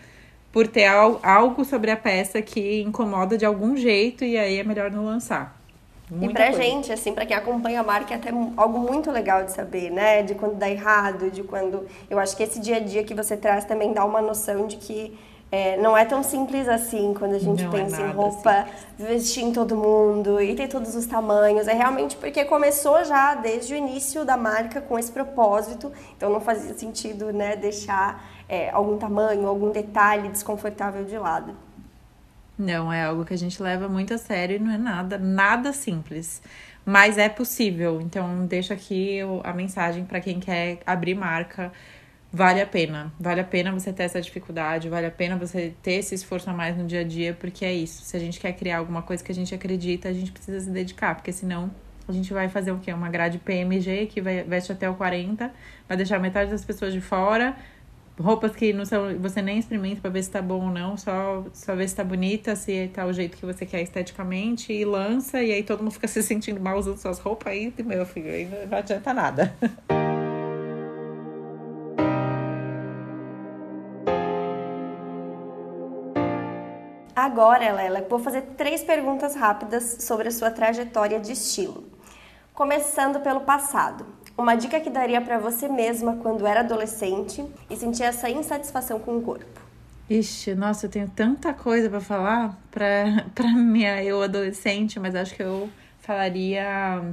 por 0.51 0.67
ter 0.67 0.87
algo 0.87 1.65
sobre 1.65 1.91
a 1.91 1.97
peça 1.97 2.41
que 2.41 2.81
incomoda 2.81 3.37
de 3.37 3.45
algum 3.45 3.77
jeito 3.77 4.25
e 4.25 4.39
aí 4.39 4.59
é 4.59 4.65
melhor 4.65 4.91
não 4.91 5.05
lançar. 5.05 5.61
Muita 6.11 6.33
e 6.33 6.35
pra 6.35 6.47
coisa. 6.47 6.63
gente, 6.63 6.93
assim, 6.93 7.13
pra 7.13 7.27
quem 7.27 7.37
acompanha 7.37 7.81
a 7.81 7.83
marca, 7.83 8.15
é 8.15 8.17
até 8.17 8.31
algo 8.57 8.79
muito 8.79 9.11
legal 9.11 9.45
de 9.45 9.53
saber, 9.53 9.91
né? 9.91 10.23
De 10.23 10.35
quando 10.35 10.55
dá 10.55 10.71
errado, 10.71 11.31
de 11.31 11.43
quando. 11.43 11.87
Eu 12.09 12.19
acho 12.19 12.37
que 12.37 12.45
esse 12.45 12.61
dia 12.61 12.77
a 12.77 12.81
dia 12.81 13.03
que 13.03 13.13
você 13.13 13.37
traz 13.37 13.65
também 13.65 13.93
dá 13.93 14.05
uma 14.05 14.23
noção 14.23 14.67
de 14.67 14.77
que 14.77 15.19
é, 15.51 15.77
não 15.77 15.97
é 15.97 16.05
tão 16.05 16.23
simples 16.23 16.69
assim 16.69 17.15
quando 17.15 17.35
a 17.35 17.39
gente 17.39 17.63
não 17.63 17.73
é 17.73 17.83
pensa 17.83 18.03
é 18.03 18.09
em 18.09 18.13
roupa, 18.13 18.67
simples. 18.97 19.09
vestir 19.09 19.45
em 19.45 19.53
todo 19.53 19.77
mundo 19.77 20.41
e 20.41 20.55
ter 20.55 20.69
todos 20.69 20.95
os 20.95 21.07
tamanhos. 21.07 21.69
É 21.69 21.73
realmente 21.73 22.17
porque 22.17 22.45
começou 22.45 23.05
já 23.05 23.35
desde 23.35 23.75
o 23.75 23.77
início 23.77 24.25
da 24.25 24.37
marca 24.37 24.81
com 24.81 24.99
esse 24.99 25.11
propósito, 25.11 25.93
então 26.17 26.31
não 26.31 26.41
fazia 26.41 26.75
sentido 26.75 27.33
né, 27.33 27.55
deixar 27.55 28.25
é, 28.49 28.71
algum 28.71 28.99
tamanho, 28.99 29.47
algum 29.47 29.71
detalhe 29.71 30.29
desconfortável 30.29 31.05
de 31.05 31.17
lado. 31.17 31.55
Não, 32.59 32.91
é 32.91 33.05
algo 33.05 33.25
que 33.25 33.35
a 33.35 33.39
gente 33.39 33.63
leva 33.63 33.87
muito 33.87 34.15
a 34.15 34.19
sério 34.19 34.57
e 34.57 34.59
não 34.59 34.73
é 34.73 34.79
nada, 34.79 35.19
nada 35.19 35.73
simples. 35.73 36.43
Mas 36.85 37.19
é 37.19 37.29
possível. 37.29 38.01
Então, 38.01 38.47
deixo 38.47 38.73
aqui 38.73 39.19
a 39.45 39.53
mensagem 39.53 40.05
para 40.05 40.21
quem 40.21 40.41
quer 40.41 40.79
abrir 40.87 41.15
marca. 41.15 41.71
Vale 42.33 42.61
a 42.61 42.66
pena. 42.66 43.12
Vale 43.18 43.41
a 43.41 43.45
pena 43.45 43.72
você 43.72 43.93
ter 43.93 44.03
essa 44.03 44.20
dificuldade, 44.20 44.89
vale 44.89 45.07
a 45.07 45.11
pena 45.11 45.37
você 45.37 45.72
ter 45.83 45.93
esse 45.93 46.14
esforço 46.14 46.51
a 46.51 46.53
mais 46.53 46.77
no 46.77 46.85
dia 46.85 47.01
a 47.01 47.05
dia, 47.05 47.35
porque 47.35 47.64
é 47.64 47.72
isso. 47.72 48.03
Se 48.03 48.16
a 48.16 48.20
gente 48.20 48.39
quer 48.39 48.53
criar 48.53 48.79
alguma 48.79 49.03
coisa 49.03 49.22
que 49.24 49.33
a 49.33 49.35
gente 49.35 49.55
acredita, 49.55 50.09
a 50.09 50.12
gente 50.12 50.33
precisa 50.33 50.61
se 50.61 50.70
dedicar, 50.70 51.14
porque 51.14 51.33
senão 51.33 51.70
a 52.09 52.12
gente 52.12 52.33
vai 52.33 52.49
fazer 52.49 52.72
o 52.72 52.79
quê? 52.79 52.93
Uma 52.93 53.09
grade 53.09 53.39
PMG 53.39 54.07
que 54.07 54.20
vai, 54.20 54.43
veste 54.43 54.70
até 54.70 54.89
o 54.89 54.95
40, 54.95 55.51
vai 55.89 55.97
deixar 55.97 56.18
metade 56.18 56.51
das 56.51 56.64
pessoas 56.64 56.93
de 56.93 57.01
fora, 57.01 57.57
roupas 58.18 58.55
que 58.55 58.72
não 58.72 58.85
são, 58.85 59.18
você 59.18 59.43
nem 59.43 59.59
experimenta 59.59 60.01
para 60.01 60.11
ver 60.11 60.22
se 60.22 60.31
tá 60.31 60.41
bom 60.41 60.66
ou 60.66 60.70
não, 60.70 60.97
só, 60.97 61.45
só 61.53 61.74
ver 61.74 61.89
se 61.89 61.97
tá 61.97 62.05
bonita, 62.05 62.55
se 62.55 62.89
tá 62.95 63.07
o 63.07 63.12
jeito 63.12 63.37
que 63.37 63.45
você 63.45 63.66
quer 63.66 63.83
esteticamente, 63.83 64.72
e 64.72 64.85
lança, 64.85 65.43
e 65.43 65.53
aí 65.53 65.62
todo 65.62 65.81
mundo 65.81 65.93
fica 65.93 66.07
se 66.09 66.22
sentindo 66.22 66.61
mal 66.61 66.79
usando 66.79 66.99
suas 66.99 67.18
roupas, 67.18 67.53
aí, 67.53 67.72
meu 67.85 68.07
filho, 68.07 68.31
aí 68.31 68.49
não 68.70 68.79
adianta 68.79 69.12
nada. 69.12 69.55
Agora, 77.27 77.72
Lela, 77.72 78.07
vou 78.09 78.20
fazer 78.20 78.43
três 78.57 78.85
perguntas 78.85 79.35
rápidas 79.35 79.97
sobre 80.03 80.29
a 80.29 80.31
sua 80.31 80.49
trajetória 80.49 81.18
de 81.18 81.33
estilo. 81.33 81.83
Começando 82.55 83.18
pelo 83.18 83.41
passado. 83.41 84.07
Uma 84.39 84.55
dica 84.55 84.79
que 84.79 84.89
daria 84.89 85.20
para 85.20 85.37
você 85.37 85.66
mesma 85.66 86.18
quando 86.18 86.47
era 86.47 86.61
adolescente 86.61 87.45
e 87.68 87.74
sentia 87.74 88.07
essa 88.07 88.31
insatisfação 88.31 89.01
com 89.01 89.16
o 89.16 89.22
corpo. 89.22 89.61
Ixi, 90.09 90.55
nossa, 90.55 90.87
eu 90.87 90.91
tenho 90.91 91.11
tanta 91.11 91.53
coisa 91.53 91.91
para 91.91 92.01
falar 92.01 92.57
para 92.70 93.24
para 93.35 93.49
minha 93.49 94.01
eu 94.05 94.22
adolescente, 94.22 95.01
mas 95.01 95.16
acho 95.16 95.35
que 95.35 95.43
eu 95.43 95.68
falaria 95.99 97.12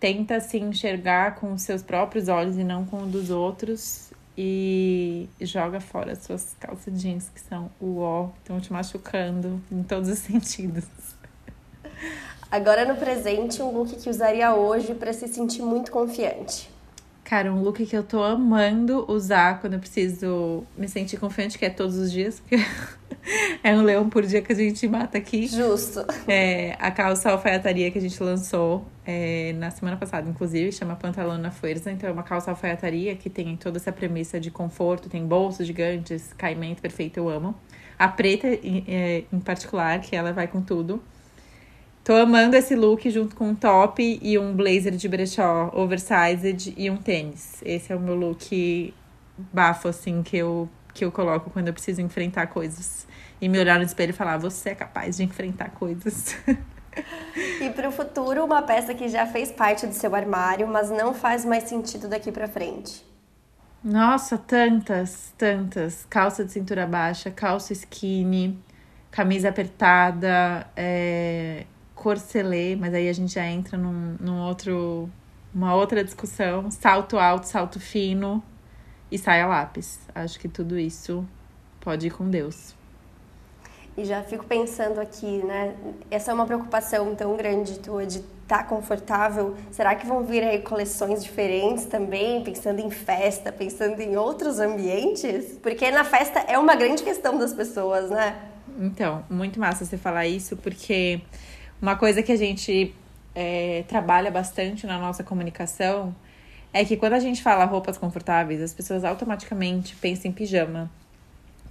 tenta 0.00 0.40
se 0.40 0.56
enxergar 0.58 1.34
com 1.34 1.52
os 1.52 1.60
seus 1.60 1.82
próprios 1.82 2.28
olhos 2.28 2.56
e 2.56 2.64
não 2.64 2.86
com 2.86 3.02
os 3.02 3.12
dos 3.12 3.28
outros 3.28 4.13
e 4.36 5.28
joga 5.40 5.80
fora 5.80 6.12
as 6.12 6.18
suas 6.18 6.56
calças 6.58 7.00
jeans 7.00 7.30
que 7.32 7.40
são 7.40 7.70
o 7.80 7.98
ó, 7.98 8.30
estão 8.38 8.60
te 8.60 8.72
machucando 8.72 9.62
em 9.70 9.82
todos 9.82 10.08
os 10.08 10.18
sentidos. 10.20 10.84
Agora 12.50 12.84
no 12.84 12.96
presente, 12.96 13.62
um 13.62 13.70
look 13.70 13.96
que 13.96 14.08
usaria 14.08 14.54
hoje 14.54 14.94
para 14.94 15.12
se 15.12 15.26
sentir 15.28 15.62
muito 15.62 15.90
confiante. 15.90 16.73
Cara, 17.24 17.50
um 17.50 17.62
look 17.62 17.84
que 17.86 17.96
eu 17.96 18.02
tô 18.02 18.22
amando 18.22 19.10
usar 19.10 19.58
quando 19.58 19.72
eu 19.72 19.80
preciso 19.80 20.62
me 20.76 20.86
sentir 20.86 21.16
confiante, 21.16 21.58
que 21.58 21.64
é 21.64 21.70
todos 21.70 21.96
os 21.96 22.12
dias, 22.12 22.38
porque 22.38 22.56
é 23.64 23.74
um 23.74 23.82
leão 23.82 24.10
por 24.10 24.26
dia 24.26 24.42
que 24.42 24.52
a 24.52 24.54
gente 24.54 24.86
mata 24.86 25.16
aqui. 25.16 25.46
Justo. 25.46 26.04
É, 26.28 26.76
a 26.78 26.90
calça 26.90 27.30
alfaiataria 27.30 27.90
que 27.90 27.96
a 27.96 28.00
gente 28.00 28.22
lançou 28.22 28.86
é, 29.06 29.54
na 29.54 29.70
semana 29.70 29.96
passada, 29.96 30.28
inclusive, 30.28 30.70
chama 30.70 30.96
Pantalão 30.96 31.38
na 31.38 31.50
Força. 31.50 31.90
Então, 31.90 32.10
é 32.10 32.12
uma 32.12 32.22
calça 32.22 32.50
alfaiataria 32.50 33.16
que 33.16 33.30
tem 33.30 33.56
toda 33.56 33.78
essa 33.78 33.90
premissa 33.90 34.38
de 34.38 34.50
conforto, 34.50 35.08
tem 35.08 35.26
bolsos 35.26 35.66
gigantes, 35.66 36.30
caimento 36.34 36.82
perfeito, 36.82 37.16
eu 37.16 37.30
amo. 37.30 37.54
A 37.98 38.06
preta, 38.06 38.48
é, 38.48 39.24
em 39.32 39.40
particular, 39.40 39.98
que 40.00 40.14
ela 40.14 40.30
vai 40.30 40.46
com 40.46 40.60
tudo. 40.60 41.02
Tô 42.04 42.14
amando 42.14 42.54
esse 42.54 42.76
look 42.76 43.10
junto 43.10 43.34
com 43.34 43.48
um 43.48 43.54
top 43.54 44.20
e 44.20 44.38
um 44.38 44.54
blazer 44.54 44.94
de 44.94 45.08
brechó 45.08 45.70
oversized 45.72 46.74
e 46.76 46.90
um 46.90 46.98
tênis. 46.98 47.62
Esse 47.64 47.94
é 47.94 47.96
o 47.96 48.00
meu 48.00 48.14
look 48.14 48.92
bafo, 49.50 49.88
assim, 49.88 50.22
que 50.22 50.36
eu, 50.36 50.68
que 50.92 51.02
eu 51.02 51.10
coloco 51.10 51.48
quando 51.48 51.68
eu 51.68 51.72
preciso 51.72 52.02
enfrentar 52.02 52.48
coisas. 52.48 53.06
E 53.40 53.48
me 53.48 53.58
olhar 53.58 53.78
no 53.78 53.86
espelho 53.86 54.10
e 54.10 54.12
falar, 54.12 54.36
você 54.36 54.70
é 54.70 54.74
capaz 54.74 55.16
de 55.16 55.24
enfrentar 55.24 55.70
coisas. 55.70 56.36
E 57.60 57.70
para 57.70 57.88
o 57.88 57.92
futuro, 57.92 58.44
uma 58.44 58.62
peça 58.62 58.94
que 58.94 59.08
já 59.08 59.26
fez 59.26 59.50
parte 59.50 59.86
do 59.86 59.94
seu 59.94 60.14
armário, 60.14 60.68
mas 60.68 60.90
não 60.90 61.14
faz 61.14 61.44
mais 61.44 61.64
sentido 61.64 62.06
daqui 62.06 62.30
para 62.30 62.46
frente. 62.46 63.04
Nossa, 63.82 64.36
tantas, 64.36 65.32
tantas. 65.36 66.06
Calça 66.08 66.44
de 66.44 66.52
cintura 66.52 66.86
baixa, 66.86 67.30
calça 67.30 67.72
skinny, 67.72 68.62
camisa 69.10 69.48
apertada, 69.48 70.66
é, 70.76 71.64
corcelê, 72.04 72.76
mas 72.76 72.92
aí 72.92 73.08
a 73.08 73.12
gente 73.14 73.32
já 73.32 73.46
entra 73.46 73.78
num, 73.78 74.14
num 74.20 74.42
outro, 74.42 75.08
uma 75.54 75.74
outra 75.74 76.04
discussão. 76.04 76.70
Salto 76.70 77.18
alto, 77.18 77.48
salto 77.48 77.80
fino 77.80 78.44
e 79.10 79.16
saia 79.16 79.46
lápis. 79.46 79.98
Acho 80.14 80.38
que 80.38 80.46
tudo 80.46 80.78
isso 80.78 81.26
pode 81.80 82.08
ir 82.08 82.10
com 82.10 82.28
Deus. 82.28 82.74
E 83.96 84.04
já 84.04 84.22
fico 84.22 84.44
pensando 84.44 85.00
aqui, 85.00 85.42
né? 85.44 85.74
Essa 86.10 86.32
é 86.32 86.34
uma 86.34 86.44
preocupação 86.44 87.14
tão 87.14 87.36
grande 87.38 87.78
tua 87.78 88.04
de 88.04 88.18
estar 88.18 88.58
tá 88.58 88.64
confortável. 88.64 89.56
Será 89.70 89.94
que 89.94 90.06
vão 90.06 90.24
vir 90.24 90.44
aí 90.44 90.60
coleções 90.60 91.22
diferentes 91.22 91.86
também, 91.86 92.44
pensando 92.44 92.80
em 92.80 92.90
festa, 92.90 93.50
pensando 93.50 93.98
em 94.02 94.14
outros 94.14 94.58
ambientes? 94.58 95.58
Porque 95.62 95.90
na 95.90 96.04
festa 96.04 96.40
é 96.40 96.58
uma 96.58 96.74
grande 96.74 97.02
questão 97.02 97.38
das 97.38 97.54
pessoas, 97.54 98.10
né? 98.10 98.36
Então, 98.78 99.24
muito 99.30 99.58
massa 99.58 99.86
você 99.86 99.96
falar 99.96 100.26
isso, 100.26 100.56
porque 100.56 101.22
uma 101.80 101.96
coisa 101.96 102.22
que 102.22 102.32
a 102.32 102.36
gente 102.36 102.94
é, 103.34 103.84
trabalha 103.88 104.30
bastante 104.30 104.86
na 104.86 104.98
nossa 104.98 105.24
comunicação 105.24 106.14
é 106.72 106.84
que 106.84 106.96
quando 106.96 107.12
a 107.12 107.20
gente 107.20 107.42
fala 107.42 107.64
roupas 107.64 107.96
confortáveis, 107.96 108.60
as 108.60 108.74
pessoas 108.74 109.04
automaticamente 109.04 109.94
pensam 109.96 110.30
em 110.30 110.34
pijama, 110.34 110.90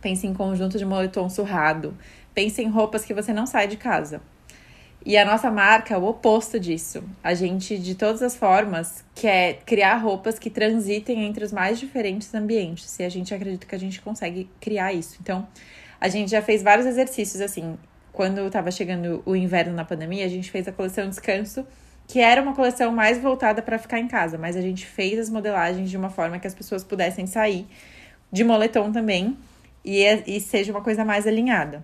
pensam 0.01 0.29
em 0.29 0.33
conjunto 0.33 0.77
de 0.77 0.85
moletom 0.85 1.29
surrado, 1.29 1.97
pensam 2.33 2.63
em 2.63 2.69
roupas 2.69 3.03
que 3.03 3.13
você 3.13 3.33
não 3.33 3.45
sai 3.45 3.67
de 3.67 3.77
casa. 3.77 4.21
E 5.05 5.17
a 5.17 5.25
nossa 5.25 5.51
marca 5.51 5.93
é 5.93 5.97
o 5.97 6.05
oposto 6.05 6.57
disso. 6.57 7.03
A 7.21 7.33
gente, 7.33 7.77
de 7.77 7.93
todas 7.93 8.21
as 8.21 8.37
formas, 8.37 9.03
quer 9.13 9.59
criar 9.65 9.97
roupas 9.97 10.39
que 10.39 10.49
transitem 10.49 11.25
entre 11.25 11.43
os 11.43 11.51
mais 11.51 11.77
diferentes 11.77 12.33
ambientes. 12.33 12.97
E 12.99 13.03
a 13.03 13.09
gente 13.09 13.33
acredita 13.33 13.65
que 13.65 13.75
a 13.75 13.79
gente 13.79 14.01
consegue 14.01 14.49
criar 14.61 14.93
isso. 14.93 15.17
Então, 15.19 15.45
a 15.99 16.07
gente 16.07 16.31
já 16.31 16.41
fez 16.41 16.63
vários 16.63 16.85
exercícios 16.85 17.41
assim 17.41 17.77
quando 18.13 18.45
estava 18.45 18.69
chegando 18.69 19.23
o 19.25 19.35
inverno 19.35 19.73
na 19.73 19.83
pandemia, 19.83 20.23
a 20.23 20.29
gente 20.29 20.49
fez 20.51 20.67
a 20.67 20.71
coleção 20.71 21.09
Descanso, 21.09 21.65
que 22.07 22.19
era 22.19 22.41
uma 22.41 22.53
coleção 22.53 22.91
mais 22.91 23.19
voltada 23.19 23.61
para 23.61 23.79
ficar 23.79 23.99
em 23.99 24.07
casa, 24.07 24.37
mas 24.37 24.55
a 24.55 24.61
gente 24.61 24.85
fez 24.85 25.17
as 25.17 25.29
modelagens 25.29 25.89
de 25.89 25.97
uma 25.97 26.09
forma 26.09 26.37
que 26.37 26.45
as 26.45 26.53
pessoas 26.53 26.83
pudessem 26.83 27.25
sair 27.25 27.65
de 28.31 28.43
moletom 28.43 28.91
também 28.91 29.35
e, 29.83 30.05
e 30.27 30.39
seja 30.39 30.71
uma 30.71 30.81
coisa 30.81 31.03
mais 31.03 31.25
alinhada. 31.25 31.83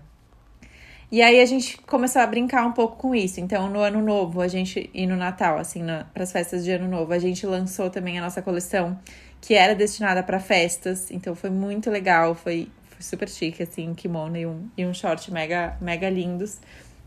E 1.11 1.23
aí 1.23 1.41
a 1.41 1.45
gente 1.45 1.77
começou 1.79 2.21
a 2.21 2.27
brincar 2.27 2.63
um 2.67 2.71
pouco 2.71 2.97
com 2.97 3.15
isso. 3.15 3.41
Então, 3.41 3.67
no 3.67 3.79
ano 3.79 3.99
novo, 3.99 4.41
a 4.41 4.47
gente 4.47 4.91
e 4.93 5.07
no 5.07 5.15
Natal, 5.15 5.57
assim, 5.57 5.83
para 6.13 6.21
as 6.21 6.31
festas 6.31 6.63
de 6.63 6.69
ano 6.69 6.87
novo, 6.87 7.11
a 7.11 7.17
gente 7.17 7.47
lançou 7.47 7.89
também 7.89 8.19
a 8.19 8.21
nossa 8.21 8.43
coleção 8.43 8.99
que 9.41 9.55
era 9.55 9.73
destinada 9.73 10.21
para 10.21 10.39
festas. 10.39 11.09
Então, 11.09 11.33
foi 11.33 11.49
muito 11.49 11.89
legal, 11.89 12.35
foi 12.35 12.67
super 12.99 13.29
chique, 13.29 13.63
assim, 13.63 13.93
kimono 13.93 14.37
e 14.37 14.45
um, 14.45 14.69
e 14.77 14.85
um 14.85 14.93
short 14.93 15.31
mega, 15.31 15.77
mega 15.81 16.09
lindos, 16.09 16.59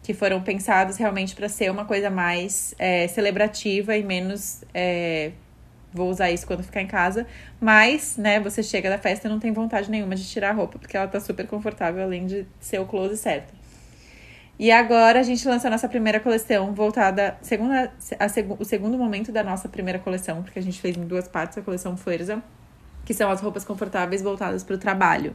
que 0.03 0.15
foram 0.15 0.43
pensados 0.43 0.97
realmente 0.97 1.35
para 1.35 1.49
ser 1.49 1.71
uma 1.71 1.85
coisa 1.85 2.11
mais 2.11 2.75
é, 2.79 3.07
celebrativa 3.09 3.97
e 3.97 4.03
menos. 4.03 4.65
É, 4.75 5.33
vou 5.93 6.09
usar 6.09 6.31
isso 6.31 6.47
quando 6.47 6.63
ficar 6.63 6.81
em 6.81 6.87
casa, 6.87 7.27
mas, 7.61 8.17
né, 8.17 8.41
você 8.41 8.63
chega 8.63 8.89
da 8.89 8.99
festa 8.99 9.29
e 9.29 9.31
não 9.31 9.39
tem 9.39 9.53
vontade 9.53 9.91
nenhuma 9.91 10.15
de 10.17 10.27
tirar 10.27 10.51
a 10.51 10.53
roupa, 10.53 10.79
porque 10.79 10.97
ela 10.97 11.07
tá 11.07 11.21
super 11.21 11.47
confortável, 11.47 12.03
além 12.03 12.27
de 12.27 12.47
ser 12.61 12.81
o 12.81 12.87
close 12.87 13.17
certo. 13.17 13.53
E 14.59 14.71
agora 14.71 15.21
a 15.21 15.23
gente 15.23 15.47
lança 15.47 15.67
a 15.67 15.71
nossa 15.71 15.89
primeira 15.89 16.21
coleção 16.21 16.73
voltada, 16.73 17.37
segunda, 17.43 17.93
a, 18.19 18.27
o 18.59 18.65
segundo 18.65 18.97
momento 18.97 19.33
da 19.33 19.43
nossa 19.43 19.69
primeira 19.69 19.99
coleção, 19.99 20.43
porque 20.43 20.59
a 20.59 20.63
gente 20.63 20.81
fez 20.81 20.97
em 20.97 21.05
duas 21.05 21.27
partes 21.27 21.59
a 21.59 21.63
coleção 21.63 21.97
Forza, 21.97 22.43
que 23.05 23.13
são 23.13 23.31
as 23.31 23.41
roupas 23.41 23.65
confortáveis 23.65 24.23
voltadas 24.23 24.63
para 24.63 24.77
o 24.77 24.79
trabalho. 24.79 25.35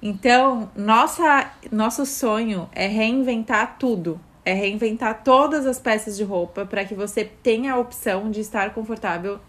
Então, 0.00 0.70
nossa, 0.76 1.50
nosso 1.72 2.04
sonho 2.04 2.68
é 2.72 2.86
reinventar 2.86 3.76
tudo. 3.78 4.20
É 4.44 4.52
reinventar 4.52 5.24
todas 5.24 5.66
as 5.66 5.80
peças 5.80 6.16
de 6.16 6.22
roupa 6.22 6.64
para 6.64 6.84
que 6.84 6.94
você 6.94 7.24
tenha 7.24 7.72
a 7.72 7.78
opção 7.78 8.30
de 8.30 8.40
estar 8.40 8.72
confortável 8.72 9.40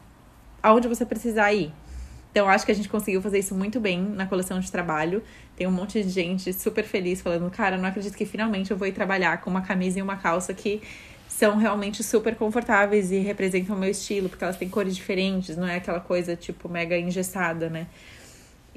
aonde 0.63 0.87
você 0.87 1.05
precisar 1.05 1.53
ir. 1.53 1.71
Então, 2.31 2.47
acho 2.47 2.65
que 2.65 2.71
a 2.71 2.75
gente 2.75 2.89
conseguiu 2.89 3.21
fazer 3.21 3.39
isso 3.39 3.55
muito 3.55 3.79
bem 3.79 4.01
na 4.01 4.25
coleção 4.25 4.59
de 4.59 4.71
trabalho. 4.71 5.23
tem 5.55 5.65
um 5.67 5.71
monte 5.71 6.01
de 6.03 6.09
gente 6.09 6.53
super 6.53 6.83
feliz 6.83 7.21
falando, 7.21 7.49
cara, 7.49 7.77
não 7.77 7.89
acredito 7.89 8.15
que 8.15 8.25
finalmente 8.25 8.69
eu 8.71 8.77
vou 8.77 8.87
ir 8.87 8.91
trabalhar 8.91 9.41
com 9.41 9.49
uma 9.49 9.61
camisa 9.61 9.99
e 9.99 10.01
uma 10.01 10.17
calça 10.17 10.53
que 10.53 10.81
são 11.27 11.57
realmente 11.57 12.03
super 12.03 12.35
confortáveis 12.35 13.11
e 13.11 13.17
representam 13.19 13.75
o 13.75 13.79
meu 13.79 13.89
estilo, 13.89 14.29
porque 14.29 14.43
elas 14.43 14.57
têm 14.57 14.69
cores 14.69 14.95
diferentes, 14.95 15.57
não 15.57 15.67
é 15.67 15.75
aquela 15.77 15.99
coisa 15.99 16.35
tipo 16.35 16.69
mega 16.69 16.97
engessada, 16.97 17.69
né? 17.69 17.87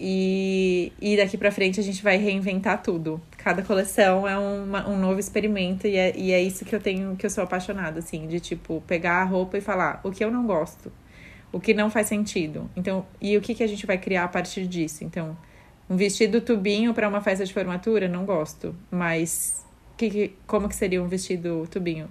E, 0.02 0.94
e 0.98 1.14
daqui 1.14 1.36
para 1.36 1.52
frente 1.52 1.78
a 1.78 1.82
gente 1.82 2.02
vai 2.02 2.16
reinventar 2.16 2.82
tudo. 2.82 3.20
Cada 3.36 3.62
coleção 3.62 4.26
é 4.26 4.38
uma, 4.38 4.88
um 4.88 4.98
novo 4.98 5.20
experimento 5.20 5.86
e 5.86 5.94
é, 5.94 6.16
e 6.16 6.32
é 6.32 6.40
isso 6.40 6.64
que 6.64 6.74
eu 6.74 6.80
tenho, 6.80 7.14
que 7.16 7.26
eu 7.26 7.28
sou 7.28 7.44
apaixonada, 7.44 7.98
assim, 7.98 8.26
de 8.26 8.40
tipo, 8.40 8.82
pegar 8.86 9.20
a 9.20 9.24
roupa 9.24 9.58
e 9.58 9.60
falar 9.60 10.00
o 10.02 10.10
que 10.10 10.24
eu 10.24 10.30
não 10.30 10.46
gosto, 10.46 10.90
o 11.52 11.60
que 11.60 11.74
não 11.74 11.90
faz 11.90 12.06
sentido. 12.06 12.70
Então, 12.74 13.04
e 13.20 13.36
o 13.36 13.42
que, 13.42 13.54
que 13.54 13.62
a 13.62 13.66
gente 13.66 13.84
vai 13.84 13.98
criar 13.98 14.24
a 14.24 14.28
partir 14.28 14.66
disso? 14.66 15.04
Então, 15.04 15.36
um 15.88 15.96
vestido 15.96 16.40
tubinho 16.40 16.94
para 16.94 17.06
uma 17.06 17.20
festa 17.20 17.44
de 17.44 17.52
formatura, 17.52 18.08
não 18.08 18.24
gosto. 18.24 18.74
Mas 18.90 19.66
que, 19.98 20.08
que, 20.08 20.32
como 20.46 20.66
que 20.66 20.74
seria 20.74 21.02
um 21.02 21.08
vestido 21.08 21.68
tubinho? 21.70 22.08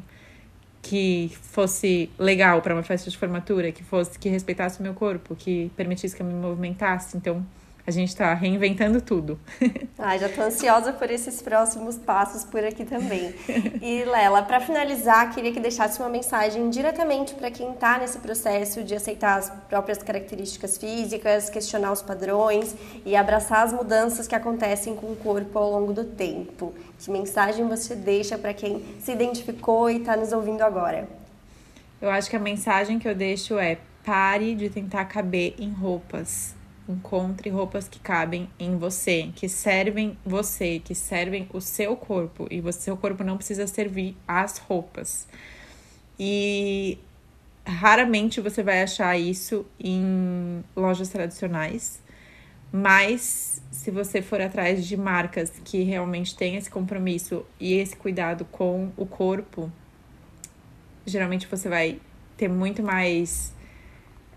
Que 0.80 1.32
fosse 1.42 2.12
legal 2.20 2.62
para 2.62 2.76
uma 2.76 2.84
festa 2.84 3.10
de 3.10 3.18
formatura, 3.18 3.72
que 3.72 3.84
fosse 3.84 4.20
que 4.20 4.30
respeitasse 4.30 4.80
o 4.80 4.84
meu 4.84 4.94
corpo, 4.94 5.36
que 5.36 5.72
permitisse 5.76 6.16
que 6.16 6.22
eu 6.22 6.26
me 6.28 6.34
movimentasse. 6.34 7.18
Então, 7.18 7.44
a 7.90 7.92
gente 7.92 8.10
está 8.10 8.34
reinventando 8.34 9.02
tudo. 9.02 9.40
Ah, 10.02 10.18
já 10.18 10.30
tô 10.30 10.42
ansiosa 10.42 10.94
por 10.94 11.12
esses 11.12 11.42
próximos 11.42 11.98
passos 11.98 12.46
por 12.46 12.64
aqui 12.64 12.86
também. 12.86 13.34
E 13.82 14.06
Lela, 14.06 14.42
para 14.42 14.62
finalizar, 14.62 15.34
queria 15.34 15.52
que 15.52 15.60
deixasse 15.60 16.00
uma 16.00 16.08
mensagem 16.08 16.70
diretamente 16.70 17.34
para 17.34 17.52
quem 17.52 17.72
está 17.72 17.98
nesse 17.98 18.18
processo 18.20 18.82
de 18.82 18.96
aceitar 18.96 19.38
as 19.38 19.50
próprias 19.68 19.98
características 19.98 20.78
físicas, 20.78 21.50
questionar 21.50 21.92
os 21.92 22.02
padrões 22.02 22.74
e 23.06 23.14
abraçar 23.14 23.66
as 23.66 23.74
mudanças 23.74 24.26
que 24.26 24.34
acontecem 24.34 24.96
com 24.96 25.08
o 25.12 25.18
corpo 25.18 25.60
ao 25.60 25.70
longo 25.70 25.92
do 25.92 26.06
tempo. 26.06 26.74
Que 26.98 27.12
mensagem 27.12 27.68
você 27.68 27.94
deixa 27.94 28.38
para 28.38 28.54
quem 28.54 28.82
se 29.02 29.12
identificou 29.12 29.90
e 29.90 29.98
está 29.98 30.16
nos 30.16 30.32
ouvindo 30.32 30.62
agora? 30.62 31.10
Eu 32.02 32.10
acho 32.10 32.30
que 32.30 32.38
a 32.38 32.40
mensagem 32.40 33.00
que 33.00 33.08
eu 33.08 33.16
deixo 33.16 33.60
é 33.60 33.78
pare 34.06 34.56
de 34.56 34.70
tentar 34.70 35.06
caber 35.06 35.56
em 35.60 35.72
roupas 35.72 36.58
Encontre 36.90 37.52
roupas 37.52 37.88
que 37.88 38.00
cabem 38.00 38.50
em 38.60 38.76
você, 38.76 39.32
que 39.36 39.48
servem 39.48 40.18
você, 40.26 40.80
que 40.80 40.96
servem 40.96 41.48
o 41.54 41.62
seu 41.62 41.96
corpo. 41.96 42.48
E 42.50 42.60
o 42.62 42.74
seu 42.74 42.98
corpo 42.98 43.24
não 43.24 43.38
precisa 43.38 43.68
servir 43.68 44.18
as 44.28 44.58
roupas. 44.58 45.28
E 46.20 46.98
raramente 47.64 48.42
você 48.42 48.64
vai 48.64 48.82
achar 48.82 49.16
isso 49.16 49.68
em 49.80 50.64
lojas 50.76 51.10
tradicionais. 51.10 52.02
Mas 52.72 53.62
se 53.72 53.92
você 53.92 54.20
for 54.20 54.42
atrás 54.42 54.84
de 54.84 54.98
marcas 54.98 55.62
que 55.64 55.84
realmente 55.84 56.36
têm 56.36 56.56
esse 56.56 56.72
compromisso 56.72 57.46
e 57.60 57.74
esse 57.74 57.96
cuidado 57.96 58.46
com 58.46 58.92
o 58.98 59.06
corpo, 59.06 59.72
geralmente 61.06 61.46
você 61.46 61.70
vai 61.70 62.00
ter 62.36 62.48
muito 62.48 62.82
mais 62.82 63.54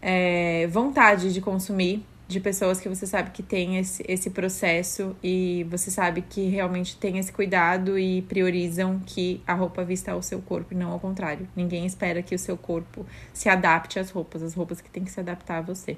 é, 0.03 0.67
vontade 0.67 1.33
de 1.33 1.41
consumir 1.41 2.05
de 2.33 2.41
pessoas 2.41 2.81
que 2.81 2.89
você 2.89 3.07
sabe 3.07 3.31
que 3.31 3.43
tem 3.43 3.79
esse, 3.79 4.05
esse 4.09 4.31
processo 4.31 5.15
e 5.23 5.65
você 5.71 5.91
sabe 5.91 6.23
que 6.23 6.49
realmente 6.49 6.97
tem 6.97 7.19
esse 7.19 7.33
cuidado 7.33 7.99
e 7.99 8.23
priorizam 8.23 9.01
que 9.05 9.43
a 9.47 9.55
roupa 9.55 9.85
vista 9.85 10.13
ao 10.13 10.23
seu 10.23 10.41
corpo 10.41 10.73
e 10.73 10.77
não 10.77 10.91
ao 10.91 10.99
contrário. 10.99 11.49
Ninguém 11.55 11.87
espera 11.87 12.23
que 12.23 12.35
o 12.35 12.39
seu 12.39 12.57
corpo 12.57 13.07
se 13.33 13.49
adapte 13.49 13.99
às 13.99 14.11
roupas, 14.11 14.43
as 14.43 14.55
roupas 14.55 14.81
que 14.81 14.91
tem 14.91 15.05
que 15.05 15.11
se 15.11 15.21
adaptar 15.21 15.59
a 15.59 15.63
você. 15.63 15.97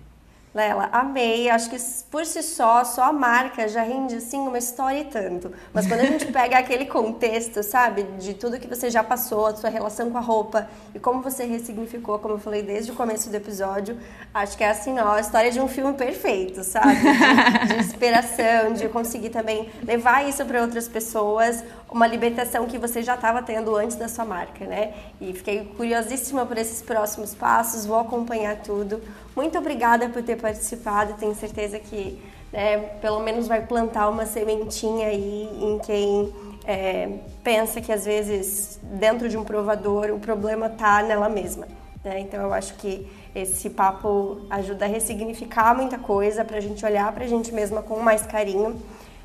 Lela, 0.55 0.89
amei. 0.93 1.51
Acho 1.51 1.69
que 1.69 1.77
por 2.09 2.25
si 2.25 2.41
só, 2.41 2.85
só 2.85 3.05
a 3.05 3.13
marca 3.13 3.67
já 3.67 3.83
rende 3.83 4.15
assim 4.15 4.39
uma 4.39 4.57
história 4.57 5.01
e 5.01 5.05
tanto. 5.05 5.53
Mas 5.73 5.87
quando 5.87 6.01
a 6.01 6.07
gente 6.07 6.27
pega 6.31 6.57
aquele 6.57 6.87
contexto, 6.87 7.61
sabe, 7.65 8.05
de 8.19 8.35
tudo 8.35 8.61
que 8.61 8.69
você 8.69 8.89
já 8.89 9.03
passou, 9.03 9.47
a 9.47 9.57
sua 9.57 9.69
relação 9.69 10.13
com 10.13 10.19
a 10.19 10.21
roupa 10.21 10.69
e 10.95 11.01
como 11.01 11.21
você 11.21 11.45
ressignificou, 11.45 12.21
como 12.21 12.35
eu 12.35 12.39
falei 12.39 12.63
desde 12.63 12.93
o 12.93 12.95
começo 12.95 13.29
do 13.29 13.35
episódio, 13.35 13.99
acho 14.33 14.57
que 14.57 14.63
é 14.63 14.71
assim, 14.71 14.97
ó, 15.01 15.15
a 15.15 15.21
história 15.21 15.51
de 15.51 15.61
um 15.61 15.67
filme 15.67 15.93
perfeito, 15.95 16.63
sabe? 16.63 16.95
De, 16.95 17.75
de 17.75 17.81
inspiração, 17.81 18.75
de 18.75 18.89
conseguir 18.89 19.31
também 19.31 19.69
levar 19.83 20.29
isso 20.29 20.45
para 20.45 20.63
outras 20.63 20.87
pessoas, 20.87 21.65
uma 21.91 22.07
libertação 22.07 22.67
que 22.67 22.79
você 22.79 23.03
já 23.03 23.17
estava 23.17 23.43
tendo 23.43 23.75
antes 23.75 23.97
da 23.97 24.09
sua 24.09 24.25
marca, 24.25 24.65
né? 24.67 24.95
E 25.21 25.33
fiquei 25.33 25.65
curiosíssima 25.77 26.47
por 26.47 26.57
esses 26.59 26.81
próximos 26.81 27.35
passos, 27.35 27.85
vou 27.87 27.99
acompanhar 27.99 28.57
tudo. 28.63 29.03
Muito 29.35 29.59
obrigada 29.59 30.09
por 30.09 30.23
ter 30.23 30.37
participado. 30.37 31.15
Tenho 31.15 31.35
certeza 31.35 31.79
que 31.79 32.23
né, 32.53 32.79
pelo 33.01 33.21
menos 33.21 33.49
vai 33.49 33.61
plantar 33.67 34.09
uma 34.09 34.27
sementinha 34.27 35.09
aí 35.09 35.49
em 35.61 35.79
quem 35.81 36.33
é, 36.65 37.19
pensa 37.43 37.81
que 37.81 37.93
às 37.93 38.05
vezes 38.05 38.79
dentro 38.83 39.29
de 39.29 39.37
um 39.37 39.45
provador 39.45 40.11
o 40.11 40.21
problema 40.21 40.67
está 40.67 41.03
nela 41.03 41.29
mesma. 41.29 41.67
Né? 42.05 42.21
Então 42.21 42.41
eu 42.41 42.55
acho 42.55 42.75
que 42.75 43.11
esse 43.35 43.71
papo 43.71 44.43
ajuda 44.49 44.85
a 44.85 44.89
ressignificar 44.89 45.75
muita 45.75 45.99
coisa, 45.99 46.45
para 46.45 46.59
a 46.59 46.61
gente 46.61 46.85
olhar 46.87 47.11
para 47.13 47.25
a 47.25 47.29
gente 47.29 47.53
mesma 47.53 47.83
com 47.83 47.99
mais 47.99 48.23
carinho 48.23 48.81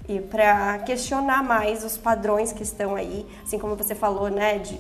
e 0.08 0.20
para 0.20 0.80
questionar 0.80 1.44
mais 1.44 1.84
os 1.84 1.96
padrões 1.96 2.52
que 2.52 2.64
estão 2.64 2.96
aí, 2.96 3.28
assim 3.44 3.60
como 3.60 3.76
você 3.76 3.94
falou, 3.94 4.28
né, 4.30 4.58
de, 4.58 4.80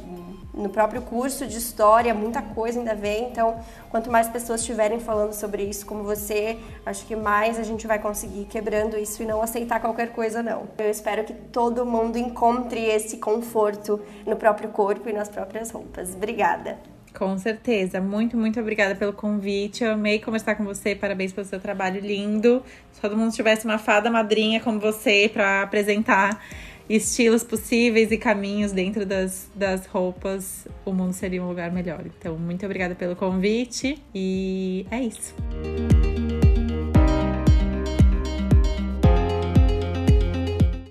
no 0.53 0.69
próprio 0.69 1.01
curso 1.01 1.45
de 1.45 1.57
história, 1.57 2.13
muita 2.13 2.41
coisa 2.41 2.79
ainda 2.79 2.95
vem. 2.95 3.29
Então, 3.29 3.59
quanto 3.89 4.11
mais 4.11 4.27
pessoas 4.27 4.61
estiverem 4.61 4.99
falando 4.99 5.33
sobre 5.33 5.63
isso, 5.63 5.85
como 5.85 6.03
você, 6.03 6.57
acho 6.85 7.05
que 7.05 7.15
mais 7.15 7.59
a 7.59 7.63
gente 7.63 7.85
vai 7.87 7.99
conseguir 7.99 8.45
quebrando 8.45 8.97
isso 8.97 9.23
e 9.23 9.25
não 9.25 9.41
aceitar 9.41 9.79
qualquer 9.79 10.11
coisa, 10.11 10.41
não. 10.41 10.67
Eu 10.77 10.89
espero 10.89 11.23
que 11.23 11.33
todo 11.33 11.85
mundo 11.85 12.17
encontre 12.17 12.79
esse 12.79 13.17
conforto 13.17 14.01
no 14.25 14.35
próprio 14.35 14.69
corpo 14.69 15.09
e 15.09 15.13
nas 15.13 15.29
próprias 15.29 15.71
roupas. 15.71 16.13
Obrigada. 16.15 16.77
Com 17.13 17.37
certeza. 17.37 17.99
Muito, 17.99 18.37
muito 18.37 18.59
obrigada 18.59 18.95
pelo 18.95 19.13
convite. 19.13 19.83
Eu 19.83 19.93
amei 19.93 20.19
conversar 20.19 20.55
com 20.55 20.63
você. 20.63 20.95
Parabéns 20.95 21.33
pelo 21.33 21.45
seu 21.45 21.59
trabalho 21.59 21.99
lindo. 21.99 22.63
Se 22.91 23.01
todo 23.01 23.17
mundo 23.17 23.33
tivesse 23.33 23.65
uma 23.65 23.77
fada 23.77 24.11
madrinha 24.11 24.59
como 24.59 24.79
você 24.79 25.29
para 25.31 25.63
apresentar 25.63 26.39
estilos 26.89 27.43
possíveis 27.43 28.11
e 28.11 28.17
caminhos 28.17 28.71
dentro 28.71 29.05
das, 29.05 29.49
das 29.53 29.85
roupas, 29.85 30.67
o 30.83 30.91
mundo 30.91 31.13
seria 31.13 31.43
um 31.43 31.47
lugar 31.47 31.71
melhor. 31.71 32.03
Então, 32.05 32.35
muito 32.37 32.65
obrigada 32.65 32.95
pelo 32.95 33.15
convite 33.15 34.03
e 34.13 34.87
é 34.89 34.99
isso. 34.99 35.35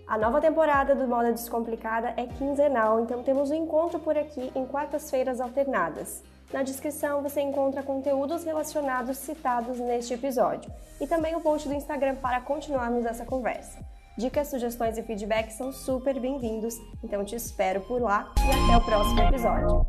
A 0.07 0.17
nova 0.17 0.41
temporada 0.41 0.95
do 0.95 1.07
Moda 1.07 1.33
Descomplicada 1.33 2.15
é 2.17 2.27
quinzenal, 2.27 3.01
então 3.01 3.23
temos 3.23 3.51
um 3.51 3.55
encontro 3.55 3.99
por 3.99 4.17
aqui 4.17 4.51
em 4.55 4.65
quartas-feiras 4.65 5.41
alternadas. 5.41 6.23
Na 6.53 6.63
descrição 6.63 7.23
você 7.23 7.43
encontra 7.43 7.83
conteúdos 7.83 8.43
relacionados 8.43 9.19
citados 9.19 9.79
neste 9.79 10.15
episódio 10.15 10.73
e 10.99 11.07
também 11.07 11.37
o 11.37 11.41
post 11.41 11.69
do 11.69 11.75
Instagram 11.75 12.15
para 12.17 12.41
continuarmos 12.41 13.05
essa 13.05 13.25
conversa. 13.25 13.79
Dicas, 14.19 14.49
sugestões 14.49 14.99
e 14.99 15.03
feedback 15.05 15.53
são 15.53 15.71
super 15.71 16.19
bem-vindos, 16.19 16.75
então 17.05 17.25
te 17.25 17.37
espero 17.37 17.81
por 17.83 18.03
lá 18.03 18.35
e 18.37 18.51
até 18.51 18.77
o 18.77 18.85
próximo 18.85 19.21
episódio. 19.21 19.87